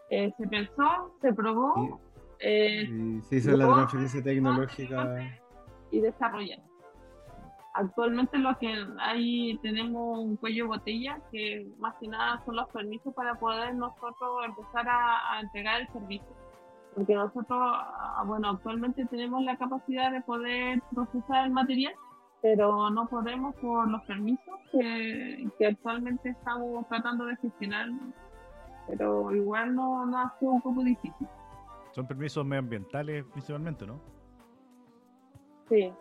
eh, 0.10 0.32
se 0.38 0.48
pensó, 0.48 1.16
se 1.22 1.34
probó. 1.34 2.00
Eh, 2.40 3.20
se 3.24 3.38
hizo 3.38 3.56
la 3.58 3.74
transferencia 3.74 4.24
tecnológica. 4.24 5.40
Y 5.92 6.00
desarrollar. 6.00 6.60
Actualmente 7.74 8.38
lo 8.38 8.58
que 8.58 8.74
hay, 9.00 9.58
tenemos 9.62 10.20
un 10.20 10.38
cuello 10.38 10.64
de 10.64 10.68
botella 10.70 11.20
que 11.32 11.68
más 11.78 11.94
que 12.00 12.08
nada 12.08 12.42
son 12.46 12.56
los 12.56 12.70
permisos 12.70 13.14
para 13.14 13.36
poder 13.36 13.76
nosotros 13.76 14.46
empezar 14.46 14.86
a 14.88 15.42
entregar 15.42 15.82
el 15.82 15.88
servicio 15.90 16.45
porque 16.96 17.14
nosotros, 17.14 17.46
ah, 17.50 18.24
bueno, 18.26 18.52
actualmente 18.52 19.06
tenemos 19.06 19.44
la 19.44 19.58
capacidad 19.58 20.12
de 20.12 20.22
poder 20.22 20.82
procesar 20.94 21.46
el 21.46 21.52
material, 21.52 21.94
pero 22.42 22.90
no 22.90 23.08
podemos 23.08 23.54
por 23.56 23.90
los 23.90 24.02
permisos 24.04 24.56
que, 24.72 25.50
que 25.60 25.68
actualmente 25.68 26.30
estamos 26.30 26.88
tratando 26.88 27.26
de 27.26 27.36
gestionar, 27.38 27.90
pero 28.88 29.36
igual 29.36 29.76
no, 29.76 30.06
no 30.06 30.20
ha 30.20 30.40
sido 30.40 30.54
un 30.54 30.62
poco 30.62 30.84
difícil. 30.84 31.28
Son 31.92 32.08
permisos 32.08 32.46
medioambientales 32.46 33.26
principalmente, 33.26 33.86
¿no? 33.86 34.00
Sí. 35.68 35.92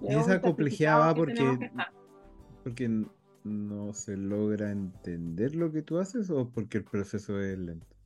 Y 0.00 0.14
esa 0.14 0.40
complejidad 0.40 1.00
va 1.00 1.14
porque, 1.14 1.70
porque 2.64 3.04
no 3.44 3.92
se 3.92 4.16
logra 4.16 4.70
entender 4.70 5.54
lo 5.54 5.70
que 5.72 5.82
tú 5.82 5.98
haces 5.98 6.30
o 6.30 6.48
porque 6.48 6.78
el 6.78 6.84
proceso 6.84 7.38
es 7.40 7.58
lento 7.58 7.97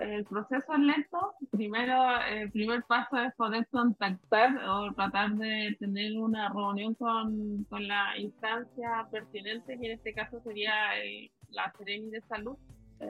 el 0.00 0.24
proceso 0.24 0.72
es 0.72 0.78
lento. 0.80 1.34
Primero, 1.50 2.20
el 2.30 2.50
primer 2.50 2.82
paso 2.84 3.16
es 3.18 3.34
poder 3.34 3.66
contactar 3.68 4.56
o 4.68 4.92
tratar 4.94 5.34
de 5.34 5.76
tener 5.78 6.18
una 6.18 6.48
reunión 6.48 6.94
con, 6.94 7.64
con 7.64 7.86
la 7.86 8.18
instancia 8.18 9.06
pertinente, 9.10 9.78
que 9.78 9.86
en 9.86 9.92
este 9.92 10.12
caso 10.12 10.40
sería 10.42 10.72
la 11.50 11.72
Seremi 11.78 12.10
de 12.10 12.20
Salud. 12.22 12.56
Eh, 13.00 13.06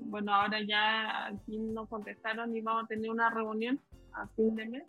bueno, 0.00 0.34
ahora 0.34 0.60
ya 0.62 1.26
aquí 1.26 1.58
nos 1.58 1.88
contestaron 1.88 2.54
y 2.54 2.60
vamos 2.60 2.84
a 2.84 2.86
tener 2.88 3.10
una 3.10 3.30
reunión 3.30 3.80
a 4.12 4.26
fin 4.28 4.54
de 4.54 4.66
mes, 4.66 4.84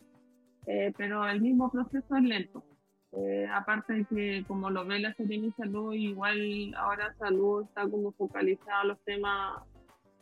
eh, 0.66 0.94
pero 0.98 1.28
el 1.28 1.42
mismo 1.42 1.72
proceso 1.72 2.16
es 2.16 2.24
lento. 2.24 2.64
Eh, 3.12 3.48
aparte 3.52 3.94
de 3.94 4.06
que 4.06 4.44
como 4.48 4.70
lo 4.70 4.86
ve 4.86 5.00
la 5.00 5.14
Seremi 5.16 5.52
Salud, 5.54 5.94
igual 5.94 6.74
ahora 6.76 7.16
salud 7.18 7.64
está 7.64 7.90
como 7.90 8.12
focalizado 8.12 8.90
los 8.90 9.00
temas 9.04 9.64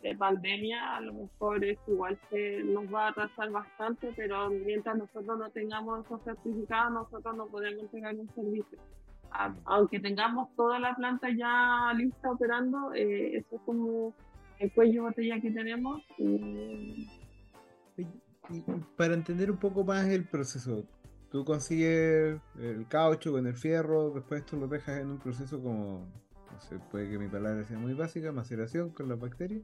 de 0.02 0.16
pandemia, 0.16 0.95
a 0.95 1.02
lo 1.02 1.14
mejor 1.14 1.64
es 1.64 1.78
igual 1.88 2.20
que 2.30 2.64
nos 2.64 2.93
va 2.93 3.08
a 3.08 3.10
atrasar 3.10 3.50
bastante, 3.50 4.14
pero 4.16 4.50
mientras 4.50 4.98
nosotros 4.98 5.39
no 5.39 5.50
tengamos 5.50 6.06
esos 6.06 6.22
certificados, 6.24 6.93
nosotros 6.93 7.36
no 7.36 7.48
podemos 7.48 7.84
entregar 7.84 8.16
un 8.16 8.30
servicio. 8.34 8.78
aunque 9.66 10.00
tengamos 10.00 10.50
toda 10.56 10.80
la 10.80 10.95
planta 10.95 11.28
ya 11.30 11.93
lista 11.95 12.32
operando, 12.32 12.93
eh, 12.93 13.38
eso 13.38 13.56
es 13.56 13.62
como 13.66 14.14
el 14.60 14.72
cuello 14.72 15.04
botella 15.04 15.39
que 15.41 15.52
tenemos. 15.52 16.02
Y... 16.18 17.08
para 18.95 19.14
entender 19.14 19.52
un 19.52 19.58
poco 19.58 19.84
más 19.84 20.06
el 20.08 20.26
proceso, 20.26 20.84
tú 21.32 21.43
consigues 21.43 22.39
el 22.60 22.88
caucho 22.88 23.32
con 23.32 23.45
el 23.48 23.56
fierro, 23.56 24.12
después 24.12 24.45
tú 24.45 24.58
lo 24.58 24.68
dejas 24.68 25.02
en 25.02 25.12
un 25.12 25.18
proceso 25.18 25.62
como, 25.62 26.08
sé, 26.62 26.80
puede 26.91 27.10
que 27.10 27.18
mi 27.18 27.28
palabra 27.28 27.64
sea 27.64 27.78
muy 27.78 27.93
básica, 27.93 28.32
maceración 28.32 28.89
con 28.89 29.10
las 29.10 29.20
bacterias 29.20 29.64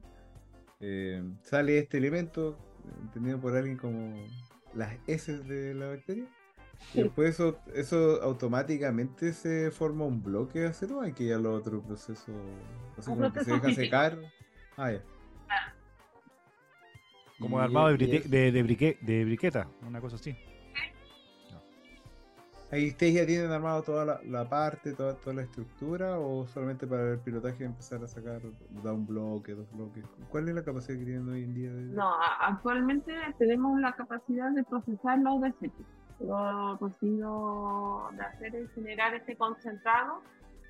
eh, 0.80 1.22
sale 1.42 1.78
este 1.78 1.98
elemento, 1.98 2.58
entendido 3.02 3.40
por 3.40 3.56
alguien 3.56 3.76
como 3.76 4.14
las 4.74 4.94
heces 5.06 5.46
de 5.48 5.74
la 5.74 5.88
bacteria. 5.88 6.26
Y 6.92 7.02
después 7.02 7.30
eso, 7.30 7.58
eso 7.74 8.20
automáticamente 8.22 9.32
se 9.32 9.70
forma 9.70 10.04
un 10.04 10.22
bloque 10.22 10.60
de 10.60 10.66
acero, 10.66 11.00
hay 11.00 11.12
que 11.12 11.24
ir 11.24 11.34
al 11.34 11.46
otro 11.46 11.80
proceso, 11.80 12.32
así 12.98 13.10
como 13.10 13.32
que 13.32 13.44
se 13.44 13.52
deja 13.52 13.72
secar. 13.72 14.18
Ah, 14.76 14.92
ya. 14.92 15.02
Como 17.38 17.58
armado 17.58 17.96
de, 17.96 17.96
de, 17.96 18.52
de, 18.52 18.52
de 18.52 19.24
briqueta, 19.24 19.68
una 19.86 20.00
cosa 20.00 20.16
así. 20.16 20.36
¿Ahí 22.70 22.88
ustedes 22.88 23.14
ya 23.14 23.26
tienen 23.26 23.50
armado 23.50 23.82
toda 23.82 24.20
la, 24.24 24.48
parte, 24.48 24.92
toda, 24.94 25.14
toda, 25.14 25.36
la 25.36 25.42
estructura 25.42 26.18
o 26.18 26.46
solamente 26.46 26.86
para 26.86 27.12
el 27.12 27.18
pilotaje 27.18 27.64
empezar 27.64 28.02
a 28.02 28.08
sacar, 28.08 28.40
da 28.82 28.92
un 28.92 29.06
bloque, 29.06 29.52
dos 29.52 29.70
bloques? 29.72 30.04
¿Cuál 30.30 30.48
es 30.48 30.54
la 30.54 30.64
capacidad 30.64 30.98
que 30.98 31.04
tienen 31.04 31.28
hoy 31.28 31.44
en 31.44 31.54
día? 31.54 31.70
No, 31.70 32.10
actualmente 32.40 33.12
tenemos 33.38 33.78
la 33.80 33.92
capacidad 33.92 34.50
de 34.50 34.64
procesar 34.64 35.18
los 35.18 35.40
desechos. 35.42 35.86
Lo 36.20 36.76
conseguido 36.78 38.08
de 38.12 38.22
hacer 38.22 38.56
es 38.56 38.70
generar 38.72 39.14
este 39.14 39.36
concentrado 39.36 40.22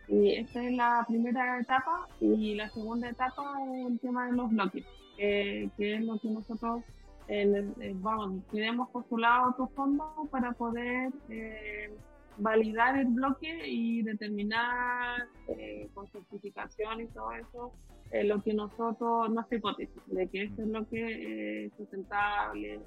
y 0.08 0.32
esta 0.32 0.62
es 0.62 0.72
la 0.76 1.04
primera 1.06 1.60
etapa 1.60 2.08
y 2.20 2.54
la 2.54 2.68
segunda 2.70 3.08
etapa 3.08 3.54
es 3.72 3.86
el 3.86 3.98
tema 4.00 4.26
de 4.26 4.32
los 4.32 4.50
bloques, 4.50 4.84
que 5.16 5.70
es 5.78 6.04
lo 6.04 6.18
que 6.18 6.28
nosotros 6.28 6.82
en, 7.28 8.02
vamos, 8.02 8.42
tenemos 8.50 8.90
postulado 8.90 9.50
otro 9.50 9.68
fondo 9.68 10.28
para 10.30 10.52
poder 10.52 11.12
eh, 11.28 11.96
validar 12.36 12.98
el 12.98 13.06
bloque 13.06 13.66
y 13.66 14.02
determinar 14.02 15.28
eh, 15.48 15.88
con 15.94 16.06
certificación 16.08 17.00
y 17.00 17.06
todo 17.08 17.32
eso 17.32 17.72
eh, 18.10 18.24
lo 18.24 18.42
que 18.42 18.52
nosotros, 18.52 19.30
nuestra 19.30 19.56
hipótesis, 19.56 20.02
de 20.06 20.28
que 20.28 20.44
esto 20.44 20.62
es 20.62 20.68
lo 20.68 20.86
que 20.88 21.66
es 21.66 21.72
sustentable 21.76 22.80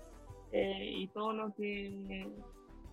y 0.51 1.07
todo 1.09 1.33
lo 1.33 1.53
que 1.55 2.25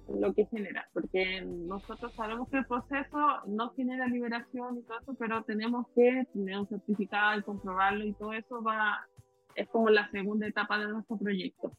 lo 0.08 0.34
que 0.34 0.44
genera, 0.46 0.86
porque 0.92 1.40
nosotros 1.42 2.12
sabemos 2.14 2.48
que 2.50 2.58
el 2.58 2.66
proceso 2.66 3.18
no 3.46 3.70
genera 3.70 4.06
liberación 4.06 4.78
y 4.78 4.82
todo 4.82 4.98
eso, 5.00 5.14
pero 5.14 5.44
tenemos 5.44 5.86
que 5.94 6.26
tener 6.32 6.58
un 6.58 6.68
certificado 6.68 7.38
y 7.38 7.42
comprobarlo 7.42 8.04
y 8.04 8.12
todo 8.12 8.34
eso 8.34 8.62
va 8.62 9.06
es 9.54 9.68
como 9.68 9.90
la 9.90 10.10
segunda 10.10 10.46
etapa 10.46 10.78
de 10.78 10.88
nuestro 10.88 11.16
proyecto. 11.16 11.72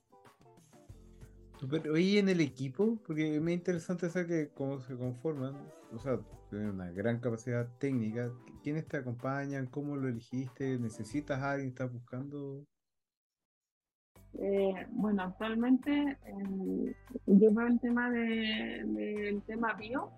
Pero 1.69 1.95
en 1.95 2.29
el 2.29 2.41
equipo, 2.41 2.97
porque 3.05 3.39
me 3.39 3.53
interesante 3.53 4.09
saber 4.09 4.51
cómo 4.53 4.79
se 4.81 4.95
conforman, 4.95 5.55
o 5.93 5.99
sea, 5.99 6.19
una 6.51 6.91
gran 6.91 7.19
capacidad 7.19 7.67
técnica. 7.79 8.31
¿Quiénes 8.63 8.87
te 8.87 8.97
acompañan? 8.97 9.67
¿Cómo 9.67 9.95
lo 9.95 10.07
elegiste? 10.07 10.77
¿Necesitas 10.79 11.39
a 11.41 11.51
alguien? 11.51 11.69
¿Estás 11.69 11.91
buscando? 11.91 12.65
Eh, 14.37 14.85
bueno, 14.89 15.23
actualmente 15.23 16.17
yo 17.25 17.53
veo 17.53 17.67
el 17.67 17.79
tema 17.79 18.11
del 18.11 18.93
de, 18.93 19.41
tema 19.47 19.73
bio 19.73 20.11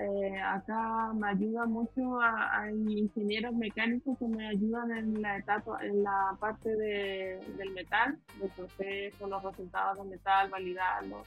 eh, 0.00 0.40
acá 0.40 1.12
me 1.14 1.28
ayuda 1.28 1.66
mucho, 1.66 2.20
hay 2.20 2.74
ingenieros 2.74 3.54
mecánicos 3.54 4.16
que 4.18 4.26
me 4.26 4.46
ayudan 4.48 4.90
en 4.92 5.22
la 5.22 5.38
etapa, 5.38 5.78
en 5.82 6.02
la 6.02 6.36
parte 6.38 6.74
de, 6.76 7.40
del 7.56 7.70
metal, 7.70 8.18
del 8.40 8.50
proceso, 8.50 9.26
los 9.26 9.42
resultados 9.42 9.98
del 9.98 10.08
metal, 10.08 10.50
validarlo 10.50 11.22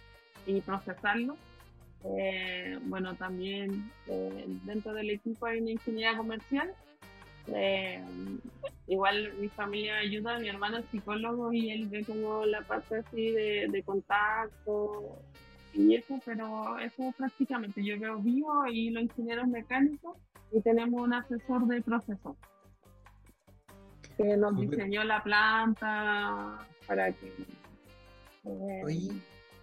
y 0.46 0.62
procesarlo. 0.62 1.36
Eh, 2.04 2.80
bueno, 2.84 3.14
también 3.16 3.92
eh, 4.08 4.46
dentro 4.66 4.94
del 4.94 5.10
equipo 5.10 5.46
hay 5.46 5.60
una 5.60 5.72
ingeniería 5.72 6.16
comercial. 6.16 6.74
igual 8.88 9.34
mi 9.40 9.50
familia 9.50 9.98
ayuda, 9.98 10.40
mi 10.40 10.48
hermano 10.48 10.78
es 10.78 10.86
psicólogo 10.92 11.52
y 11.52 11.72
él 11.72 11.88
ve 11.88 12.06
como 12.06 12.46
la 12.46 12.62
parte 12.62 12.98
así 12.98 13.32
de, 13.32 13.68
de 13.70 13.84
contacto, 13.84 15.20
y 15.74 15.96
eso, 15.96 16.20
pero 16.26 16.78
eso 16.80 17.14
prácticamente 17.18 17.84
yo 17.84 18.00
veo 18.00 18.20
vivo 18.20 18.66
y 18.68 18.90
los 18.90 19.04
ingenieros 19.04 19.48
mecánicos 19.48 20.18
y 20.52 20.62
tenemos 20.62 21.02
un 21.02 21.14
asesor 21.14 21.66
de 21.68 21.82
proceso 21.82 22.36
que 24.18 24.38
nos 24.38 24.60
diseñó 24.60 25.04
la 25.04 25.24
planta 25.24 26.60
para 26.86 27.12
que... 27.12 27.28
Eh, 28.46 28.82
Oye, 28.84 29.12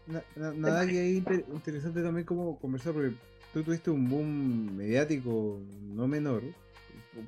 nada 0.36 0.86
que 0.86 0.98
hay 0.98 1.16
interesante 1.52 2.02
también 2.02 2.24
como 2.24 2.58
conversar, 2.58 2.94
porque 2.94 3.14
tú 3.52 3.62
tuviste 3.62 3.90
un 3.90 4.08
boom 4.08 4.76
mediático 4.76 5.60
no 5.82 6.08
menor, 6.08 6.42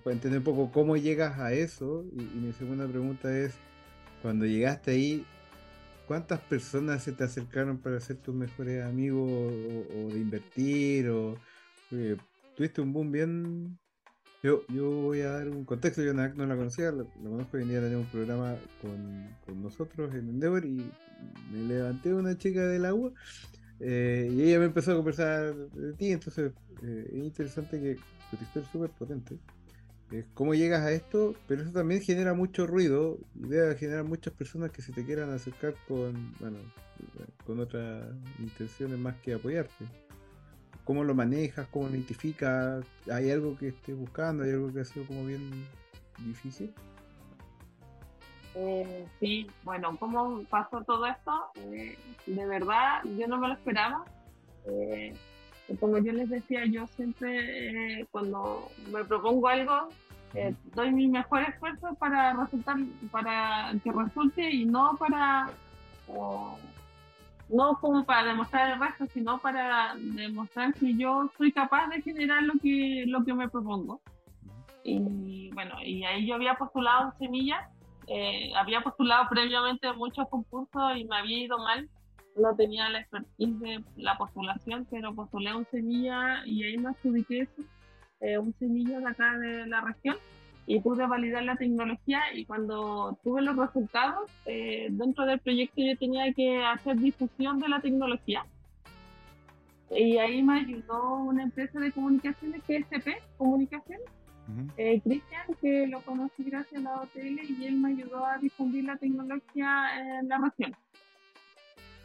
para 0.02 0.14
entender 0.14 0.38
un 0.38 0.44
poco 0.44 0.70
cómo 0.72 0.96
llegas 0.96 1.38
a 1.38 1.52
eso, 1.52 2.04
y 2.12 2.22
mi 2.22 2.52
segunda 2.52 2.86
pregunta 2.86 3.36
es, 3.36 3.54
cuando 4.22 4.46
llegaste 4.46 4.92
ahí, 4.92 5.26
¿Cuántas 6.10 6.40
personas 6.40 7.04
se 7.04 7.12
te 7.12 7.22
acercaron 7.22 7.78
para 7.78 8.00
ser 8.00 8.16
tus 8.16 8.34
mejores 8.34 8.84
amigos 8.84 9.30
o, 9.30 10.08
de 10.12 10.18
invertir? 10.18 11.08
O, 11.08 11.38
tuviste 12.56 12.80
un 12.80 12.92
boom 12.92 13.12
bien. 13.12 13.78
Yo, 14.42 14.66
yo 14.66 14.90
voy 14.90 15.20
a 15.20 15.30
dar 15.34 15.48
un 15.48 15.64
contexto, 15.64 16.02
yo 16.02 16.12
no, 16.12 16.26
la 16.26 16.56
conocía, 16.56 16.90
la, 16.90 17.04
conozco 17.04 17.56
hoy 17.56 17.62
en 17.62 17.68
día 17.68 17.80
tenemos 17.80 18.06
un 18.06 18.10
programa 18.10 18.56
con, 18.82 19.62
nosotros 19.62 20.12
en 20.12 20.30
Endeavor 20.30 20.64
y 20.64 20.84
me 21.52 21.60
levanté 21.68 22.12
una 22.12 22.36
chica 22.36 22.66
del 22.66 22.86
agua 22.86 23.12
eh, 23.78 24.28
y 24.32 24.42
ella 24.42 24.58
me 24.58 24.64
empezó 24.64 24.90
a 24.90 24.96
conversar 24.96 25.54
de 25.54 25.92
ti, 25.92 26.10
entonces 26.10 26.50
eh, 26.82 27.08
es 27.08 27.22
interesante 27.22 27.80
que, 27.80 27.94
tu 28.36 28.42
historia 28.42 28.66
es 28.66 28.72
súper 28.72 28.90
potente. 28.90 29.38
Cómo 30.34 30.54
llegas 30.54 30.82
a 30.82 30.92
esto, 30.92 31.34
pero 31.46 31.62
eso 31.62 31.72
también 31.72 32.02
genera 32.02 32.34
mucho 32.34 32.66
ruido 32.66 33.18
y 33.34 33.48
debe 33.48 33.76
generar 33.76 34.04
muchas 34.04 34.32
personas 34.34 34.70
que 34.70 34.82
se 34.82 34.92
te 34.92 35.04
quieran 35.04 35.30
acercar 35.30 35.74
con, 35.86 36.34
bueno, 36.40 36.58
con 37.46 37.60
otras 37.60 38.04
intenciones 38.38 38.98
más 38.98 39.16
que 39.16 39.34
apoyarte. 39.34 39.84
¿Cómo 40.84 41.04
lo 41.04 41.14
manejas? 41.14 41.68
¿Cómo 41.68 41.86
lo 41.86 41.94
identificas? 41.94 42.84
¿Hay 43.12 43.30
algo 43.30 43.56
que 43.56 43.68
estés 43.68 43.96
buscando? 43.96 44.42
¿Hay 44.42 44.50
algo 44.50 44.72
que 44.72 44.80
ha 44.80 44.84
sido 44.84 45.06
como 45.06 45.24
bien 45.24 45.66
difícil? 46.18 46.72
Eh, 48.54 49.06
sí, 49.20 49.46
bueno, 49.62 49.96
¿cómo 49.98 50.42
pasó 50.50 50.82
todo 50.82 51.06
esto? 51.06 51.52
Eh, 51.56 51.96
de 52.26 52.46
verdad, 52.46 53.04
yo 53.16 53.28
no 53.28 53.38
me 53.38 53.48
lo 53.48 53.54
esperaba. 53.54 54.04
Eh, 54.66 55.14
como 55.78 55.98
yo 55.98 56.12
les 56.12 56.28
decía, 56.28 56.64
yo 56.66 56.86
siempre 56.88 58.06
cuando 58.10 58.70
me 58.90 59.04
propongo 59.04 59.48
algo, 59.48 59.88
doy 60.74 60.90
mi 60.90 61.08
mejor 61.08 61.42
esfuerzo 61.42 61.94
para 61.94 62.32
resultar, 62.32 62.76
para 63.10 63.72
que 63.82 63.92
resulte 63.92 64.50
y 64.50 64.64
no 64.64 64.96
para 64.98 65.50
no 67.50 67.78
como 67.80 68.04
para 68.04 68.28
demostrar 68.28 68.70
el 68.70 68.80
resto, 68.80 69.06
sino 69.06 69.38
para 69.38 69.94
demostrar 69.96 70.72
que 70.74 70.94
yo 70.94 71.30
soy 71.36 71.52
capaz 71.52 71.88
de 71.88 72.02
generar 72.02 72.42
lo 72.44 72.54
que, 72.62 73.04
lo 73.06 73.24
que 73.24 73.34
me 73.34 73.48
propongo. 73.48 74.00
Y 74.84 75.50
bueno, 75.52 75.74
y 75.84 76.04
ahí 76.04 76.26
yo 76.26 76.36
había 76.36 76.54
postulado 76.54 77.12
semillas, 77.18 77.68
eh, 78.06 78.52
había 78.56 78.80
postulado 78.80 79.28
previamente 79.28 79.92
muchos 79.92 80.28
concursos 80.28 80.96
y 80.96 81.04
me 81.04 81.16
había 81.16 81.38
ido 81.38 81.58
mal. 81.58 81.88
No 82.40 82.54
tenía 82.56 82.88
la 82.88 83.00
expertise 83.00 83.60
de 83.60 83.84
la 83.96 84.16
postulación, 84.16 84.86
pero 84.90 85.14
postulé 85.14 85.54
un 85.54 85.66
semilla 85.70 86.42
y 86.46 86.64
ahí 86.64 86.78
me 86.78 86.88
adjudiqué 86.88 87.40
eso, 87.40 87.62
eh, 88.20 88.38
un 88.38 88.54
semilla 88.58 88.98
de 89.00 89.06
acá 89.06 89.38
de 89.38 89.66
la 89.66 89.82
región 89.82 90.16
y 90.66 90.80
pude 90.80 91.06
validar 91.06 91.42
la 91.42 91.56
tecnología 91.56 92.20
y 92.32 92.46
cuando 92.46 93.18
tuve 93.22 93.42
los 93.42 93.56
resultados, 93.56 94.30
eh, 94.46 94.88
dentro 94.90 95.26
del 95.26 95.40
proyecto 95.40 95.82
yo 95.82 95.98
tenía 95.98 96.32
que 96.32 96.64
hacer 96.64 96.96
difusión 96.96 97.58
de 97.58 97.68
la 97.68 97.80
tecnología. 97.80 98.46
Y 99.90 100.16
ahí 100.18 100.42
me 100.42 100.60
ayudó 100.60 101.16
una 101.16 101.42
empresa 101.42 101.78
de 101.80 101.90
comunicaciones, 101.90 102.62
GSP 102.66 103.20
Comunicaciones, 103.36 104.06
eh, 104.76 105.00
Cristian, 105.00 105.46
que 105.60 105.86
lo 105.88 106.00
conocí 106.02 106.44
gracias 106.44 106.80
a 106.80 106.84
la 106.84 107.00
OTL 107.00 107.40
y 107.48 107.66
él 107.66 107.76
me 107.76 107.90
ayudó 107.90 108.24
a 108.24 108.38
difundir 108.38 108.84
la 108.84 108.96
tecnología 108.96 110.18
en 110.20 110.28
la 110.28 110.38
región 110.38 110.74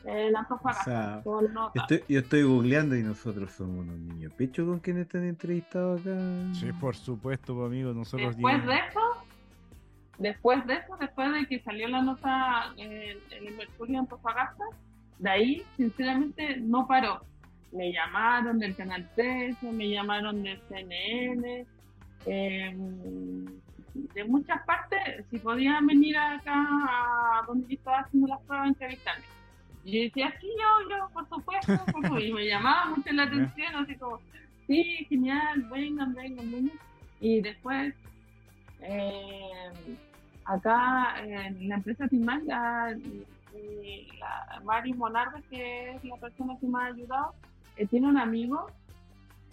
la 0.05 0.47
estoy, 1.73 2.03
yo 2.07 2.19
estoy 2.19 2.43
googleando 2.43 2.95
y 2.95 3.01
nosotros 3.01 3.51
somos 3.51 3.85
unos 3.85 3.97
niños 3.97 4.31
pecho 4.33 4.65
con 4.65 4.79
quienes 4.79 5.07
están 5.07 5.23
entrevistados 5.23 6.01
acá. 6.01 6.15
Sí, 6.53 6.71
por 6.79 6.95
supuesto, 6.95 7.55
pues, 7.55 7.67
amigos, 7.67 7.95
nosotros 7.95 8.35
Después 8.35 8.65
de 8.65 8.75
eso, 8.75 8.99
después 10.19 10.67
de 10.67 10.73
eso, 10.75 10.97
después 10.99 11.33
de 11.33 11.47
que 11.47 11.59
salió 11.61 11.87
la 11.87 12.01
nota 12.03 12.73
en, 12.77 12.91
el 12.91 13.55
Mercurio 13.55 13.99
Antofagasta, 13.99 14.63
de 15.17 15.29
ahí, 15.29 15.63
sinceramente, 15.75 16.57
no 16.57 16.87
paró. 16.87 17.21
Me 17.71 17.91
llamaron 17.91 18.59
del 18.59 18.75
Canal 18.75 19.09
13, 19.15 19.71
me 19.71 19.89
llamaron 19.89 20.43
del 20.43 20.61
CNN, 20.69 21.65
em, 22.27 23.45
de 24.13 24.23
muchas 24.25 24.63
partes, 24.65 25.25
si 25.31 25.39
podían 25.39 25.87
venir 25.87 26.17
acá 26.17 26.53
a 26.53 27.43
donde 27.47 27.67
yo 27.67 27.75
estaba 27.75 27.99
haciendo 27.99 28.27
las 28.27 28.41
pruebas, 28.41 28.67
entrevistarme 28.67 29.35
y 29.85 29.91
yo 29.91 30.01
decía, 30.01 30.33
sí, 30.41 30.47
yo, 30.59 30.89
yo, 30.89 31.09
por 31.13 31.29
supuesto, 31.29 32.19
y 32.19 32.33
me 32.33 32.47
llamaba 32.47 32.87
mucho 32.87 33.11
la 33.13 33.23
atención, 33.23 33.75
así 33.75 33.95
como, 33.95 34.19
sí, 34.65 35.05
genial, 35.07 35.61
vengan, 35.71 36.15
vengan, 36.15 36.51
vengan. 36.51 36.79
Y 37.19 37.39
después, 37.41 37.93
eh, 38.81 39.71
acá 40.45 41.15
en 41.23 41.69
la 41.69 41.75
empresa 41.75 42.07
Timanga, 42.07 42.95
la 44.19 44.61
Mari 44.63 44.93
Monarde, 44.93 45.43
que 45.51 45.91
es 45.91 46.03
la 46.03 46.17
persona 46.17 46.57
que 46.59 46.67
me 46.67 46.79
ha 46.81 46.85
ayudado, 46.87 47.35
eh, 47.77 47.85
tiene 47.85 48.07
un 48.07 48.17
amigo 48.17 48.67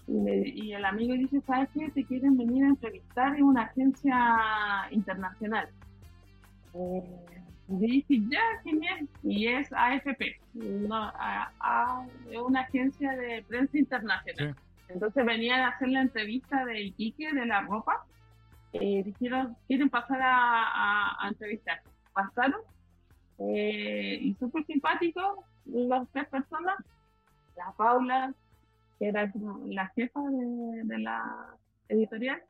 y, 0.08 0.72
el 0.72 0.84
amigo 0.84 1.14
dice, 1.14 1.42
¿sabes 1.42 1.68
qué? 1.74 1.90
Te 1.90 2.04
quieren 2.04 2.36
venir 2.36 2.64
a 2.64 2.68
entrevistar 2.68 3.36
en 3.36 3.44
una 3.44 3.62
agencia 3.62 4.88
internacional. 4.90 5.68
Eh, 6.74 7.02
dije, 7.78 8.20
ya, 8.28 8.40
genial. 8.64 9.08
Y 9.22 9.48
es 9.48 9.72
AFP, 9.72 10.40
una 10.54 12.60
agencia 12.60 13.12
de 13.12 13.44
prensa 13.48 13.78
internacional. 13.78 14.56
Entonces 14.88 15.24
venían 15.24 15.60
a 15.60 15.68
hacer 15.68 15.88
la 15.88 16.02
entrevista 16.02 16.64
de 16.64 16.82
Iquique, 16.82 17.32
de 17.32 17.46
la 17.46 17.62
ropa. 17.62 18.04
y 18.72 19.02
dijeron, 19.02 19.56
quieren 19.66 19.90
pasar 19.90 20.20
a, 20.22 21.28
entrevistar. 21.28 21.80
Pasaron. 22.12 22.60
Eh, 23.38 24.18
y 24.20 24.34
súper 24.34 24.64
simpático, 24.66 25.44
las 25.64 26.08
tres 26.12 26.28
personas. 26.28 26.76
La 27.56 27.72
Paula, 27.76 28.32
que 28.98 29.08
era 29.08 29.30
la 29.66 29.88
jefa 29.88 30.20
de 30.20 30.98
la 30.98 31.56
editorial 31.88 32.42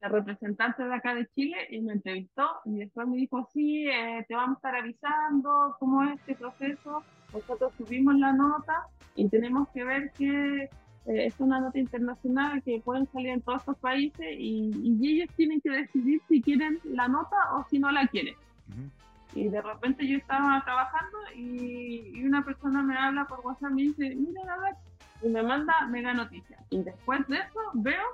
la 0.00 0.08
representante 0.08 0.84
de 0.84 0.94
acá 0.94 1.14
de 1.14 1.26
Chile 1.34 1.56
y 1.70 1.80
me 1.80 1.94
entrevistó 1.94 2.48
y 2.64 2.78
después 2.78 3.08
me 3.08 3.16
dijo, 3.16 3.48
sí, 3.52 3.88
eh, 3.88 4.24
te 4.28 4.34
vamos 4.34 4.56
a 4.56 4.58
estar 4.58 4.76
avisando 4.76 5.76
cómo 5.78 6.04
es 6.04 6.20
este 6.20 6.34
proceso. 6.36 7.02
Nosotros 7.32 7.72
subimos 7.76 8.14
la 8.16 8.32
nota 8.32 8.86
y 9.16 9.28
tenemos 9.28 9.68
que 9.70 9.84
ver 9.84 10.12
que 10.12 10.62
eh, 10.62 11.26
es 11.26 11.34
una 11.40 11.60
nota 11.60 11.78
internacional 11.78 12.62
que 12.62 12.80
pueden 12.84 13.06
salir 13.06 13.30
en 13.30 13.40
todos 13.42 13.60
estos 13.60 13.78
países 13.78 14.26
y, 14.38 14.70
ellos 15.02 15.28
tienen 15.36 15.60
que 15.60 15.70
decidir 15.70 16.20
si 16.28 16.42
quieren 16.42 16.78
la 16.84 17.08
nota 17.08 17.36
o 17.54 17.64
si 17.68 17.78
no 17.78 17.90
la 17.90 18.06
quieren. 18.06 18.34
Y 19.34 19.48
de 19.48 19.60
repente 19.60 20.06
yo 20.06 20.16
estaba 20.16 20.62
trabajando 20.64 21.18
y, 21.34 22.22
una 22.24 22.44
persona 22.44 22.82
me 22.82 22.96
habla 22.96 23.24
por 23.26 23.40
WhatsApp 23.40 23.72
y 23.72 23.74
me 23.74 23.82
dice, 23.82 24.14
mira, 24.14 24.54
a 24.54 24.58
ver, 24.58 24.74
y 25.22 25.28
me 25.28 25.42
manda 25.42 25.86
mega 25.88 26.14
noticia. 26.14 26.58
Y 26.70 26.82
después 26.82 27.26
de 27.26 27.38
eso 27.38 27.60
veo 27.74 28.04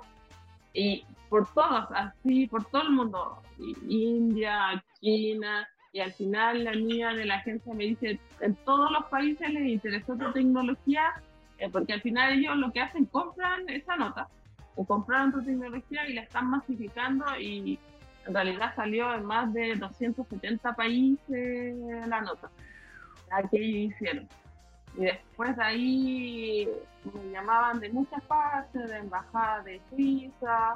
y 0.75 1.05
por 1.29 1.51
todos, 1.53 1.87
así, 1.91 2.47
por 2.47 2.65
todo 2.65 2.83
el 2.83 2.91
mundo, 2.91 3.41
India, 3.87 4.83
China, 4.99 5.67
y 5.91 6.01
al 6.01 6.11
final 6.13 6.65
la 6.65 6.73
niña 6.73 7.13
de 7.13 7.25
la 7.25 7.35
agencia 7.35 7.73
me 7.73 7.85
dice, 7.85 8.19
en 8.41 8.55
todos 8.65 8.91
los 8.91 9.05
países 9.05 9.49
les 9.49 9.67
interesó 9.67 10.15
tu 10.15 10.31
tecnología, 10.33 11.13
eh, 11.57 11.69
porque 11.71 11.93
al 11.93 12.01
final 12.01 12.33
ellos 12.33 12.57
lo 12.57 12.71
que 12.71 12.81
hacen, 12.81 13.05
compran 13.05 13.67
esa 13.69 13.95
nota, 13.95 14.27
o 14.75 14.85
compraron 14.85 15.31
tu 15.31 15.41
tecnología 15.41 16.07
y 16.07 16.13
la 16.13 16.21
están 16.23 16.49
masificando 16.49 17.25
y 17.39 17.79
en 18.27 18.33
realidad 18.33 18.75
salió 18.75 19.13
en 19.13 19.23
más 19.23 19.53
de 19.53 19.75
270 19.75 20.75
países 20.75 21.77
la 22.07 22.21
nota, 22.21 22.49
la 23.29 23.47
que 23.47 23.57
ellos 23.57 23.93
hicieron. 23.93 24.27
Y 24.97 25.03
después 25.03 25.55
de 25.57 25.63
ahí 25.63 26.69
me 27.13 27.31
llamaban 27.31 27.79
de 27.79 27.89
muchas 27.89 28.23
partes, 28.23 28.89
de 28.89 28.97
embajada 28.97 29.61
de 29.63 29.81
Suiza, 29.89 30.75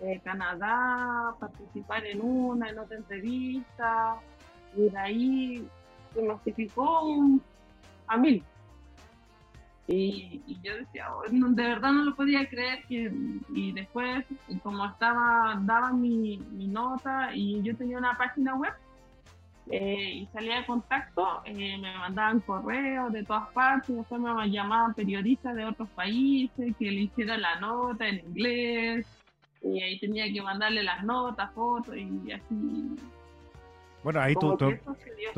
de 0.00 0.20
Canadá, 0.20 1.34
participar 1.38 2.04
en 2.06 2.20
una, 2.20 2.68
en 2.70 2.78
otra 2.78 2.96
entrevista, 2.96 4.16
y 4.76 4.88
de 4.88 4.98
ahí 4.98 5.68
se 6.12 6.22
notificó 6.22 7.40
a 8.08 8.16
mil. 8.16 8.44
Y, 9.88 10.42
yo 10.62 10.76
decía, 10.76 11.14
oh, 11.14 11.22
de 11.28 11.62
verdad 11.62 11.92
no 11.92 12.04
lo 12.04 12.16
podía 12.16 12.48
creer. 12.48 12.84
Que, 12.88 13.12
y 13.50 13.72
después, 13.72 14.24
como 14.62 14.86
estaba, 14.86 15.58
daba 15.62 15.92
mi 15.92 16.38
nota 16.68 17.34
y 17.34 17.62
yo 17.62 17.76
tenía 17.76 17.98
una 17.98 18.16
página 18.16 18.54
web, 18.54 18.72
eh, 19.70 20.12
y 20.14 20.26
salía 20.32 20.58
de 20.58 20.66
contacto, 20.66 21.42
eh, 21.44 21.78
me 21.78 21.96
mandaban 21.96 22.40
correos 22.40 23.12
de 23.12 23.24
todas 23.24 23.48
partes, 23.50 23.96
después 23.96 24.20
me 24.20 24.50
llamaban 24.50 24.94
periodistas 24.94 25.54
de 25.54 25.64
otros 25.64 25.88
países 25.90 26.76
que 26.76 26.90
le 26.90 27.02
hicieran 27.02 27.40
la 27.40 27.60
nota 27.60 28.08
en 28.08 28.20
inglés, 28.20 29.06
y 29.62 29.80
ahí 29.80 29.98
tenía 29.98 30.30
que 30.32 30.42
mandarle 30.42 30.82
las 30.82 31.04
notas, 31.04 31.52
fotos 31.54 31.94
y 31.96 32.32
así. 32.32 32.96
Bueno, 34.02 34.20
ahí 34.20 34.34
tu, 34.34 34.56
tu, 34.56 34.66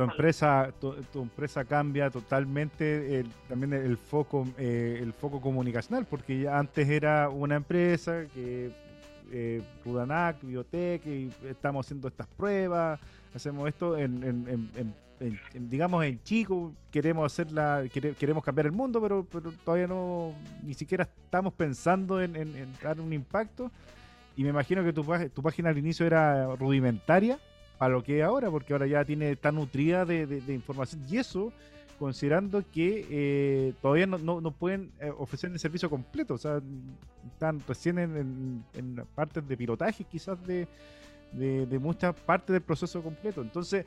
empresa 0.03 0.73
tu, 0.81 1.21
empresa 1.21 1.67
cambia 1.67 2.09
totalmente 2.09 3.21
el, 3.21 3.29
también 3.47 3.75
el 3.75 3.99
foco 3.99 4.47
eh, 4.57 5.01
el 5.03 5.13
foco 5.13 5.39
comunicacional 5.39 6.07
porque 6.07 6.41
ya 6.41 6.59
antes 6.59 6.89
era 6.89 7.29
una 7.29 7.57
empresa 7.57 8.25
que 8.33 8.73
eh, 9.33 9.63
Rudanac, 9.85 10.43
Biotech, 10.43 11.05
y 11.07 11.31
estamos 11.49 11.85
haciendo 11.85 12.09
estas 12.09 12.27
pruebas, 12.27 13.01
hacemos 13.35 13.69
esto 13.69 13.99
en, 13.99 14.95
digamos 15.55 16.05
en 16.05 16.23
chico, 16.23 16.73
queremos 16.91 17.33
hacerla, 17.33 17.85
queremos 18.19 18.45
cambiar 18.45 18.67
el 18.67 18.73
mundo, 18.73 19.01
pero, 19.01 19.27
pero 19.31 19.53
todavía 19.65 19.87
no, 19.87 20.33
ni 20.63 20.75
siquiera 20.75 21.05
estamos 21.05 21.53
pensando 21.55 22.21
en, 22.21 22.53
dar 22.83 23.01
un 23.01 23.13
impacto. 23.13 23.71
Y 24.37 24.43
me 24.43 24.51
imagino 24.51 24.83
que 24.83 24.93
tu, 24.93 25.05
tu 25.33 25.43
página 25.43 25.71
al 25.71 25.79
inicio 25.79 26.07
era 26.07 26.57
rudimentaria 26.57 27.39
a 27.79 27.89
lo 27.89 28.03
que 28.03 28.19
es 28.19 28.25
ahora, 28.25 28.51
porque 28.51 28.73
ahora 28.73 28.87
ya 28.87 29.05
tiene 29.05 29.37
tan 29.37 29.57
nutrida 29.57 30.05
de, 30.05 30.43
información. 30.49 31.03
Y 31.09 31.19
eso 31.19 31.53
considerando 31.99 32.65
que 32.73 33.07
eh, 33.09 33.73
todavía 33.81 34.07
no, 34.07 34.19
no, 34.19 34.51
pueden 34.51 34.91
eh, 35.01 35.13
ofrecer 35.17 35.53
el 35.53 35.61
servicio 35.61 35.89
completo, 35.89 36.35
o 36.35 36.39
sea, 36.39 36.61
están 37.33 37.63
recién 37.69 37.99
en, 37.99 38.65
en, 38.75 39.05
partes 39.15 39.47
de 39.47 39.57
pilotaje 39.57 40.03
quizás 40.03 40.45
de, 40.45 40.67
de, 41.35 41.79
muchas 41.79 42.15
partes 42.15 42.53
del 42.53 42.63
proceso 42.63 43.03
completo. 43.03 43.43
Entonces, 43.43 43.85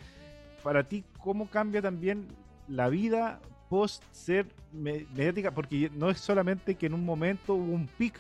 para 0.64 0.84
ti, 0.84 1.04
¿cómo 1.20 1.50
cambia 1.50 1.82
también 1.82 2.28
la 2.68 2.90
vida 2.90 3.40
post 3.70 4.04
ser 4.12 4.48
mediática? 4.72 5.52
Porque 5.52 5.90
no 5.96 6.10
es 6.10 6.20
solamente 6.20 6.76
que 6.76 6.88
en 6.88 6.94
un 6.94 7.06
momento 7.06 7.56
hubo 7.56 7.74
un 7.74 7.88
pic 7.88 8.18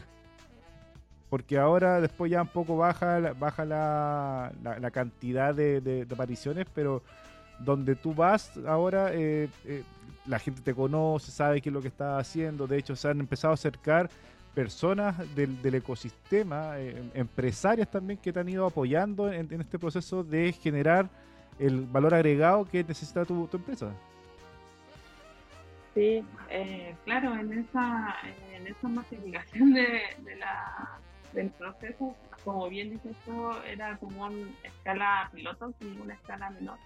porque 1.29 1.57
ahora 1.57 1.99
después 1.99 2.31
ya 2.31 2.41
un 2.41 2.47
poco 2.47 2.77
baja, 2.77 3.33
baja 3.33 3.65
la, 3.65 4.53
la, 4.63 4.91
cantidad 4.91 5.53
de, 5.53 6.07
apariciones, 6.09 6.65
pero 6.73 7.03
donde 7.59 7.95
tú 7.95 8.13
vas 8.13 8.51
ahora, 8.65 9.13
eh, 9.13 9.49
eh, 9.65 9.83
la 10.25 10.39
gente 10.39 10.61
te 10.61 10.73
conoce, 10.73 11.31
sabe 11.31 11.61
qué 11.61 11.69
es 11.69 11.73
lo 11.73 11.81
que 11.81 11.89
estás 11.89 12.21
haciendo, 12.21 12.67
de 12.67 12.77
hecho 12.77 12.95
se 12.95 13.09
han 13.09 13.19
empezado 13.19 13.51
a 13.51 13.55
acercar 13.55 14.09
personas 14.57 15.15
del, 15.35 15.61
del 15.61 15.75
ecosistema, 15.75 16.79
eh, 16.79 17.11
empresarias 17.13 17.91
también 17.91 18.17
que 18.17 18.33
te 18.33 18.39
han 18.39 18.49
ido 18.49 18.65
apoyando 18.65 19.31
en, 19.31 19.61
este 19.61 19.77
proceso 19.77 20.23
de 20.23 20.51
generar 20.51 21.07
el 21.59 21.85
valor 21.85 22.15
agregado 22.15 22.65
que 22.65 22.83
necesita 22.83 23.23
tu, 23.23 23.45
tu 23.45 23.57
empresa. 23.57 23.93
Sí, 25.93 26.25
claro, 27.05 27.35
en 27.35 27.53
esa, 27.53 28.15
en 28.51 28.65
esa 28.65 28.87
masificación 28.87 29.73
de, 29.73 30.01
de 30.25 30.35
la 30.37 30.97
del 31.33 31.51
proceso, 31.51 32.15
como 32.43 32.67
bien 32.67 32.89
dices 32.89 33.15
tú, 33.25 33.51
era 33.71 33.95
como 33.97 34.25
una 34.25 34.49
escala 34.63 35.29
piloto 35.35 35.71
y 35.81 35.99
una 36.01 36.15
escala 36.15 36.49
menor. 36.49 36.79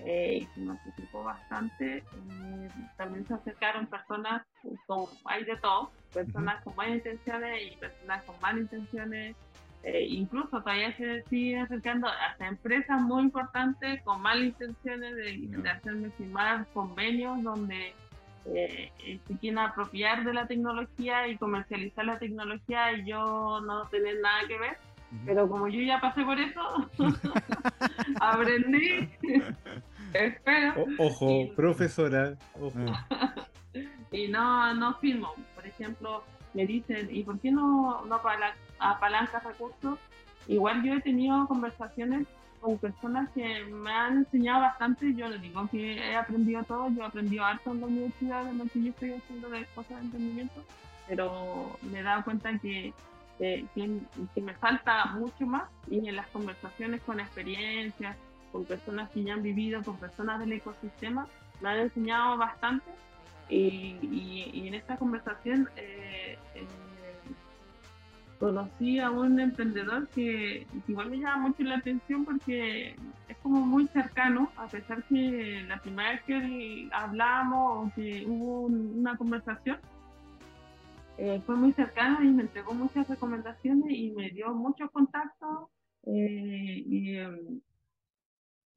Eh, 0.00 0.40
y 0.42 0.46
se 0.54 0.66
participó 0.66 1.24
bastante. 1.24 1.98
Eh, 1.98 2.68
también 2.96 3.26
se 3.26 3.34
acercaron 3.34 3.86
personas, 3.86 4.46
con, 4.86 5.06
hay 5.24 5.44
de 5.44 5.56
todo, 5.56 5.90
personas 6.12 6.62
con 6.62 6.74
buenas 6.76 6.96
intenciones 6.96 7.72
y 7.72 7.76
personas 7.76 8.24
con 8.24 8.40
malas 8.40 8.60
intenciones. 8.62 9.36
Eh, 9.84 10.06
incluso 10.08 10.60
todavía 10.60 10.96
se 10.96 11.22
sigue 11.24 11.60
acercando 11.60 12.08
hasta 12.08 12.48
empresas 12.48 13.00
muy 13.00 13.22
importantes 13.22 14.02
con 14.02 14.20
malas 14.20 14.44
intenciones 14.44 15.14
de, 15.14 15.38
de 15.46 15.70
hacerme 15.70 16.10
firmar 16.10 16.66
convenios 16.74 17.42
donde 17.42 17.94
eh, 18.54 18.90
se 19.26 19.38
quieren 19.38 19.58
apropiar 19.58 20.24
de 20.24 20.32
la 20.32 20.46
tecnología 20.46 21.28
y 21.28 21.36
comercializar 21.36 22.04
la 22.04 22.18
tecnología 22.18 22.92
y 22.92 23.06
yo 23.06 23.60
no 23.60 23.86
tener 23.88 24.20
nada 24.20 24.46
que 24.46 24.58
ver. 24.58 24.78
Pero 25.24 25.48
como 25.48 25.68
yo 25.68 25.80
ya 25.80 26.00
pasé 26.00 26.22
por 26.22 26.38
eso, 26.38 26.90
aprendí, 28.20 29.08
espero. 30.12 30.86
ojo, 30.98 31.48
profesora, 31.54 32.36
y 34.12 34.28
no, 34.28 34.74
no 34.74 34.94
firmo. 34.98 35.34
Por 35.54 35.66
ejemplo, 35.66 36.24
me 36.54 36.66
dicen, 36.66 37.08
¿y 37.10 37.22
por 37.22 37.38
qué 37.40 37.50
no, 37.50 38.04
no 38.04 38.20
apalancas 38.78 39.44
recursos? 39.44 39.98
Igual 40.46 40.82
yo 40.82 40.94
he 40.94 41.00
tenido 41.00 41.46
conversaciones 41.46 42.26
con 42.60 42.78
personas 42.78 43.28
que 43.34 43.64
me 43.64 43.92
han 43.92 44.18
enseñado 44.18 44.62
bastante. 44.62 45.14
Yo 45.14 45.28
les 45.28 45.40
digo 45.40 45.68
que 45.70 45.94
he 45.94 46.16
aprendido 46.16 46.62
todo, 46.64 46.88
yo 46.90 47.02
he 47.02 47.06
aprendido 47.06 47.44
harto 47.44 47.72
en 47.72 47.80
la 47.80 47.86
universidad, 47.86 48.48
en 48.48 48.58
lo 48.58 48.64
que 48.64 48.82
yo 48.82 48.90
estoy 48.90 49.12
haciendo 49.12 49.48
de 49.50 49.64
cosas 49.74 49.98
de 49.98 50.04
entendimiento, 50.06 50.64
pero 51.06 51.78
me 51.82 52.00
he 52.00 52.02
dado 52.02 52.24
cuenta 52.24 52.58
que, 52.58 52.92
que, 53.38 53.64
que, 54.34 54.40
me 54.40 54.54
falta 54.54 55.06
mucho 55.06 55.46
más 55.46 55.64
y 55.90 56.08
en 56.08 56.16
las 56.16 56.26
conversaciones 56.28 57.00
con 57.02 57.20
experiencias, 57.20 58.16
con 58.52 58.64
personas 58.64 59.10
que 59.10 59.22
ya 59.22 59.34
han 59.34 59.42
vivido, 59.42 59.82
con 59.82 59.96
personas 59.96 60.38
del 60.40 60.52
ecosistema, 60.52 61.26
me 61.60 61.68
han 61.68 61.78
enseñado 61.80 62.36
bastante 62.36 62.90
y, 63.48 63.96
y, 64.02 64.68
en 64.68 64.74
esta 64.74 64.96
conversación 64.96 65.68
eh, 65.76 66.36
eh, 66.54 66.66
conocí 68.38 68.98
a 68.98 69.10
un 69.10 69.40
emprendedor 69.40 70.08
que, 70.08 70.66
igual 70.86 71.10
me 71.10 71.18
llama 71.18 71.48
mucho 71.48 71.62
la 71.64 71.76
atención 71.76 72.24
porque 72.24 72.94
es 73.28 73.36
como 73.38 73.60
muy 73.60 73.88
cercano, 73.88 74.50
a 74.56 74.66
pesar 74.66 75.02
que 75.04 75.64
la 75.66 75.78
primera 75.80 76.10
vez 76.12 76.22
que 76.22 76.88
hablamos 76.92 77.88
o 77.88 77.92
que 77.94 78.24
hubo 78.26 78.62
una 78.62 79.16
conversación, 79.16 79.78
eh, 81.16 81.42
fue 81.44 81.56
muy 81.56 81.72
cercano 81.72 82.22
y 82.22 82.28
me 82.28 82.42
entregó 82.42 82.74
muchas 82.74 83.08
recomendaciones 83.08 83.90
y 83.90 84.12
me 84.12 84.30
dio 84.30 84.54
muchos 84.54 84.90
contactos. 84.92 85.68
Eh, 86.06 86.82
y, 86.86 87.16
em, 87.16 87.60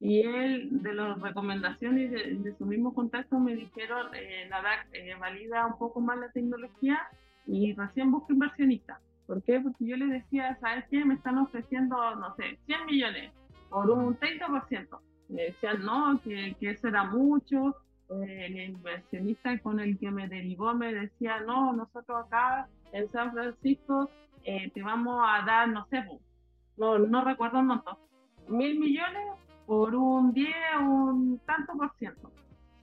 y 0.02 0.18
él, 0.22 0.82
de 0.82 0.94
las 0.94 1.20
recomendaciones 1.20 2.10
de, 2.10 2.34
de 2.34 2.56
su 2.58 2.66
mismo 2.66 2.92
contacto, 2.92 3.38
me 3.38 3.54
dijeron, 3.54 4.08
eh, 4.14 4.48
nada, 4.50 4.84
eh, 4.92 5.14
valida 5.14 5.64
un 5.64 5.78
poco 5.78 6.00
más 6.00 6.18
la 6.18 6.28
tecnología 6.32 6.98
y 7.46 7.72
recién 7.74 8.10
busca 8.10 8.32
inversionistas. 8.32 8.98
¿Por 9.28 9.44
qué? 9.44 9.60
Porque 9.60 9.86
yo 9.86 9.96
le 9.96 10.06
decía, 10.06 10.58
¿sabes 10.60 10.86
qué? 10.90 11.04
Me 11.04 11.14
están 11.14 11.38
ofreciendo, 11.38 12.16
no 12.16 12.34
sé, 12.34 12.58
100 12.66 12.86
millones 12.86 13.32
por 13.70 13.88
un 13.90 14.18
30%. 14.18 14.88
Me 15.28 15.42
decían, 15.42 15.84
no, 15.84 16.20
que, 16.24 16.56
que 16.58 16.70
eso 16.70 16.88
era 16.88 17.04
mucho. 17.04 17.76
Eh, 18.10 18.46
el 18.46 18.58
inversionista 18.58 19.56
con 19.60 19.78
el 19.78 19.96
que 20.00 20.10
me 20.10 20.26
derivó 20.26 20.74
me 20.74 20.92
decía, 20.92 21.38
no, 21.46 21.72
nosotros 21.74 22.26
acá 22.26 22.66
en 22.92 23.08
San 23.12 23.30
Francisco 23.32 24.10
eh, 24.42 24.68
te 24.74 24.82
vamos 24.82 25.24
a 25.24 25.44
dar, 25.46 25.68
no 25.68 25.86
sé, 25.86 26.04
no, 26.76 26.98
no 26.98 27.24
recuerdo 27.24 27.60
un 27.60 27.68
montón, 27.68 27.96
mil 28.48 28.80
millones 28.80 29.22
por 29.72 29.94
un 29.94 30.34
10, 30.34 30.54
un 30.82 31.40
tanto 31.46 31.72
por 31.72 31.90
ciento, 31.96 32.30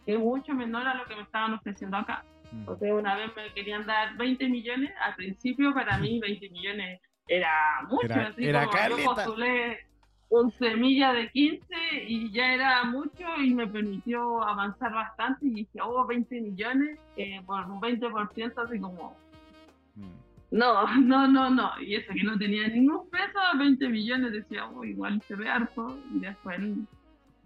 que 0.07 0.13
es 0.13 0.19
mucho 0.19 0.55
menor 0.55 0.87
a 0.87 0.95
lo 0.95 1.05
que 1.05 1.15
me 1.15 1.21
estaban 1.21 1.53
ofreciendo 1.53 1.97
acá. 1.97 2.25
O 2.65 2.75
sea, 2.77 2.95
una 2.95 3.15
vez 3.15 3.29
me 3.35 3.53
querían 3.53 3.85
dar 3.85 4.17
20 4.17 4.49
millones, 4.49 4.89
al 4.99 5.13
principio 5.13 5.71
para 5.71 5.99
mí 5.99 6.19
20 6.19 6.49
millones 6.49 6.99
era 7.27 7.53
mucho, 7.87 8.07
era, 8.07 8.27
así 8.29 8.43
era 8.43 8.65
como 8.65 8.97
yo 8.97 9.05
postulé 9.05 9.85
un 10.29 10.51
semilla 10.53 11.13
de 11.13 11.29
15 11.29 11.67
y 12.07 12.31
ya 12.31 12.55
era 12.55 12.83
mucho 12.85 13.23
y 13.37 13.53
me 13.53 13.67
permitió 13.67 14.41
avanzar 14.41 14.91
bastante 14.91 15.45
y 15.45 15.51
dije, 15.51 15.79
oh, 15.83 16.07
20 16.07 16.41
millones 16.41 16.97
eh, 17.17 17.39
por 17.45 17.69
un 17.69 17.79
20%, 17.79 18.65
así 18.65 18.79
como... 18.79 19.15
Mm. 19.93 20.28
No, 20.51 20.85
no, 21.01 21.27
no, 21.27 21.49
no. 21.49 21.71
Y 21.81 21.95
eso 21.95 22.13
que 22.13 22.23
no 22.23 22.37
tenía 22.37 22.67
ningún 22.67 23.09
peso, 23.09 23.39
20 23.57 23.89
millones, 23.89 24.31
decía, 24.31 24.67
oh, 24.67 24.83
igual 24.83 25.21
se 25.27 25.35
ve 25.35 25.49
harto. 25.49 25.97
Y 26.13 26.19
después, 26.19 26.59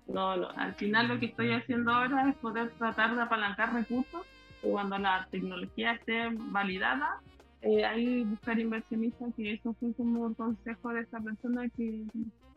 no, 0.07 0.37
no. 0.37 0.49
Al 0.55 0.73
final 0.75 1.07
lo 1.07 1.19
que 1.19 1.27
estoy 1.27 1.51
haciendo 1.51 1.91
ahora 1.91 2.29
es 2.29 2.35
poder 2.37 2.69
tratar 2.71 3.15
de 3.15 3.21
apalancar 3.21 3.73
recursos 3.73 4.25
cuando 4.61 4.97
la 4.97 5.27
tecnología 5.29 5.93
esté 5.93 6.29
validada, 6.51 7.21
eh, 7.61 7.83
ahí 7.85 8.23
buscar 8.23 8.59
inversionistas, 8.59 9.33
que 9.35 9.53
eso 9.53 9.73
fue 9.73 9.93
como 9.93 10.21
un 10.21 10.33
consejo 10.33 10.89
de 10.93 11.01
esa 11.01 11.19
persona 11.19 11.67
que, 11.69 12.05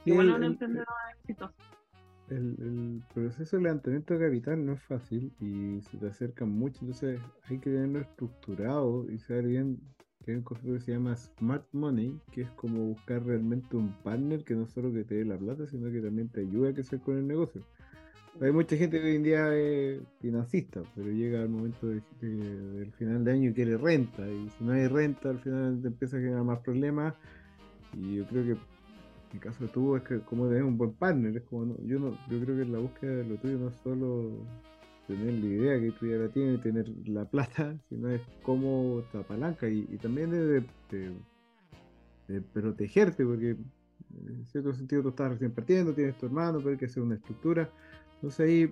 sí, 0.05 0.11
un 0.13 0.45
emprendedor 0.45 0.87
exitoso. 1.19 1.55
El, 2.29 2.57
el, 2.59 3.03
proceso 3.15 3.57
de 3.57 3.63
levantamiento 3.63 4.15
de 4.15 4.27
capital 4.27 4.67
no 4.67 4.73
es 4.73 4.83
fácil 4.83 5.33
y 5.41 5.81
se 5.83 5.97
te 5.97 6.09
acercan 6.09 6.51
mucho, 6.51 6.81
entonces 6.81 7.21
hay 7.45 7.59
que 7.59 7.71
tenerlo 7.71 8.01
estructurado 8.01 9.07
y 9.11 9.19
saber 9.19 9.47
bien 9.47 9.79
que 10.27 10.33
hay 10.33 10.39
un 10.39 10.43
concepto 10.43 10.73
que 10.73 10.81
se 10.81 10.93
llama 10.93 11.15
Smart 11.15 11.65
Money, 11.71 12.21
que 12.33 12.41
es 12.43 12.51
como 12.51 12.85
buscar 12.85 13.25
realmente 13.25 13.77
un 13.77 13.93
partner 14.03 14.43
que 14.43 14.57
no 14.57 14.67
solo 14.67 14.93
que 14.93 15.05
te 15.05 15.15
dé 15.15 15.25
la 15.25 15.39
plata, 15.39 15.69
sino 15.69 15.91
que 15.91 16.01
también 16.01 16.29
te 16.29 16.41
ayude 16.41 16.71
a 16.71 16.75
crecer 16.75 16.99
con 16.99 17.17
el 17.17 17.29
negocio. 17.29 17.63
Hay 18.41 18.51
mucha 18.51 18.77
gente 18.77 19.01
que 19.01 19.07
hoy 19.07 19.17
en 19.17 19.23
día 19.23 19.55
es 19.55 20.01
financista, 20.21 20.83
pero 20.97 21.11
llega 21.11 21.41
al 21.41 21.49
momento 21.49 21.87
del 21.87 22.93
final 22.99 23.25
de 23.25 23.33
año 23.33 23.51
y 23.51 23.55
quiere 23.55 23.79
renta. 23.79 24.29
Y 24.29 24.51
si 24.51 24.65
no 24.65 24.73
hay 24.73 24.89
renta, 24.89 25.31
al 25.31 25.39
final 25.39 25.81
te 25.81 25.89
empieza 25.89 26.17
a 26.17 26.21
generar 26.21 26.43
más 26.43 26.59
problemas. 26.59 27.15
Y 27.95 28.17
yo 28.17 28.27
creo 28.27 28.45
que 28.45 28.57
el 29.33 29.41
caso 29.41 29.65
de 29.65 29.71
tú 29.71 29.95
es 29.95 30.03
que 30.03 30.19
como 30.21 30.49
tener 30.49 30.65
un 30.65 30.77
buen 30.77 30.93
partner, 30.93 31.37
es 31.37 31.45
como 31.45 31.77
yo 31.85 32.01
no, 32.01 32.11
yo 32.29 32.41
creo 32.41 32.57
que 32.57 32.65
la 32.65 32.79
búsqueda 32.79 33.15
de 33.15 33.25
lo 33.25 33.37
tuyo 33.37 33.59
no 33.59 33.69
es 33.69 33.77
solo 33.77 34.45
tener 35.07 35.35
la 35.35 35.47
idea 35.47 35.81
que 35.81 35.93
tú 35.93 36.07
ya 36.07 36.17
la 36.17 36.29
tienes, 36.29 36.61
tener 36.63 36.89
la 37.07 37.25
plata, 37.25 37.77
sino 37.89 38.11
es 38.11 38.21
cómo 38.43 39.03
te 39.13 39.19
apalanca 39.19 39.69
y, 39.69 39.85
también 39.99 40.31
de, 40.31 40.65
de, 42.29 42.41
protegerte, 42.53 43.25
porque 43.25 43.57
en 44.27 44.47
cierto 44.47 44.75
sentido 44.75 45.03
tú 45.03 45.09
estás 45.11 45.33
recién 45.33 45.53
partiendo, 45.53 45.93
tienes 45.93 46.17
tu 46.19 46.27
hermano, 46.27 46.59
pero 46.59 46.71
hay 46.71 46.77
que 46.77 46.87
hacer 46.87 47.03
una 47.03 47.15
estructura 47.15 47.71
entonces 48.17 48.41
ahí 48.41 48.63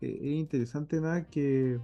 eh, 0.00 0.18
es 0.20 0.22
interesante 0.22 1.00
nada 1.00 1.24
que 1.28 1.80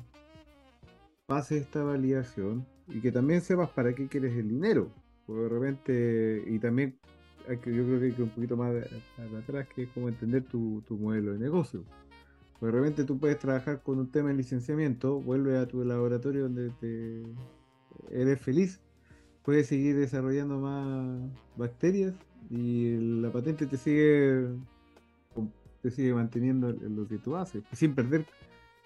pase 1.27 1.59
esta 1.59 1.83
validación 1.83 2.67
y 2.89 3.01
que 3.01 3.11
también 3.11 3.41
sepas 3.41 3.71
para 3.71 3.95
qué 3.95 4.09
quieres 4.09 4.37
el 4.37 4.49
dinero. 4.49 4.91
Porque 5.27 5.43
de 5.43 5.49
repente, 5.49 6.45
y 6.47 6.59
también 6.59 6.99
yo 7.49 7.61
creo 7.61 7.99
que 7.99 8.07
hay 8.07 8.13
que 8.13 8.23
un 8.23 8.31
poquito 8.31 8.57
más 8.57 8.75
atrás, 9.39 9.67
que 9.75 9.85
es 9.85 9.89
como 9.91 10.09
entender 10.09 10.45
tu 10.45 10.83
modelo 10.91 11.33
de 11.33 11.39
negocio. 11.39 11.85
Porque 12.63 12.77
de 12.77 12.81
repente 12.81 13.03
tú 13.03 13.19
puedes 13.19 13.41
trabajar 13.41 13.83
con 13.83 13.99
un 13.99 14.07
tema 14.09 14.29
de 14.29 14.37
licenciamiento, 14.37 15.21
vuelves 15.21 15.59
a 15.59 15.67
tu 15.67 15.83
laboratorio 15.85 16.45
donde 16.45 16.71
te 16.79 17.25
eres 18.13 18.41
feliz, 18.41 18.79
puedes 19.43 19.67
seguir 19.67 19.97
desarrollando 19.97 20.61
más 20.61 21.29
bacterias 21.57 22.15
y 22.51 22.99
la 23.21 23.33
patente 23.33 23.67
te 23.67 23.77
sigue 23.77 24.47
te 25.83 25.91
sigue 25.91 26.15
manteniendo 26.15 26.71
en 26.71 26.95
lo 26.95 27.09
que 27.09 27.19
tú 27.19 27.35
haces, 27.35 27.65
sin 27.73 27.97
perder 27.97 28.27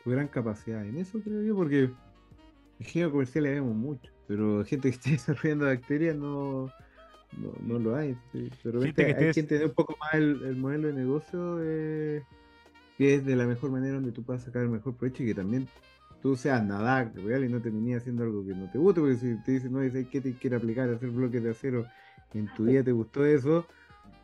tu 0.02 0.08
gran 0.08 0.28
capacidad 0.28 0.82
en 0.82 0.96
eso, 0.96 1.20
creo 1.20 1.42
yo, 1.42 1.54
porque 1.54 1.90
ingenieros 2.80 3.12
comerciales 3.12 3.52
vemos 3.56 3.76
mucho, 3.76 4.10
pero 4.26 4.64
gente 4.64 4.88
que 4.88 4.96
esté 4.96 5.10
desarrollando 5.20 5.66
bacterias 5.66 6.16
no, 6.16 6.72
no, 7.66 7.78
lo 7.78 7.94
hay. 7.94 8.16
Pero 8.62 8.80
hay 8.80 8.94
que 8.94 9.40
entender 9.40 9.66
un 9.66 9.74
poco 9.74 9.94
más 10.00 10.14
el, 10.14 10.56
modelo 10.56 10.88
de 10.88 10.94
negocio, 10.94 11.58
eh, 11.60 12.22
que 12.96 13.14
es 13.14 13.24
de 13.24 13.36
la 13.36 13.46
mejor 13.46 13.70
manera 13.70 13.94
donde 13.94 14.12
tú 14.12 14.22
puedas 14.22 14.42
sacar 14.42 14.62
el 14.62 14.70
mejor 14.70 14.96
provecho 14.96 15.22
y 15.22 15.26
que 15.26 15.34
también 15.34 15.68
tú 16.22 16.36
seas 16.36 16.64
nada 16.64 17.04
real 17.14 17.44
y 17.44 17.48
no 17.48 17.60
te 17.60 17.70
venía 17.70 17.98
haciendo 17.98 18.24
algo 18.24 18.44
que 18.44 18.54
no 18.54 18.70
te 18.70 18.78
guste, 18.78 19.00
porque 19.00 19.16
si 19.16 19.34
te 19.44 19.52
dicen, 19.52 19.72
no, 19.72 19.80
dices 19.80 20.06
que 20.08 20.20
te 20.20 20.34
quiere 20.34 20.56
aplicar, 20.56 20.88
hacer 20.88 21.10
bloques 21.10 21.42
de 21.42 21.50
acero, 21.50 21.86
en 22.34 22.52
tu 22.54 22.64
día 22.64 22.82
te 22.82 22.92
gustó 22.92 23.24
eso, 23.24 23.66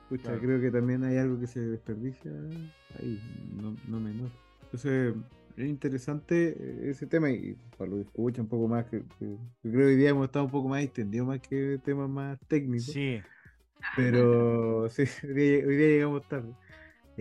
pucha, 0.09 0.39
creo 0.39 0.61
que 0.61 0.70
también 0.70 1.05
hay 1.05 1.18
algo 1.18 1.39
que 1.39 1.47
se 1.47 1.61
desperdicia 1.61 2.31
ahí, 2.99 3.20
no, 3.61 3.77
no 3.89 4.01
menor. 4.01 4.31
Entonces, 4.64 5.14
es 5.57 5.66
interesante 5.66 6.57
eh, 6.59 6.91
ese 6.91 7.07
tema 7.07 7.31
y 7.31 7.57
para 7.77 7.91
lo 7.91 7.97
que 7.97 8.03
escucha 8.03 8.43
un 8.43 8.49
poco 8.49 8.68
más, 8.68 8.87
que, 8.87 9.03
yo 9.20 9.39
creo 9.61 9.73
que 9.73 9.85
hoy 9.85 9.97
día 9.97 10.11
hemos 10.11 10.27
estado 10.27 10.47
un 10.47 10.51
poco 10.51 10.68
más 10.68 10.83
extendidos 10.83 11.29
más 11.29 11.41
que 11.41 11.79
temas 11.85 12.09
más 12.09 12.39
técnicos. 12.49 12.87
Sí. 12.87 13.20
Pero 13.97 14.89
sí, 14.91 15.03
hoy 15.25 15.35
día, 15.35 15.89
llegamos 15.89 16.27
tarde. 16.29 16.53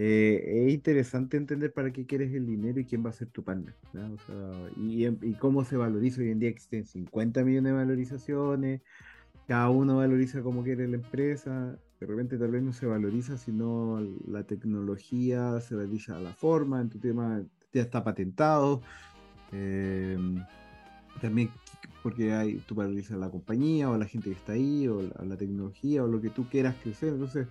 Eh, 0.04 0.66
es 0.66 0.74
interesante 0.74 1.38
entender 1.38 1.72
para 1.74 1.94
qué 1.94 2.08
quieres 2.08 2.34
el 2.34 2.48
dinero 2.48 2.80
y 2.80 2.86
quién 2.86 3.06
va 3.06 3.12
a 3.12 3.14
ser 3.14 3.28
tu 3.28 3.44
partner. 3.44 3.76
O 3.94 4.18
sea, 4.26 4.72
y, 4.76 5.34
cómo 5.34 5.64
se 5.64 5.78
valoriza. 5.78 6.22
Hoy 6.22 6.32
en 6.32 6.40
día 6.40 6.50
existen 6.50 6.88
50 6.88 7.44
millones 7.44 7.72
de 7.72 7.78
valorizaciones, 7.78 8.82
cada 9.48 9.70
uno 9.70 9.98
valoriza 9.98 10.42
como 10.42 10.64
quiere 10.64 10.88
la 10.88 10.96
empresa. 10.96 11.78
De 12.00 12.08
repente 12.08 12.40
tal 12.40 12.50
vez 12.50 12.64
no 12.64 12.74
se 12.74 12.88
valoriza, 12.88 13.38
sino 13.38 14.02
la 14.28 14.44
tecnología, 14.44 15.62
se 15.62 15.76
valoriza 15.76 16.20
la 16.20 16.34
forma, 16.34 16.82
en 16.82 16.90
tu 16.90 16.98
tema 16.98 17.44
ya 17.72 17.84
está 17.84 18.04
patentado. 18.04 18.82
Em, 19.52 20.44
también 21.22 21.52
porque 22.02 22.34
hay, 22.34 22.56
tú 22.66 22.74
valorizas 22.74 23.20
la 23.20 23.30
compañía 23.30 23.88
o 23.92 23.98
la 23.98 24.08
gente 24.08 24.32
que 24.32 24.36
está 24.36 24.54
ahí 24.54 24.88
o 24.88 25.04
la, 25.04 25.38
tecnología 25.38 26.04
o 26.04 26.08
lo 26.08 26.20
que 26.22 26.32
tú 26.32 26.48
quieras 26.50 26.76
crecer. 26.82 27.10
Entonces, 27.10 27.48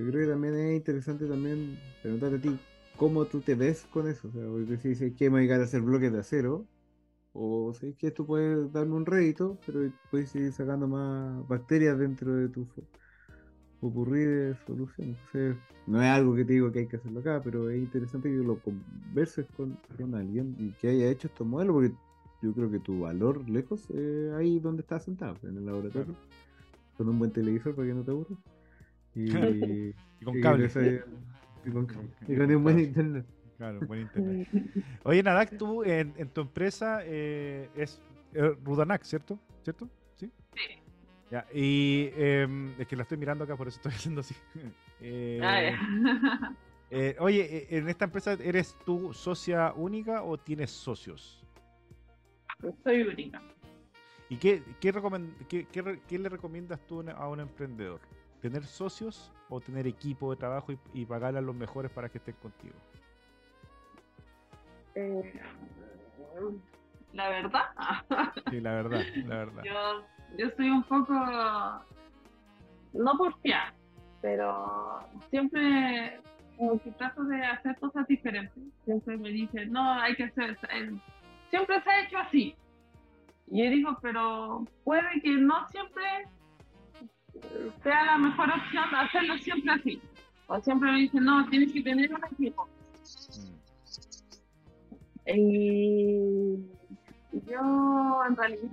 yo 0.00 0.10
creo 0.10 0.26
que 0.26 0.32
también 0.32 0.54
es 0.54 0.76
interesante 0.76 1.26
también 1.26 1.78
preguntarte 2.02 2.36
a 2.36 2.40
ti 2.40 2.58
cómo 2.96 3.24
tú 3.26 3.40
te 3.40 3.54
ves 3.54 3.86
con 3.90 4.08
eso. 4.08 4.28
O 4.28 4.32
sea, 4.32 4.46
porque 4.46 4.76
si 4.78 4.88
dices 4.90 5.12
que 5.16 5.24
me 5.24 5.30
voy 5.30 5.40
a 5.40 5.42
llegar 5.42 5.60
a 5.60 5.64
hacer 5.64 5.82
bloques 5.82 6.12
de 6.12 6.18
acero, 6.18 6.66
o 7.32 7.72
si 7.74 7.94
que 7.94 8.08
esto 8.08 8.26
puede 8.26 8.68
darme 8.70 8.94
un 8.94 9.06
rédito, 9.06 9.58
pero 9.64 9.90
puedes 10.10 10.30
seguir 10.30 10.52
sacando 10.52 10.88
más 10.88 11.46
bacterias 11.48 11.98
dentro 11.98 12.34
de 12.34 12.48
tu 12.48 12.66
ocurrir 13.80 14.28
de 14.28 14.56
soluciones. 14.66 15.16
no 15.86 16.02
es 16.02 16.08
algo 16.08 16.34
que 16.34 16.44
te 16.44 16.52
digo 16.54 16.70
que 16.70 16.80
hay 16.80 16.86
que 16.86 16.96
hacerlo 16.96 17.20
acá, 17.20 17.40
pero 17.42 17.70
es 17.70 17.78
interesante 17.78 18.28
que 18.28 18.36
lo 18.36 18.58
converses 18.58 19.46
con, 19.56 19.78
alguien 20.14 20.54
y 20.58 20.70
que 20.72 20.88
haya 20.88 21.08
hecho 21.10 21.28
estos 21.28 21.46
modelos, 21.46 21.74
porque 21.74 21.94
yo 22.42 22.52
creo 22.52 22.70
que 22.70 22.78
tu 22.80 23.00
valor 23.00 23.48
lejos 23.48 23.88
es 23.90 24.32
ahí 24.34 24.58
donde 24.58 24.82
estás 24.82 25.04
sentado, 25.04 25.36
en 25.42 25.56
el 25.56 25.66
laboratorio, 25.66 26.14
con 26.96 27.08
un 27.08 27.18
buen 27.18 27.30
televisor 27.30 27.74
para 27.74 27.88
que 27.88 27.94
no 27.94 28.02
te 28.02 28.10
aburras. 28.10 28.38
Y, 30.20 30.24
con 30.24 30.40
cable. 30.40 30.70
Y, 31.64 31.70
con, 31.70 31.86
un 32.54 32.62
buen 32.62 32.78
internet. 32.78 33.24
Claro, 33.56 33.80
buen 33.86 34.00
internet. 34.02 34.48
Oye, 35.02 35.22
Nadak, 35.22 35.56
tú 35.56 35.82
en, 35.82 36.12
tu 36.28 36.42
empresa 36.42 37.00
eh, 37.04 37.68
es 37.74 38.00
eh, 38.34 38.54
Rudanac, 38.64 39.02
¿cierto? 39.02 39.38
¿Cierto? 39.62 39.88
Sí. 40.16 40.30
Sí. 40.54 40.80
Ya, 41.30 41.46
y 41.54 42.10
em, 42.16 42.74
es 42.78 42.88
que 42.88 42.96
la 42.96 43.02
estoy 43.02 43.16
mirando 43.16 43.44
acá, 43.44 43.56
por 43.56 43.68
eso 43.68 43.76
estoy 43.76 43.92
haciendo 43.96 44.20
así. 44.20 44.34
Eh, 45.00 45.40
ah, 45.42 46.54
eh, 46.90 47.16
oye, 47.20 47.66
¿en 47.70 47.88
esta 47.88 48.06
empresa 48.06 48.32
eres 48.32 48.76
tú 48.84 49.12
socia 49.12 49.72
única 49.76 50.22
o 50.22 50.36
tienes 50.38 50.70
socios? 50.70 51.44
Soy 52.82 53.02
única. 53.02 53.40
¿Y 54.28 54.36
qué, 54.36 54.62
qué, 54.80 54.92
qué, 56.06 56.18
le 56.18 56.28
recomiendas 56.28 56.80
tú 56.86 57.04
a 57.08 57.28
un 57.28 57.40
emprendedor? 57.40 58.00
¿Tener 58.40 58.64
socios 58.64 59.32
o 59.48 59.60
tener 59.60 59.86
equipo 59.86 60.30
de 60.30 60.36
trabajo 60.36 60.72
y, 60.72 60.78
y 60.94 61.04
pagarle 61.04 61.38
a 61.38 61.42
los 61.42 61.54
mejores 61.54 61.90
para 61.90 62.08
que 62.08 62.18
estén 62.18 62.34
contigo? 62.36 62.74
la 67.12 67.28
verdad. 67.28 67.64
sí, 68.50 68.60
la 68.60 68.72
verdad, 68.72 69.02
la 69.26 69.36
verdad. 69.36 69.62
Yo 69.64 70.04
yo 70.36 70.48
soy 70.56 70.70
un 70.70 70.82
poco, 70.84 71.14
no 72.92 73.18
por 73.18 73.38
fiar, 73.40 73.72
pero 74.20 75.00
siempre 75.30 76.20
como 76.56 76.80
que 76.80 76.90
trato 76.92 77.24
de 77.24 77.42
hacer 77.44 77.78
cosas 77.78 78.06
diferentes. 78.06 78.62
Siempre 78.84 79.16
me 79.16 79.30
dicen, 79.30 79.72
no, 79.72 79.92
hay 79.92 80.14
que 80.14 80.24
hacer, 80.24 80.58
siempre 81.48 81.80
se 81.82 81.90
ha 81.90 82.04
hecho 82.04 82.18
así. 82.18 82.54
Y 83.48 83.64
yo 83.64 83.70
digo, 83.70 83.98
pero 84.00 84.64
puede 84.84 85.20
que 85.22 85.30
no 85.30 85.66
siempre 85.68 86.04
sea 87.82 88.04
la 88.04 88.18
mejor 88.18 88.48
opción 88.50 88.94
hacerlo 88.94 89.38
siempre 89.38 89.72
así. 89.72 90.02
O 90.46 90.60
siempre 90.60 90.90
me 90.90 90.98
dicen, 90.98 91.24
no, 91.24 91.48
tienes 91.48 91.72
que 91.72 91.82
tener 91.82 92.12
un 92.12 92.24
equipo. 92.24 92.68
Mm. 93.36 93.60
Y 95.36 96.58
yo 97.46 98.20
en 98.28 98.36
realidad 98.36 98.70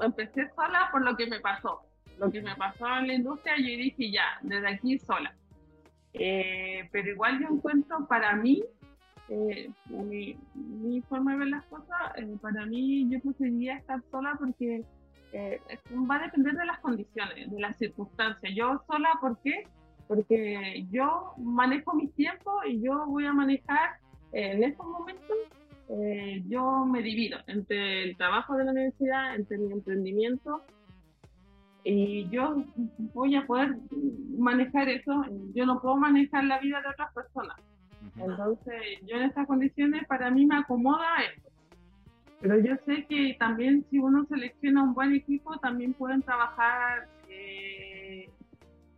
empecé 0.00 0.50
sola 0.54 0.88
por 0.92 1.02
lo 1.04 1.16
que 1.16 1.26
me 1.26 1.40
pasó. 1.40 1.80
Lo 2.18 2.30
que 2.30 2.42
me 2.42 2.54
pasó 2.56 2.86
en 2.98 3.06
la 3.06 3.14
industria, 3.14 3.56
yo 3.56 3.64
dije 3.64 4.10
ya, 4.10 4.38
desde 4.42 4.68
aquí 4.68 4.98
sola. 4.98 5.34
Eh, 6.12 6.88
pero 6.92 7.10
igual 7.10 7.40
yo 7.40 7.48
encuentro 7.48 8.06
para 8.06 8.36
mí, 8.36 8.62
eh, 9.28 9.70
mi, 9.86 10.36
mi, 10.54 11.00
forma 11.02 11.32
de 11.32 11.38
ver 11.38 11.48
las 11.48 11.64
cosas, 11.66 11.96
eh, 12.16 12.36
para 12.42 12.66
mí 12.66 13.08
yo 13.08 13.20
preferiría 13.20 13.76
estar 13.76 14.02
sola 14.10 14.34
porque 14.38 14.84
va 15.32 16.16
a 16.16 16.22
depender 16.22 16.54
de 16.54 16.66
las 16.66 16.78
condiciones, 16.80 17.50
de 17.50 17.60
las 17.60 17.76
circunstancias. 17.76 18.52
Yo 18.54 18.82
sola, 18.86 19.10
¿por 19.20 19.38
qué? 19.42 19.64
Porque 20.08 20.86
yo 20.90 21.34
manejo 21.38 21.94
mis 21.94 22.12
tiempos 22.14 22.54
y 22.66 22.80
yo 22.82 23.06
voy 23.06 23.26
a 23.26 23.32
manejar 23.32 23.98
en 24.32 24.62
estos 24.62 24.86
momentos 24.86 25.36
eh, 25.92 26.42
yo 26.46 26.84
me 26.84 27.02
divido 27.02 27.38
entre 27.48 28.04
el 28.04 28.16
trabajo 28.16 28.56
de 28.56 28.64
la 28.64 28.70
universidad, 28.70 29.34
entre 29.34 29.58
mi 29.58 29.72
emprendimiento 29.72 30.62
y 31.82 32.28
yo 32.28 32.64
voy 33.12 33.34
a 33.34 33.44
poder 33.46 33.76
manejar 34.38 34.88
eso. 34.88 35.24
Yo 35.52 35.66
no 35.66 35.80
puedo 35.80 35.96
manejar 35.96 36.44
la 36.44 36.60
vida 36.60 36.80
de 36.80 36.88
otras 36.90 37.12
personas. 37.12 37.56
Entonces, 38.16 38.82
yo 39.06 39.16
en 39.16 39.22
estas 39.22 39.46
condiciones, 39.46 40.06
para 40.06 40.30
mí 40.30 40.46
me 40.46 40.58
acomoda 40.58 41.06
esto. 41.34 41.49
Pero 42.40 42.58
yo 42.58 42.74
sé 42.86 43.06
que 43.06 43.36
también 43.38 43.84
si 43.90 43.98
uno 43.98 44.24
selecciona 44.26 44.82
un 44.82 44.94
buen 44.94 45.14
equipo, 45.14 45.58
también 45.58 45.92
pueden 45.92 46.22
trabajar 46.22 47.08
eh, 47.28 48.30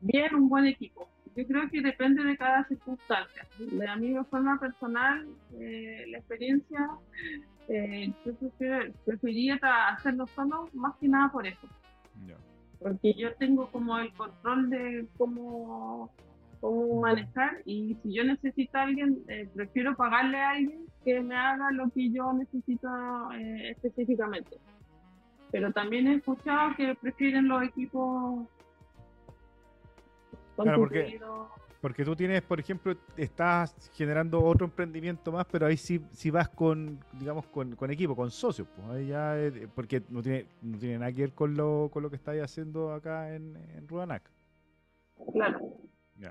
bien 0.01 0.35
un 0.35 0.49
buen 0.49 0.67
equipo 0.67 1.09
yo 1.37 1.47
creo 1.47 1.71
que 1.71 1.81
depende 1.81 2.25
de 2.25 2.37
cada 2.37 2.65
circunstancia. 2.65 3.47
De 3.59 3.89
a 3.89 3.97
mí 3.97 4.13
de 4.13 4.25
forma 4.25 4.59
personal, 4.59 5.27
eh, 5.59 6.05
la 6.09 6.19
experiencia, 6.19 6.91
eh, 7.69 8.13
yo 8.25 8.33
preferiría 9.05 9.59
hacerlo 9.89 10.27
solo 10.27 10.69
más 10.75 10.97
que 10.97 11.09
nada 11.09 11.31
por 11.31 11.47
eso. 11.47 11.67
Porque 12.79 13.15
yo 13.15 13.35
tengo 13.37 13.71
como 13.71 13.97
el 13.99 14.13
control 14.13 14.69
de 14.69 15.07
cómo, 15.17 16.13
cómo 16.63 17.01
manejar 17.01 17.61
y 17.65 17.97
si 18.03 18.15
yo 18.15 18.23
necesito 18.23 18.79
a 18.79 18.83
alguien, 18.83 19.19
eh, 19.27 19.49
prefiero 19.53 19.97
pagarle 19.97 20.39
a 20.39 20.51
alguien 20.51 20.87
que 21.05 21.21
me 21.21 21.35
haga 21.35 21.73
lo 21.73 21.91
que 21.91 22.09
yo 22.11 22.33
necesito 22.33 22.89
específicamente. 23.33 24.59
Pero 25.51 25.73
también 25.73 26.07
he 26.07 26.15
escuchado 26.15 26.75
que 26.77 26.95
prefieren 26.95 27.49
los 27.49 27.65
equipos 27.65 28.47
Claro, 30.57 30.79
porque, 30.79 31.21
porque 31.81 32.05
tú 32.05 32.15
tienes, 32.15 32.43
por 32.43 32.61
ejemplo, 32.61 32.95
estás 33.17 33.91
generando 33.95 34.41
otro 34.41 34.67
emprendimiento 34.67 35.33
más, 35.33 35.47
pero 35.51 35.67
ahí 35.67 35.77
sí, 35.77 36.01
sí 36.13 36.31
vas 36.31 36.49
con, 36.49 37.01
digamos, 37.15 37.47
con, 37.47 37.91
equipo, 37.91 38.15
con 38.15 38.31
socios, 38.31 38.69
pues 38.77 38.89
ahí 38.89 39.09
ya, 39.09 39.35
porque 39.75 40.03
no 40.11 40.23
tiene, 40.23 40.47
no 40.61 40.79
tiene 40.79 40.99
nada 40.99 41.13
que 41.13 41.23
ver 41.23 41.33
con 41.33 41.57
lo, 41.57 41.91
con 41.93 42.05
lo 42.05 42.11
que 42.11 42.17
estáis 42.17 42.41
haciendo 42.41 42.93
acá 42.93 43.35
en, 43.35 43.57
en 43.75 43.89
Rudanac. 43.89 44.31
Claro. 45.33 45.82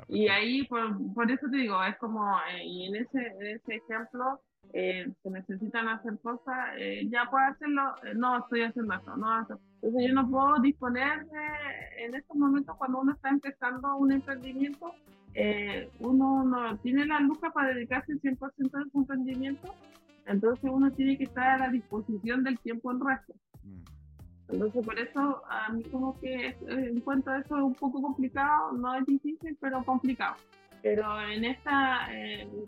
Y 0.07 0.27
ahí, 0.27 0.63
por, 0.67 1.13
por, 1.13 1.31
eso 1.31 1.47
te 1.49 1.57
digo, 1.57 1.83
es 1.83 1.97
como, 1.97 2.25
eh, 2.49 2.65
y 2.65 2.85
en 2.87 2.95
ese, 2.95 3.19
en 3.39 3.55
ese 3.57 3.75
ejemplo, 3.75 4.41
eh, 4.73 5.11
se 5.21 5.29
necesitan 5.29 5.89
hacer 5.89 6.17
cosas, 6.19 6.55
eh, 6.77 7.07
ya 7.09 7.29
puedo 7.29 7.45
hacerlo, 7.45 7.93
no 8.15 8.39
estoy 8.39 8.61
haciendo 8.61 8.93
esto, 8.93 9.17
no 9.17 9.39
Entonces 9.41 10.07
yo 10.07 10.13
no 10.13 10.29
puedo 10.29 10.59
disponer 10.61 11.25
en 11.97 12.15
estos 12.15 12.37
momentos 12.37 12.77
cuando 12.77 13.01
uno 13.01 13.11
está 13.11 13.29
empezando 13.29 13.97
un 13.97 14.13
emprendimiento, 14.13 14.93
eh, 15.33 15.89
uno 15.99 16.43
no 16.43 16.77
tiene 16.79 17.05
la 17.05 17.19
lucha 17.19 17.49
para 17.49 17.73
dedicarse 17.73 18.13
el 18.13 18.21
100% 18.21 18.77
de 18.77 18.91
su 18.91 18.99
emprendimiento, 18.99 19.73
entonces 20.25 20.69
uno 20.71 20.91
tiene 20.91 21.17
que 21.17 21.25
estar 21.25 21.47
a 21.47 21.57
la 21.57 21.69
disposición 21.69 22.43
del 22.43 22.57
tiempo 22.59 22.91
en 22.91 22.99
resto. 23.05 23.33
Mm. 23.63 23.83
Entonces 24.51 24.85
por 24.85 24.99
eso 24.99 25.41
a 25.49 25.71
mí 25.71 25.83
como 25.83 26.19
que 26.19 26.47
eh, 26.47 26.55
encuentro 26.67 27.35
eso 27.35 27.55
un 27.65 27.73
poco 27.73 28.01
complicado, 28.01 28.73
no 28.73 28.95
es 28.95 29.05
difícil, 29.05 29.57
pero 29.61 29.83
complicado. 29.83 30.35
Pero 30.83 31.05
en 31.21 31.45
el 31.45 31.57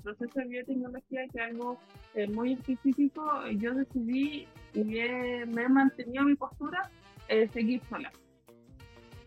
proceso 0.03 0.39
de 0.39 0.45
biotecnología, 0.45 1.27
que 1.31 1.39
es 1.39 1.45
algo 1.45 1.77
eh, 2.13 2.27
muy 2.27 2.53
específico, 2.53 3.23
yo 3.57 3.73
decidí 3.73 4.47
y 4.73 4.83
me 4.83 5.63
he 5.63 5.69
mantenido 5.69 6.23
mi 6.23 6.35
postura, 6.35 6.89
eh, 7.27 7.49
seguir 7.49 7.81
sola. 7.89 8.11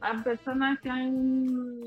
Hay 0.01 0.19
personas 0.23 0.79
que, 0.81 0.89
han, 0.89 1.81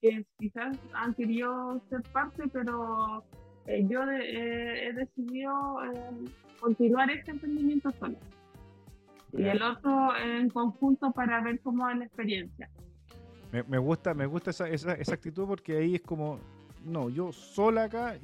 que 0.00 0.24
quizás 0.38 0.78
han 0.92 1.14
querido 1.14 1.82
ser 1.90 2.02
parte, 2.12 2.44
pero 2.52 3.24
yo 3.66 4.02
he 4.04 4.92
decidido 4.92 5.78
continuar 6.60 7.10
este 7.10 7.32
emprendimiento 7.32 7.90
sola. 7.92 8.18
Y 9.36 9.44
el 9.44 9.62
otro 9.62 10.16
en 10.16 10.48
conjunto 10.50 11.12
para 11.12 11.42
ver 11.42 11.60
cómo 11.60 11.88
es 11.88 11.98
la 11.98 12.04
experiencia. 12.04 12.70
Me, 13.68 13.78
gusta, 13.78 14.14
me 14.14 14.26
gusta 14.26 14.50
esa, 14.50 14.68
esa, 14.68 14.94
esa, 14.94 15.14
actitud 15.14 15.46
porque 15.46 15.76
ahí 15.76 15.94
es 15.94 16.00
como, 16.00 16.40
no, 16.84 17.08
yo 17.08 17.32
sola 17.32 17.84
acá 17.84 18.16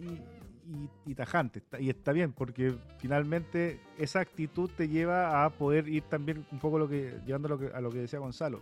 y, 1.07 1.15
tajante. 1.15 1.63
Y 1.79 1.89
está 1.89 2.13
bien, 2.13 2.33
porque 2.33 2.75
finalmente 2.99 3.81
esa 3.97 4.21
actitud 4.21 4.69
te 4.77 4.89
lleva 4.89 5.45
a 5.45 5.51
poder 5.51 5.89
ir 5.89 6.03
también 6.05 6.45
un 6.51 6.59
poco 6.59 6.79
lo 6.79 6.89
que, 6.89 7.15
llevando 7.27 7.49
lo 7.49 7.59
que, 7.59 7.69
a 7.69 7.81
lo 7.81 7.91
que 7.91 7.99
decía 7.99 8.19
Gonzalo, 8.19 8.61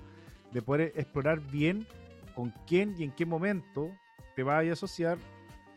de 0.53 0.61
poder 0.61 0.92
explorar 0.94 1.40
bien 1.40 1.86
con 2.34 2.53
quién 2.66 2.94
y 2.99 3.05
en 3.05 3.12
qué 3.12 3.24
momento 3.24 3.90
te 4.36 4.42
vas 4.42 4.66
a 4.66 4.72
asociar, 4.72 5.18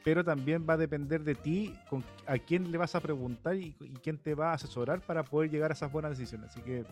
pero 0.04 0.24
también 0.24 0.66
va 0.68 0.74
a 0.74 0.78
depender 0.78 1.24
de 1.24 1.36
ti 1.36 1.76
con 1.90 2.04
a 2.26 2.38
quién 2.38 2.72
le 2.72 2.78
vas 2.78 2.96
a 2.96 3.00
preguntar 3.00 3.56
y, 3.56 3.76
y 3.80 3.94
quién 4.02 4.18
te 4.18 4.34
va 4.36 4.52
a 4.52 4.54
asesorar 4.54 5.02
para 5.02 5.24
poder 5.24 5.50
llegar 5.50 5.72
a 5.72 5.74
esas 5.74 5.92
buenas 5.92 6.12
decisiones. 6.12 6.50
Así 6.50 6.62
que 6.62 6.84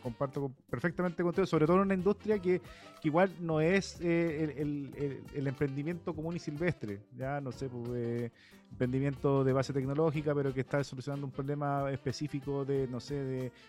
comparto 0.00 0.50
perfectamente 0.68 1.22
contigo, 1.22 1.46
sobre 1.46 1.66
todo 1.66 1.76
en 1.76 1.82
una 1.82 1.94
industria 1.94 2.38
que, 2.38 2.60
igual 3.02 3.30
no 3.40 3.60
es 3.60 3.98
eh, 4.00 4.54
el, 4.58 5.46
emprendimiento 5.46 6.14
común 6.14 6.36
y 6.36 6.38
silvestre, 6.38 7.00
ya 7.16 7.40
no 7.40 7.52
sé, 7.52 7.68
pues, 7.68 7.88
eh, 7.94 8.30
emprendimiento 8.70 9.44
de 9.44 9.52
base 9.52 9.72
tecnológica, 9.72 10.34
pero 10.34 10.52
que 10.52 10.60
está 10.60 10.82
solucionando 10.82 11.26
un 11.26 11.32
problema 11.32 11.90
específico 11.90 12.64
de, 12.64 12.86
no 12.88 13.00
sé, 13.00 13.14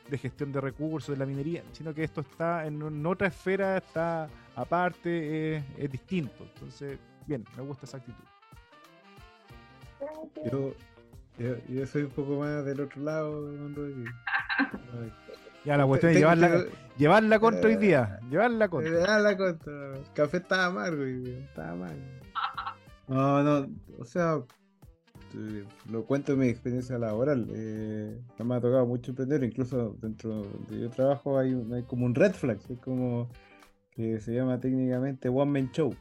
de, 0.09 0.17
gestión 0.17 0.51
de 0.51 0.61
recursos, 0.61 1.15
de 1.15 1.19
la 1.19 1.25
minería, 1.25 1.63
sino 1.71 1.93
que 1.93 2.03
esto 2.03 2.21
está 2.21 2.65
en, 2.65 3.05
otra 3.05 3.27
esfera, 3.27 3.77
está 3.77 4.29
aparte, 4.55 5.57
es 5.77 5.91
distinto. 5.91 6.43
Entonces, 6.53 6.99
bien, 7.25 7.43
me 7.55 7.63
gusta 7.63 7.85
esa 7.85 7.97
actitud. 7.97 8.23
Yo, 10.51 10.73
yo, 11.69 11.87
soy 11.87 12.03
un 12.03 12.09
poco 12.09 12.39
más 12.39 12.65
del 12.65 12.81
otro 12.81 13.01
lado, 13.01 13.51
Ya 15.63 15.77
la 15.77 15.85
cuestión 15.85 16.11
es 16.13 16.17
llevarla, 16.17 16.65
llevarla 16.97 17.39
contra 17.39 17.69
hoy 17.69 17.75
día. 17.75 18.19
Llevarla 18.29 18.67
contra. 18.67 18.91
Llevarla 18.91 19.37
contra. 19.37 19.95
El 19.95 20.13
café 20.13 20.37
estaba 20.37 20.65
amargo 20.65 21.03
estaba 21.03 21.75
mal. 21.75 21.95
No, 23.07 23.43
no, 23.43 23.67
o 23.99 24.05
sea, 24.05 24.41
lo 25.89 26.05
cuento 26.05 26.31
en 26.33 26.39
mi 26.39 26.47
experiencia 26.47 26.97
laboral. 26.97 27.45
Eh, 27.53 28.17
me 28.41 28.55
ha 28.55 28.61
tocado 28.61 28.85
mucho 28.85 29.11
emprender, 29.11 29.43
incluso 29.43 29.97
dentro 30.01 30.43
de 30.69 30.79
yo 30.79 30.89
trabajo 30.89 31.37
hay, 31.37 31.53
hay 31.73 31.83
como 31.83 32.05
un 32.05 32.15
red 32.15 32.31
flag, 32.31 32.59
es 32.69 32.79
como 32.79 33.29
que 33.91 34.19
se 34.19 34.33
llama 34.33 34.61
técnicamente 34.61 35.27
One 35.27 35.51
Man 35.51 35.71
Show. 35.71 35.93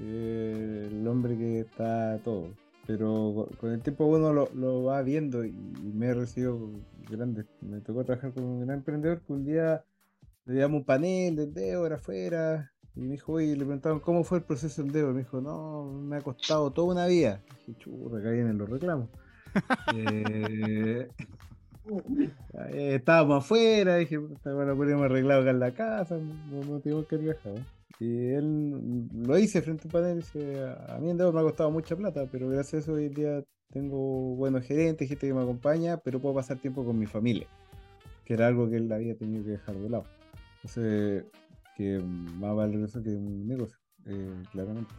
el 0.00 1.06
hombre 1.08 1.36
que 1.38 1.60
está 1.60 2.18
todo. 2.18 2.50
Pero 2.86 3.48
con 3.58 3.70
el 3.70 3.80
tiempo 3.80 4.06
uno 4.06 4.32
lo, 4.32 4.84
va 4.84 5.02
viendo 5.02 5.44
y, 5.44 5.52
me 5.52 6.06
he 6.06 6.14
recibido 6.14 6.70
grande. 7.08 7.44
Me 7.60 7.80
tocó 7.80 8.04
trabajar 8.04 8.32
con 8.32 8.44
un 8.44 8.60
gran 8.66 8.78
emprendedor 8.78 9.20
que 9.20 9.32
un 9.32 9.44
día 9.44 9.84
le 10.46 10.60
damos 10.60 10.80
un 10.80 10.84
panel 10.84 11.36
de 11.36 11.44
Endeavor 11.44 11.92
afuera 11.92 12.72
y 12.94 13.00
me 13.00 13.12
dijo, 13.12 13.32
oye, 13.34 13.56
le 13.56 13.64
preguntaban 13.64 14.00
cómo 14.00 14.24
fue 14.24 14.38
el 14.38 14.44
proceso 14.44 14.82
de 14.82 14.88
Endeavor. 14.88 15.14
Me 15.14 15.20
dijo, 15.20 15.40
no, 15.40 15.84
me 15.84 16.16
ha 16.16 16.20
costado 16.20 16.72
toda 16.72 16.92
una 16.92 17.06
vida. 17.06 17.40
dije, 17.66 17.78
churra, 17.78 18.18
acá 18.18 18.30
vienen 18.30 18.58
los 18.58 18.68
reclamos. 18.68 19.08
eh, 22.72 22.94
estábamos 22.94 23.44
afuera, 23.44 23.96
dije, 23.96 24.18
bueno, 24.18 24.76
podríamos 24.76 25.04
arreglar 25.04 25.40
acá 25.40 25.50
en 25.50 25.60
la 25.60 25.72
casa, 25.72 26.16
no, 26.16 26.64
no 26.64 26.80
tuvimos 26.80 27.06
que 27.06 27.16
viajar. 27.16 27.54
Y 28.02 28.30
él 28.34 29.08
lo 29.14 29.38
hice 29.38 29.62
frente 29.62 29.84
a 29.84 29.86
un 29.86 29.92
panel 29.92 30.16
dice, 30.16 30.60
a 30.88 30.98
mí 30.98 31.08
Endeavor 31.08 31.32
me 31.32 31.38
ha 31.38 31.44
costado 31.44 31.70
mucha 31.70 31.94
plata, 31.94 32.26
pero 32.32 32.48
gracias 32.48 32.74
a 32.74 32.78
eso 32.78 32.94
hoy 32.94 33.06
en 33.06 33.14
día 33.14 33.44
tengo 33.72 34.34
buenos 34.34 34.64
gerentes, 34.64 35.08
gente 35.08 35.28
que 35.28 35.32
me 35.32 35.42
acompaña, 35.42 35.98
pero 35.98 36.18
puedo 36.18 36.34
pasar 36.34 36.58
tiempo 36.58 36.84
con 36.84 36.98
mi 36.98 37.06
familia, 37.06 37.46
que 38.24 38.34
era 38.34 38.48
algo 38.48 38.68
que 38.68 38.78
él 38.78 38.90
había 38.90 39.16
tenido 39.16 39.44
que 39.44 39.50
dejar 39.50 39.76
de 39.76 39.88
lado. 39.88 40.04
Entonces, 40.56 41.26
que 41.76 42.00
más 42.00 42.56
vale 42.56 42.82
eso 42.82 43.00
que 43.04 43.10
un 43.10 43.46
negocio, 43.46 43.78
eh, 44.06 44.42
claramente. 44.50 44.92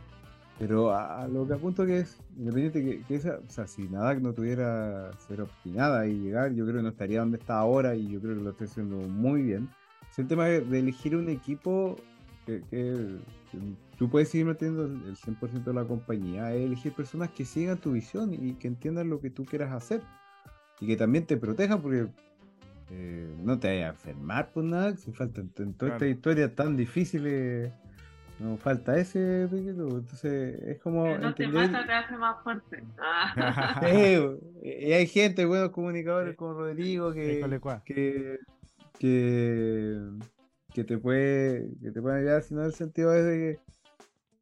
Pero 0.57 0.95
a, 0.95 1.27
lo 1.27 1.45
que 1.45 1.55
apunto 1.55 1.85
que 1.85 1.99
es, 1.99 2.17
independiente 2.37 2.85
que, 2.85 3.01
que 3.01 3.15
esa, 3.15 3.39
o 3.45 3.49
sea, 3.49 3.67
si 3.67 3.89
nada 3.89 4.13
no 4.13 4.31
tuviera 4.31 5.11
ser 5.27 5.41
obstinada 5.41 6.07
y 6.07 6.21
llegar, 6.21 6.53
yo 6.53 6.63
creo 6.63 6.77
que 6.77 6.83
no 6.83 6.89
estaría 6.89 7.19
donde 7.19 7.37
está 7.37 7.59
ahora 7.59 7.97
y 7.97 8.07
yo 8.07 8.21
creo 8.21 8.37
que 8.37 8.43
lo 8.43 8.51
estoy 8.51 8.67
haciendo 8.67 8.95
muy 8.95 9.41
bien. 9.41 9.67
Es 10.13 10.19
el 10.19 10.27
tema 10.27 10.45
de, 10.45 10.57
elegir 10.77 11.15
un 11.15 11.27
equipo 11.27 11.95
que, 12.45 12.61
que 12.69 13.17
tú 13.97 14.09
puedes 14.09 14.29
seguir 14.29 14.47
metiendo 14.47 14.85
el 14.85 15.15
100% 15.15 15.63
de 15.63 15.73
la 15.73 15.85
compañía, 15.85 16.53
es 16.53 16.65
elegir 16.65 16.93
personas 16.93 17.29
que 17.29 17.45
sigan 17.45 17.77
tu 17.77 17.93
visión 17.93 18.33
y 18.33 18.53
que 18.53 18.67
entiendan 18.67 19.09
lo 19.09 19.19
que 19.19 19.29
tú 19.29 19.45
quieras 19.45 19.71
hacer 19.71 20.01
y 20.79 20.87
que 20.87 20.97
también 20.97 21.25
te 21.25 21.37
protejan 21.37 21.81
porque 21.81 22.07
eh, 22.91 23.35
no 23.41 23.59
te 23.59 23.69
vayas 23.69 23.85
a 23.85 23.89
enfermar 23.93 24.51
por 24.51 24.63
nada, 24.63 24.95
si 24.97 25.11
falta 25.11 25.41
en, 25.41 25.73
toda 25.73 25.93
esta 25.93 26.07
historia 26.07 26.53
tan 26.53 26.75
difícil 26.75 27.23
eh, 27.27 27.71
no 28.39 28.57
falta 28.57 28.97
ese 28.97 29.43
entonces 29.43 30.59
es 30.63 30.79
como 30.79 31.17
no 31.17 31.33
te 31.33 31.47
mata 31.47 31.85
te 31.85 31.93
hace 31.93 32.17
más 32.17 32.43
fuerte. 32.43 32.83
Y 34.63 34.91
hay 34.91 35.07
gente 35.07 35.45
buenos 35.45 35.69
comunicadores 35.69 36.35
como 36.35 36.53
Rodrigo 36.53 37.13
que 37.13 37.45
que, 37.85 38.39
que 38.99 39.99
que 40.73 40.83
te 40.83 40.97
puede 40.97 41.69
que 41.81 41.91
te 41.91 42.01
puede 42.01 42.19
ayudar 42.19 42.43
sino 42.43 42.61
en 42.61 42.67
el 42.67 42.73
sentido 42.73 43.13
es 43.13 43.25
de 43.25 43.37
que 43.37 43.73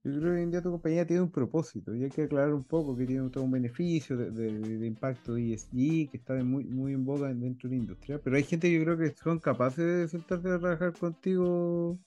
yo 0.04 0.12
creo 0.20 0.22
que 0.22 0.38
hoy 0.38 0.42
en 0.42 0.52
día 0.52 0.62
tu 0.64 0.72
compañía 0.72 1.05
tiene 1.05 1.22
un 1.22 1.32
propósito 1.32 1.93
y 1.93 2.04
hay 2.04 2.10
que 2.10 2.24
aclarar 2.24 2.54
un 2.54 2.64
poco 2.64 2.97
que 2.97 3.05
tiene 3.05 3.30
todo 3.30 3.43
un 3.43 3.51
beneficio 3.51 4.18
de, 4.18 4.32
de, 4.32 4.88
impacto 4.88 5.38
ESG 5.38 6.10
que 6.10 6.18
está 6.18 6.34
muy, 6.43 6.64
muy 6.64 6.93
en 6.93 7.05
boga 7.05 7.32
dentro 7.32 7.70
de 7.70 7.76
la 7.76 7.82
industria, 7.84 8.20
pero 8.24 8.36
hay 8.36 8.43
gente 8.43 8.68
que 8.68 8.80
yo 8.80 8.84
creo 8.84 8.97
que 8.97 9.16
son 9.16 9.38
capaces 9.39 9.86
de 9.86 10.08
sentarse 10.08 10.50
a 10.50 10.60
trabajar 10.60 10.93
contigo 10.97 12.00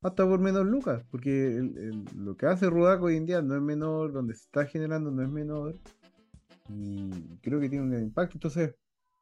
hasta 0.00 0.24
por 0.24 0.38
menos 0.38 0.64
lucas, 0.66 1.02
porque 1.10 1.60
lo 2.16 2.36
que 2.36 2.46
hace 2.46 2.70
Rudaco 2.70 3.06
hoy 3.06 3.16
en 3.16 3.26
día 3.26 3.42
no 3.42 3.56
es 3.56 3.62
menor, 3.62 4.12
donde 4.12 4.34
se 4.34 4.42
está 4.44 4.66
generando 4.66 5.10
no 5.10 5.22
es 5.22 5.28
menor 5.28 5.74
y 6.68 7.10
creo 7.42 7.58
que 7.58 7.68
tiene 7.68 7.84
un 7.84 7.90
gran 7.90 8.02
impacto. 8.02 8.36
Entonces, 8.36 8.74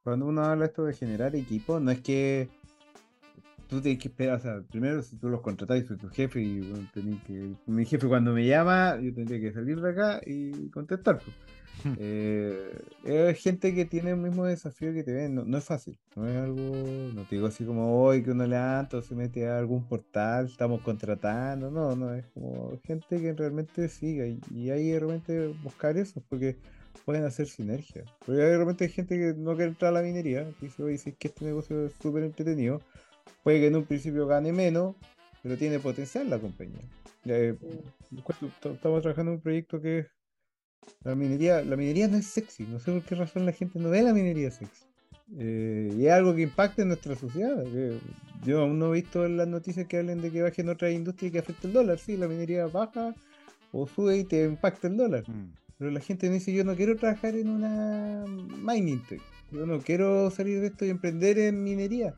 cuando 0.03 0.27
uno 0.27 0.43
habla 0.43 0.67
esto 0.67 0.85
de 0.85 0.95
generar 0.95 1.35
equipo, 1.37 1.81
no 1.81 1.91
es 1.91 2.01
que 2.01 2.49
tú 3.73 3.81
tienes 3.81 4.03
que 4.03 4.09
esperar, 4.09 4.37
o 4.37 4.41
sea, 4.41 4.63
primero 4.71 5.03
si 5.03 5.17
tú 5.17 5.31
los 5.31 5.41
contratás 5.41 5.79
y 5.79 5.87
soy 5.87 5.97
tu 5.97 6.11
jefe 6.11 6.43
y 6.43 6.61
bueno, 6.61 6.87
que, 6.93 7.55
mi 7.67 7.87
jefe 7.87 8.07
cuando 8.07 8.35
me 8.35 8.47
llama, 8.47 9.01
yo 9.01 9.15
tendría 9.15 9.41
que 9.41 9.51
salir 9.51 9.81
de 9.81 9.91
acá 9.91 10.21
y 10.27 10.69
contestar. 10.69 11.19
Pues. 11.19 11.97
eh, 11.99 12.83
es 13.03 13.43
gente 13.43 13.75
que 13.75 13.87
tiene 13.87 14.11
el 14.11 14.19
mismo 14.19 14.45
desafío 14.45 14.93
que 14.93 15.03
te 15.03 15.13
ven, 15.13 15.35
no, 15.35 15.57
es 15.57 15.65
fácil, 15.65 15.99
no 16.15 16.29
es 16.29 16.37
algo, 16.37 16.61
no 17.15 17.23
te 17.23 17.37
digo 17.37 17.47
así 17.47 17.65
como 17.65 18.05
hoy 18.05 18.23
que 18.23 18.33
uno 18.33 18.47
levanta 18.47 18.99
o 18.99 19.03
se 19.03 19.15
mete 19.15 19.49
a 19.49 19.57
algún 19.59 19.89
portal, 19.89 20.45
estamos 20.45 20.83
contratando, 20.83 21.71
no, 21.71 21.97
no, 21.97 22.13
es 22.13 22.27
como 22.35 22.79
gente 22.85 23.23
que 23.23 23.33
realmente 23.33 23.89
siga 23.89 24.27
y, 24.27 24.39
y 24.55 24.69
ahí 24.69 24.99
realmente 24.99 25.49
buscar 25.63 25.97
eso, 25.97 26.23
porque 26.29 26.59
pueden 27.07 27.25
hacer 27.25 27.47
sinergia. 27.49 28.05
Porque 28.25 28.41
de 28.41 28.59
repente 28.59 28.85
hay 28.85 28.91
gente 28.91 29.19
que 29.19 29.35
no 29.35 29.55
quiere 29.55 29.71
entrar 29.71 29.91
a 29.91 30.01
la 30.01 30.03
minería, 30.03 30.47
dice, 30.61 30.83
oye, 30.83 30.99
si 30.99 31.11
es 31.11 31.17
que 31.17 31.29
este 31.29 31.45
negocio 31.45 31.87
es 31.87 31.95
súper 32.01 32.25
entretenido, 32.25 32.83
Puede 33.43 33.61
que 33.61 33.67
en 33.67 33.77
un 33.77 33.85
principio 33.85 34.27
gane 34.27 34.53
menos, 34.53 34.97
pero 35.43 35.57
tiene 35.57 35.79
potencial 35.79 36.31
la 36.31 36.39
compañía. 36.39 36.81
Eh, 37.25 37.57
estamos 38.65 39.03
trabajando 39.03 39.33
en 39.33 39.37
un 39.37 39.41
proyecto 39.41 39.81
que 39.81 39.99
es 40.01 40.07
la 41.05 41.15
minería. 41.15 41.63
La 41.63 41.77
minería 41.77 42.09
no 42.09 42.17
es 42.17 42.27
sexy. 42.27 42.65
No 42.65 42.79
sé 42.79 42.93
por 42.93 43.03
qué 43.03 43.15
razón 43.15 43.47
la 43.47 43.53
gente 43.53 43.79
no 43.79 43.91
ve 43.91 44.03
la 44.03 44.13
minería 44.13 44.51
sexy. 44.51 44.85
Eh, 45.39 45.95
y 45.97 46.07
es 46.07 46.13
algo 46.13 46.35
que 46.35 46.43
impacta 46.43 46.83
en 46.83 46.89
nuestra 46.89 47.17
sociedad. 47.17 47.65
yo 48.45 48.61
aún 48.61 48.79
no 48.79 48.95
he 48.95 49.01
visto 49.01 49.25
en 49.25 49.37
las 49.37 49.49
noticias 49.49 49.87
que 49.87 49.99
hablen 49.99 50.21
de 50.21 50.31
que 50.31 50.43
baje 50.43 50.63
en 50.63 50.69
otra 50.69 50.91
industria 50.91 51.29
y 51.29 51.33
que 51.33 51.39
afecte 51.39 51.67
el 51.67 51.73
dólar. 51.73 51.99
Sí, 51.99 52.17
la 52.17 52.29
minería 52.29 52.67
baja 52.67 53.15
o 53.73 53.87
sube 53.87 54.19
y 54.19 54.25
te 54.25 54.45
impacta 54.45 54.89
el 54.89 54.97
dólar. 54.97 55.29
Mm. 55.29 55.53
Pero 55.79 55.91
la 55.91 56.01
gente 56.01 56.29
me 56.29 56.35
dice, 56.35 56.53
yo 56.53 56.65
no 56.65 56.77
quiero 56.77 56.97
trabajar 56.97 57.35
en 57.35 57.49
una 57.49 58.25
mining 58.27 59.03
tech. 59.09 59.21
Yo 59.51 59.67
no 59.67 59.81
quiero 59.81 60.31
salir 60.31 60.61
de 60.61 60.69
esto 60.69 60.85
y 60.85 60.91
emprender 60.91 61.39
en 61.39 61.63
minería. 61.65 62.15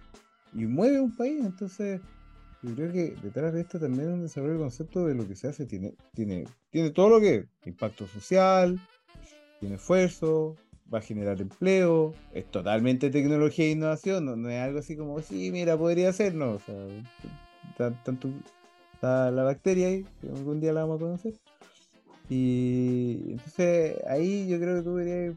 Y 0.54 0.66
mueve 0.66 1.00
un 1.00 1.14
país. 1.14 1.44
Entonces, 1.44 2.00
yo 2.62 2.74
creo 2.74 2.92
que 2.92 3.16
detrás 3.22 3.52
de 3.52 3.60
esto 3.60 3.78
también 3.78 4.08
es 4.08 4.14
un 4.14 4.22
desarrollo 4.22 4.52
del 4.52 4.62
concepto 4.62 5.06
de 5.06 5.14
lo 5.14 5.26
que 5.26 5.36
se 5.36 5.48
hace. 5.48 5.66
Tiene, 5.66 5.94
tiene, 6.14 6.44
tiene 6.70 6.90
todo 6.90 7.08
lo 7.10 7.20
que 7.20 7.46
impacto 7.64 8.06
social, 8.06 8.80
tiene 9.60 9.76
esfuerzo, 9.76 10.56
va 10.92 10.98
a 10.98 11.02
generar 11.02 11.40
empleo, 11.40 12.14
es 12.32 12.50
totalmente 12.50 13.10
tecnología 13.10 13.66
e 13.66 13.70
innovación, 13.70 14.24
no, 14.42 14.48
es 14.48 14.60
algo 14.60 14.78
así 14.78 14.96
como, 14.96 15.20
sí, 15.20 15.50
mira, 15.50 15.76
podría 15.76 16.12
ser, 16.12 16.36
o 16.40 16.58
sea, 16.60 17.92
tanto 18.04 18.28
está 18.92 19.30
la 19.30 19.42
bacteria 19.42 19.88
ahí, 19.88 20.06
que 20.20 20.28
algún 20.28 20.60
día 20.60 20.72
la 20.72 20.82
vamos 20.82 20.96
a 20.96 21.04
conocer. 21.04 21.34
Y 22.28 23.32
entonces 23.32 23.96
ahí 24.06 24.48
yo 24.48 24.58
creo 24.58 24.76
que 24.76 24.82
tú 24.82 24.96
deberías, 24.96 25.34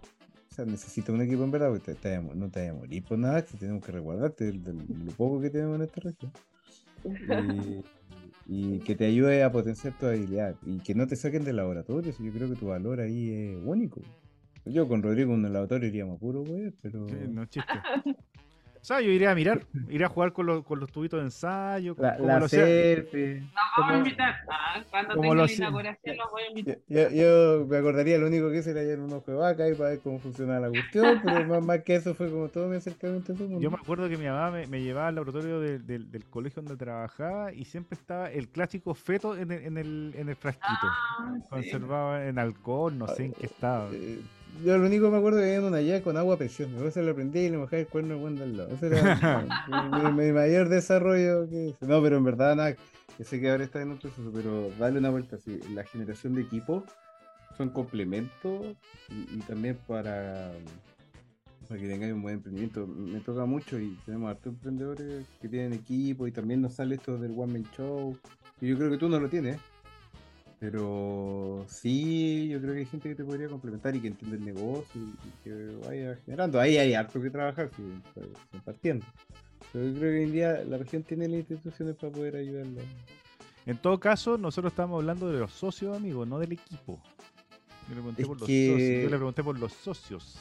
sea, 0.57 0.65
necesitas 0.65 1.09
un 1.09 1.21
equipo 1.21 1.43
en 1.43 1.51
verdad, 1.51 1.69
porque 1.69 1.95
no 2.35 2.49
te 2.49 2.59
vayas 2.59 2.75
a 2.75 2.77
morir 2.77 3.03
por 3.03 3.17
nada, 3.17 3.45
que 3.45 3.57
tenemos 3.57 3.85
que 3.85 3.91
resguardarte 3.91 4.51
de, 4.51 4.73
lo 4.73 5.11
poco 5.13 5.39
que 5.39 5.49
tenemos 5.49 5.75
en 5.77 5.81
esta 5.83 6.01
región. 6.01 6.31
Y, 8.49 8.79
que 8.79 8.95
te 8.95 9.05
ayude 9.05 9.43
a 9.43 9.51
potenciar 9.51 9.97
tu 9.97 10.05
habilidad 10.05 10.55
y 10.65 10.79
que 10.79 10.95
no 10.95 11.05
te 11.05 11.17
saquen 11.17 11.43
del 11.43 11.57
laboratorio, 11.57 12.13
yo 12.17 12.31
creo 12.31 12.47
que 12.47 12.55
tu 12.55 12.67
valor 12.67 13.01
ahí 13.01 13.29
es 13.29 13.57
único. 13.65 13.99
Yo 14.63 14.87
con 14.87 15.03
Rodrigo 15.03 15.33
en 15.33 15.43
el 15.43 15.51
laboratorio 15.51 15.89
iríamos 15.89 16.17
puro, 16.17 16.45
güey, 16.45 16.71
pero. 16.81 17.05
no 17.27 17.45
chiste. 17.47 17.73
O 18.87 18.93
sea, 18.95 19.01
yo 19.01 19.11
iría 19.11 19.31
a 19.31 19.35
mirar, 19.35 19.65
iría 19.89 20.05
a 20.05 20.09
jugar 20.09 20.31
con 20.31 20.45
los, 20.45 20.63
con 20.63 20.79
los 20.79 20.89
tubitos 20.89 21.19
de 21.19 21.25
ensayo. 21.25 21.93
Como, 21.93 22.07
la, 22.07 22.39
la 22.39 22.47
selfie. 22.47 23.41
No, 23.41 23.47
vamos 23.75 23.93
a 23.93 23.97
invitar. 23.97 24.35
Ah, 24.49 24.81
cuando 24.89 25.13
tenga 25.15 25.35
la 25.35 25.51
inauguración 25.51 26.17
los 26.17 26.31
voy 26.31 26.43
a 26.43 26.49
invitar. 26.51 26.77
Yo, 26.87 27.09
yo, 27.09 27.65
me 27.67 27.77
acordaría, 27.79 28.17
lo 28.17 28.27
único 28.27 28.49
que 28.49 28.59
hice 28.59 28.71
era 28.71 28.83
ir 28.83 28.97
un 28.99 29.11
ojo 29.11 29.29
de 29.29 29.35
vaca 29.35 29.67
y 29.67 29.73
para 29.73 29.89
ver 29.89 29.99
cómo 29.99 30.19
funcionaba 30.19 30.61
la 30.61 30.69
cuestión, 30.69 31.21
pero 31.21 31.61
más, 31.61 31.83
que 31.83 31.95
eso 31.95 32.15
fue 32.15 32.31
como 32.31 32.47
todo 32.47 32.69
mi 32.69 32.77
acercamiento 32.77 33.33
a 33.33 33.35
mundo. 33.35 33.59
Yo 33.59 33.69
me 33.69 33.75
acuerdo 33.75 34.07
que 34.07 34.15
mi 34.15 34.25
mamá 34.25 34.51
me, 34.51 34.67
me 34.67 34.81
llevaba 34.81 35.09
al 35.09 35.15
laboratorio 35.15 35.59
de, 35.59 35.79
del 35.79 36.25
colegio 36.29 36.61
donde 36.61 36.77
trabajaba 36.77 37.51
y 37.51 37.65
siempre 37.65 37.97
estaba 37.99 38.31
el 38.31 38.47
clásico 38.47 38.93
feto 38.93 39.35
en 39.35 39.51
el, 39.51 39.65
en 39.65 39.77
el, 39.77 40.13
en 40.15 40.29
el 40.29 40.35
frasquito. 40.37 40.87
Ah, 40.87 41.35
Conservado 41.49 42.21
en 42.21 42.39
alcohol, 42.39 42.97
no 42.97 43.09
sé 43.09 43.25
en 43.25 43.33
qué 43.33 43.47
estado. 43.47 43.89
Eh, 43.91 44.21
yo 44.63 44.77
lo 44.77 44.85
único 44.85 45.05
que 45.05 45.11
me 45.11 45.17
acuerdo 45.17 45.39
que 45.39 45.55
había 45.55 45.67
una 45.67 45.81
llave 45.81 46.01
con 46.01 46.17
agua 46.17 46.37
preciosa. 46.37 46.71
Luego 46.73 46.91
se 46.91 47.03
lo 47.03 47.13
prendí 47.15 47.39
y 47.39 47.49
le 47.49 47.57
mojaba 47.57 47.79
el 47.79 47.87
cuerno 47.87 48.15
al 48.25 48.41
al 48.41 48.57
lado. 48.57 48.69
Ese 48.69 48.87
era 48.87 50.11
mi, 50.11 50.31
mayor 50.31 50.69
desarrollo 50.69 51.49
que. 51.49 51.75
No, 51.81 52.01
pero 52.01 52.17
en 52.17 52.23
verdad, 52.23 52.55
nada. 52.55 52.75
Que 53.17 53.23
sé 53.23 53.39
que 53.39 53.49
ahora 53.49 53.63
está 53.63 53.81
en 53.81 53.91
otro 53.91 54.09
proceso, 54.11 54.31
pero 54.33 54.69
dale 54.77 54.99
una 54.99 55.09
vuelta 55.09 55.37
así. 55.37 55.59
La 55.73 55.83
generación 55.83 56.35
de 56.35 56.41
equipos 56.41 56.83
son 57.57 57.69
complementos 57.69 58.75
y, 59.09 59.39
también 59.39 59.77
para, 59.87 60.51
para 61.67 61.81
que 61.81 61.87
tengáis 61.87 62.13
un 62.13 62.21
buen 62.21 62.35
emprendimiento. 62.35 62.85
Me 62.85 63.19
toca 63.21 63.45
mucho 63.45 63.79
y 63.79 63.97
tenemos 64.05 64.29
hartos 64.29 64.53
emprendedores 64.53 65.25
que 65.41 65.49
tienen 65.49 65.73
equipo 65.73 66.27
y 66.27 66.31
también 66.31 66.61
nos 66.61 66.75
sale 66.75 66.95
esto 66.95 67.17
del 67.17 67.31
One 67.31 67.53
Man 67.53 67.71
Show. 67.75 68.15
Y 68.61 68.67
yo 68.67 68.77
creo 68.77 68.91
que 68.91 68.97
tú 68.97 69.09
no 69.09 69.19
lo 69.19 69.29
tienes. 69.29 69.59
Pero 70.59 71.65
sí, 71.67 72.47
yo 72.49 72.59
creo 72.59 72.73
que 72.73 72.79
hay 72.79 72.85
gente 72.85 73.09
que 73.09 73.15
te 73.15 73.23
podría 73.23 73.47
complementar 73.47 73.95
y 73.95 73.99
que 73.99 74.07
entiende 74.07 74.37
el 74.37 74.45
negocio 74.45 75.01
y, 75.01 75.43
que 75.43 75.53
vaya 75.85 76.17
generando. 76.25 76.59
Ahí 76.59 76.77
hay 76.77 76.95
harto 76.95 77.21
que 77.21 77.29
trabajar, 77.29 77.69
si 77.75 78.59
partiendo. 78.59 79.05
Pero 79.71 79.85
yo 79.85 79.99
creo 79.99 80.11
que 80.11 80.17
hoy 80.17 80.23
en 80.23 80.31
día 80.31 80.63
la 80.67 80.77
región 80.77 81.03
tiene 81.03 81.27
las 81.27 81.39
instituciones 81.39 81.95
para 81.95 82.11
poder 82.11 82.37
ayudarlo. 82.37 82.81
En 83.67 83.77
todo 83.77 83.99
caso, 83.99 84.37
nosotros 84.37 84.73
estamos 84.73 84.99
hablando 84.99 85.31
de 85.31 85.39
los 85.39 85.51
socios, 85.51 85.95
amigos, 85.95 86.27
no 86.27 86.39
del 86.39 86.53
equipo. 86.53 86.99
Yo 87.89 87.95
le 87.95 88.01
pregunté, 88.01 88.25
por, 88.25 88.39
los 88.39 88.47
socios. 88.47 88.79
Yo 88.79 89.09
le 89.09 89.17
pregunté 89.17 89.43
por 89.43 89.59
los 89.59 89.73
socios. 89.73 90.39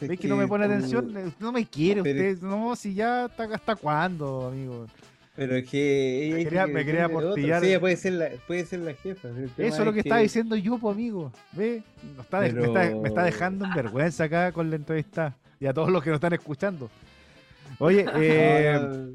¿Ves 0.00 0.20
que, 0.20 0.28
no 0.28 0.36
me 0.36 0.46
pone 0.46 0.66
atención? 0.66 1.32
No 1.40 1.52
me 1.52 1.64
quiere 1.64 2.02
usted. 2.02 2.42
No, 2.42 2.76
si 2.76 2.92
ya 2.92 3.26
está 3.26 3.44
hasta 3.44 3.76
cuándo, 3.76 4.48
amigo. 4.48 4.86
Pero 5.36 5.54
es 5.54 5.68
que 5.68 6.30
me 6.32 6.44
quería, 6.44 6.66
me 6.66 6.84
quería 6.84 7.04
aportillar. 7.04 7.62
Sí, 7.62 7.76
puede 7.78 7.96
ser 7.96 8.12
la, 8.14 8.30
puede 8.46 8.64
ser 8.64 8.80
la 8.80 8.94
jefa. 8.94 9.28
Eso 9.58 9.78
es 9.78 9.84
lo 9.84 9.92
que, 9.92 10.00
está 10.00 10.16
diciendo 10.16 10.56
pues, 10.80 10.94
amigo. 10.94 11.30
¿Ve? 11.52 11.82
está, 12.18 12.40
me, 12.40 13.06
está, 13.06 13.22
dejando 13.24 13.66
en 13.66 13.74
vergüenza 13.74 14.24
acá 14.24 14.50
con 14.52 14.70
la 14.70 14.76
entrevista. 14.76 15.36
Y 15.60 15.66
a 15.66 15.74
todos 15.74 15.90
los 15.90 16.02
que 16.02 16.10
nos 16.10 16.16
están 16.16 16.32
escuchando. 16.32 16.90
Oye, 17.78 18.06
eh, 18.16 19.12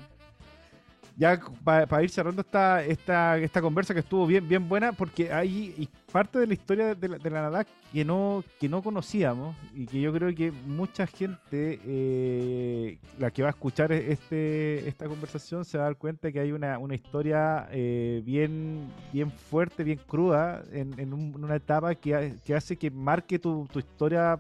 ya 1.18 1.40
para 1.64 2.04
ir 2.04 2.10
cerrando 2.10 2.42
esta, 2.42 2.84
esta, 2.84 3.38
esta 3.38 3.62
conversa 3.62 3.94
que 3.94 4.00
estuvo 4.00 4.26
bien, 4.26 4.48
bien 4.48 4.68
buena, 4.68 4.92
porque 4.92 5.32
hay 5.32 5.88
parte 6.12 6.40
de 6.40 6.48
la 6.48 6.54
historia 6.54 6.96
de 6.96 7.08
la, 7.08 7.18
de 7.18 7.30
NADAC 7.30 7.68
que 7.92 8.06
no, 8.06 8.44
que 8.60 8.70
no 8.70 8.82
conocíamos 8.82 9.56
y 9.74 9.86
que 9.86 10.02
yo 10.02 10.14
creo 10.14 10.34
que 10.34 10.52
mucha 10.52 11.08
gente, 11.08 11.80
eh, 11.86 12.98
la 13.20 13.32
que 13.32 13.42
va 13.42 13.50
a 13.50 13.52
escuchar 13.52 13.92
este, 13.92 14.88
esta 14.88 15.08
conversación, 15.08 15.66
se 15.66 15.78
va 15.78 15.86
a 15.86 15.88
dar 15.88 15.98
cuenta 15.98 16.32
que 16.32 16.40
hay 16.40 16.52
una, 16.52 16.78
una 16.78 16.96
historia 16.96 17.68
eh, 17.72 18.22
bien, 18.26 18.90
bien 19.12 19.32
fuerte, 19.32 19.84
bien 19.84 20.00
cruda, 20.08 20.64
en, 20.72 20.98
en, 21.00 21.14
una 21.14 21.56
etapa 21.56 21.96
que, 21.96 22.36
que, 22.46 22.56
hace 22.56 22.78
que 22.78 22.90
marque 22.90 23.38
tu, 23.38 23.68
tu 23.72 23.80
historia 23.80 24.40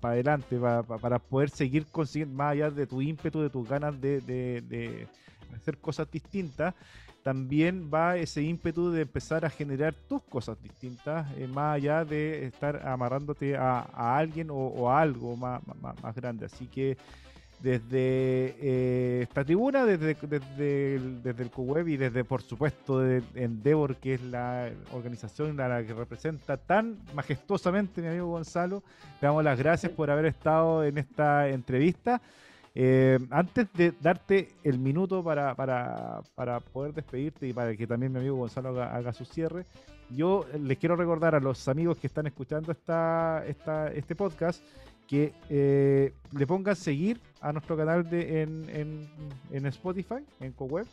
para 0.00 0.14
adelante, 0.14 0.58
para 0.58 1.18
poder 1.20 1.50
seguir 1.50 1.86
consiguiendo, 1.86 2.34
más 2.34 2.52
allá 2.52 2.70
de 2.70 2.86
tu 2.86 3.00
ímpetu, 3.00 3.40
de 3.40 3.50
tus 3.50 3.68
ganas 3.68 4.00
de 4.00 5.06
hacer 5.56 5.78
cosas 5.78 6.10
distintas, 6.10 6.74
también 7.26 7.90
va 7.92 8.16
ese 8.16 8.40
ímpetu 8.40 8.92
de 8.92 9.02
empezar 9.02 9.44
a 9.44 9.50
generar 9.50 9.94
tus 9.94 10.22
cosas 10.22 10.62
distintas, 10.62 11.26
eh, 11.36 11.48
más 11.48 11.74
allá 11.74 12.04
de 12.04 12.46
estar 12.46 12.86
amarrándote 12.86 13.56
a, 13.56 13.80
alguien 14.16 14.46
o, 14.48 14.88
a 14.88 15.00
algo 15.00 15.36
más, 15.36 15.60
más, 15.82 16.14
grande. 16.14 16.46
Así 16.46 16.68
que 16.68 16.96
desde 17.60 18.54
eh, 18.60 19.20
esta 19.22 19.44
tribuna, 19.44 19.84
desde, 19.84 20.14
desde, 20.14 20.94
el, 20.94 21.22
desde 21.24 21.42
el 21.42 21.88
y 21.88 21.96
desde, 21.96 22.22
por 22.22 22.42
supuesto, 22.42 23.00
de 23.00 23.24
Endeavor, 23.34 23.96
que 23.96 24.14
es 24.14 24.22
la 24.22 24.70
organización 24.92 25.58
a 25.60 25.66
la 25.66 25.84
que 25.84 25.94
representa 25.94 26.56
tan 26.56 26.96
majestuosamente 27.12 28.02
mi 28.02 28.06
amigo 28.06 28.28
Gonzalo, 28.28 28.84
le 29.20 29.26
damos 29.26 29.42
las 29.42 29.58
gracias 29.58 29.90
por 29.90 30.12
haber 30.12 30.26
estado 30.26 30.84
en 30.84 30.96
esta 30.96 31.48
entrevista. 31.48 32.22
Eh, 32.78 33.18
antes 33.30 33.72
de 33.72 33.94
darte 34.02 34.50
el 34.62 34.78
minuto 34.78 35.24
para, 35.24 35.54
para, 35.54 36.20
para, 36.34 36.60
poder 36.60 36.92
despedirte 36.92 37.48
y 37.48 37.54
para 37.54 37.74
que 37.74 37.86
también 37.86 38.12
mi 38.12 38.18
amigo 38.18 38.36
Gonzalo 38.36 38.82
haga, 38.82 39.14
su 39.14 39.24
cierre, 39.24 39.64
yo 40.10 40.44
les 40.60 40.76
quiero 40.76 40.94
recordar 40.94 41.34
a 41.34 41.40
los 41.40 41.68
amigos 41.68 41.96
que 41.96 42.06
están 42.06 42.26
escuchando 42.26 42.72
esta, 42.72 43.42
esta, 43.46 43.88
este 43.88 44.14
podcast 44.14 44.62
que 45.08 45.32
eh, 45.48 46.12
le 46.32 46.46
pongan 46.46 46.76
seguir 46.76 47.18
a 47.40 47.50
nuestro 47.50 47.78
canal 47.78 48.10
de, 48.10 48.42
en, 48.42 48.68
en, 48.68 49.08
en 49.52 49.66
Spotify, 49.66 50.22
en 50.40 50.52
CoWeb 50.52 50.86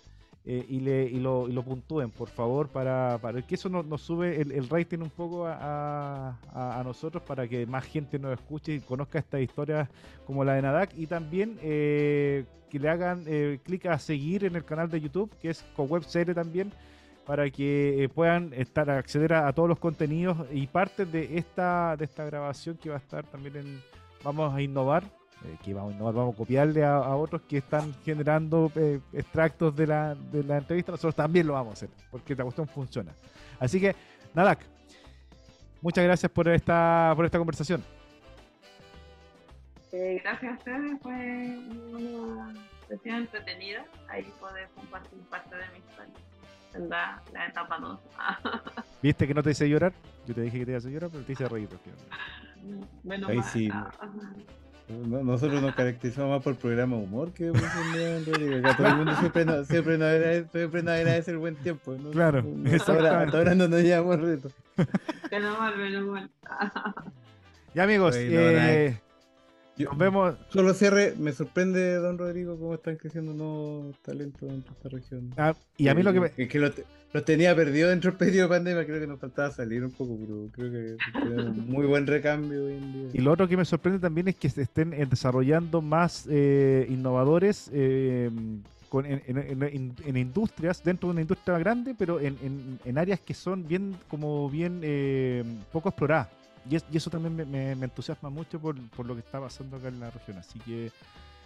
eh, 0.46 0.66
y, 0.68 0.82
le, 0.82 1.06
y, 1.06 1.20
lo, 1.22 1.48
y 1.48 1.54
lo 1.54 1.64
puntúen, 1.64 2.12
por 2.12 2.28
favor, 2.28 2.68
para, 2.68 3.18
para 3.22 3.42
que 3.42 3.56
eso 3.56 3.70
nos, 3.70 4.02
sube 4.02 4.42
el, 4.42 4.52
el, 4.52 4.68
rating 4.68 5.00
un 5.00 5.10
poco 5.10 5.48
a, 5.48 6.38
a, 6.54 6.84
nosotros 6.84 7.24
para 7.24 7.48
que 7.48 7.66
más 7.66 7.86
gente 7.86 8.20
nos 8.20 8.34
escuche 8.34 8.74
y 8.74 8.80
conozca 8.82 9.20
estas 9.20 9.40
historias 9.40 9.88
como 10.28 10.44
la 10.44 10.56
de 10.56 10.62
Nadak. 10.62 10.98
Y 10.98 11.08
también 11.08 11.58
eh, 11.62 12.44
que 12.70 12.78
le 12.78 12.90
hagan 12.90 13.24
eh, 13.26 13.60
clic 13.64 13.86
a 13.86 13.98
seguir 13.98 14.44
en 14.44 14.58
el 14.58 14.66
canal 14.66 14.90
de 14.90 15.00
YouTube, 15.00 15.32
que 15.42 15.50
es 15.50 15.64
con 15.78 15.90
webserie 15.90 16.34
también, 16.34 16.74
para 17.26 17.50
que 17.50 18.12
puedan 18.14 18.52
estar 18.54 18.90
acceder 18.90 19.32
a, 19.34 19.54
todos 19.54 19.70
los 19.70 19.80
contenidos 19.80 20.38
y 20.52 20.68
parte 20.68 21.06
de 21.06 21.38
esta, 21.38 21.96
de 21.96 22.04
esta 22.04 22.26
grabación 22.26 22.76
que 22.76 22.90
va 22.90 22.96
a 22.96 23.00
estar 23.00 23.24
también 23.28 23.56
en 23.56 23.82
Vamos 24.26 24.54
a 24.54 24.62
Innovar 24.62 25.04
eh, 25.46 25.58
que 25.64 25.74
vamos, 25.74 25.98
vamos 25.98 26.34
a 26.34 26.38
copiarle 26.38 26.84
a, 26.84 27.16
otros 27.16 27.42
que 27.42 27.58
están 27.58 27.94
generando 28.06 28.72
eh, 28.76 29.00
extractos 29.12 29.76
de 29.76 29.88
la, 29.88 30.16
de 30.16 30.44
la 30.44 30.58
entrevista, 30.58 30.92
nosotros 30.92 31.16
también 31.16 31.48
lo 31.48 31.54
vamos 31.54 31.72
a 31.72 31.74
hacer, 31.74 31.90
porque 32.10 32.36
la 32.36 32.44
cuestión 32.44 32.68
funciona. 32.68 33.12
Así 33.60 33.80
que, 33.80 33.96
Nadak, 34.34 34.60
muchas 35.82 36.04
gracias 36.04 36.32
por 36.32 36.48
esta, 36.48 37.14
por 37.16 37.26
esta 37.26 37.38
conversación. 37.38 37.84
Eh, 39.92 40.20
gracias 40.24 40.54
a 40.54 40.58
ustedes, 40.58 41.02
fue 41.02 41.58
una 41.94 42.54
sesión 42.88 43.16
entretenida. 43.18 43.86
Ahí 44.10 44.24
poder 44.40 44.68
compartir 44.76 45.20
parte 45.30 45.56
de 45.56 45.68
mi 45.72 45.80
historia. 45.80 46.14
En 46.74 46.90
la, 46.90 47.22
etapa 47.48 47.78
2. 47.78 48.00
¿Viste 49.04 49.28
que 49.28 49.34
no 49.36 49.44
te 49.44 49.52
hice 49.52 49.70
llorar? 49.70 49.94
Yo 50.26 50.34
te 50.34 50.42
dije 50.42 50.58
que 50.60 50.66
te 50.66 50.72
iba 50.72 50.78
a 50.78 50.80
hacer 50.80 50.92
llorar, 50.92 51.10
pero 51.12 51.24
te 51.24 51.34
hice 51.34 51.48
reír. 51.48 51.70
Menos 53.04 53.30
Ahí 53.30 53.44
sí. 53.44 53.70
Nosotros 54.90 55.62
nos 55.62 55.76
caracterizamos 55.76 56.30
más 56.30 56.44
por 56.44 56.56
programa 56.56 56.98
de 56.98 57.04
humor 57.04 57.32
que 57.32 57.52
por 57.52 58.76
todo 58.76 58.88
el 58.88 58.96
mundo 58.98 59.16
siempre 59.18 59.46
nos, 59.46 59.68
siempre 59.68 59.98
nos 59.98 60.08
agradece, 60.08 60.50
siempre 60.52 60.80
agradece 60.82 61.32
el 61.32 61.38
buen 61.38 61.56
tiempo. 61.56 61.96
¿no? 61.96 62.12
Claro, 62.12 62.44
hasta 62.74 62.92
ahora, 62.92 63.56
no 63.56 63.68
nos 63.68 63.82
llevamos 63.82 64.20
reto. 64.20 64.50
Menos 65.32 65.58
mal, 65.58 65.78
menos 65.78 66.04
mal. 66.06 66.30
Ya 67.74 67.84
amigos, 67.84 68.16
eh, 68.18 69.00
nos 69.78 69.98
vemos. 69.98 70.36
Solo 70.50 70.74
cierre, 70.74 71.14
me 71.18 71.32
sorprende, 71.32 71.96
don 71.96 72.18
Rodrigo, 72.18 72.58
cómo 72.58 72.76
están 72.76 72.96
creciendo 72.96 73.34
nuevos 73.34 73.98
talentos 74.02 74.50
en 74.50 74.64
esta 74.70 74.90
región. 74.90 75.34
Ah, 75.38 75.54
y 75.78 75.88
a 75.88 75.96
mí 75.96 76.04
lo 76.04 76.14
que 76.14 76.20
me... 76.20 76.32
Es 76.38 76.48
que 76.48 76.60
lo, 76.60 76.72
los 77.14 77.26
tenía 77.26 77.56
perdidos 77.56 77.92
dentro 77.92 78.12
del 78.12 78.18
periodo 78.18 78.50
de 78.50 78.56
pandemia, 78.56 78.86
creo 78.86 79.00
que 79.00 79.08
nos 79.08 79.20
faltaba 79.20 79.52
salir 79.52 79.84
un 79.84 79.92
poco, 79.92 80.18
pero 80.20 80.48
creo 80.52 80.72
que 80.72 80.98
un 81.22 81.70
muy 81.70 81.86
buen 81.86 82.08
recambio 82.08 82.66
hoy 82.66 82.74
en 82.74 82.94
día. 82.94 83.10
Y 83.14 83.20
lo 83.20 83.32
otro 83.32 83.48
que 83.48 83.56
me 83.56 83.66
sorprende 83.66 84.00
también 84.00 84.28
es 84.28 84.36
que 84.36 84.50
se 84.50 84.64
estén 84.64 84.94
eh, 84.94 85.06
desarrollando 85.08 85.82
más 85.82 86.28
eh, 86.30 86.88
innovadores 86.90 87.70
eh, 87.72 88.32
con, 88.90 89.06
en, 89.08 90.18
industrias, 90.18 90.84
dentro 90.84 91.08
de 91.08 91.14
una 91.14 91.22
industria 91.22 91.58
grande, 91.58 91.96
pero 91.98 92.20
en, 92.20 92.98
áreas 92.98 93.20
que 93.20 93.34
son 93.34 93.68
bien, 93.68 93.96
como 94.08 94.48
bien 94.50 94.82
eh, 94.84 95.44
poco 95.72 95.90
exploradas. 95.90 96.30
Y, 96.70 96.96
eso 96.96 97.10
también 97.10 97.50
me, 97.50 97.72
entusiasma 97.72 98.30
mucho 98.30 98.60
por, 98.60 98.76
lo 99.06 99.14
que 99.14 99.22
está 99.22 99.40
pasando 99.40 99.78
acá 99.78 99.90
en 99.90 100.00
la 100.00 100.10
región. 100.10 100.38
Así 100.38 100.60
que 100.60 100.92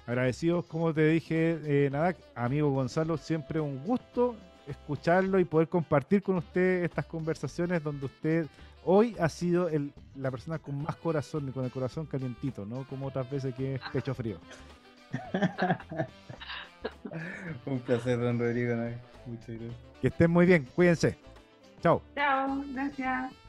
agradecidos, 0.05 0.65
como 0.65 0.93
te 0.93 1.07
dije, 1.07 1.59
eh, 1.65 1.89
nada, 1.91 2.15
amigo 2.35 2.71
Gonzalo, 2.71 3.17
siempre 3.17 3.59
un 3.59 3.83
gusto 3.83 4.35
escucharlo 4.67 5.39
y 5.39 5.45
poder 5.45 5.69
compartir 5.69 6.21
con 6.21 6.37
usted 6.37 6.83
estas 6.83 7.05
conversaciones 7.05 7.83
donde 7.83 8.05
usted 8.05 8.47
hoy 8.83 9.15
ha 9.19 9.29
sido 9.29 9.69
el, 9.69 9.93
la 10.15 10.31
persona 10.31 10.59
con 10.59 10.81
más 10.81 10.95
corazón 10.97 11.49
y 11.49 11.51
con 11.51 11.65
el 11.65 11.71
corazón 11.71 12.05
calientito, 12.05 12.65
¿no? 12.65 12.85
Como 12.87 13.07
otras 13.07 13.29
veces 13.29 13.53
que 13.55 13.75
es 13.75 13.81
pecho 13.91 14.13
frío. 14.13 14.39
Un 17.65 17.79
placer, 17.79 18.19
don 18.19 18.39
Rodrigo. 18.39 18.75
Muchas 19.25 19.47
gracias. 19.47 19.75
Que 20.01 20.07
estén 20.07 20.31
muy 20.31 20.45
bien, 20.45 20.67
cuídense. 20.75 21.17
Chao. 21.81 22.01
Chao, 22.15 22.63
gracias. 22.73 23.46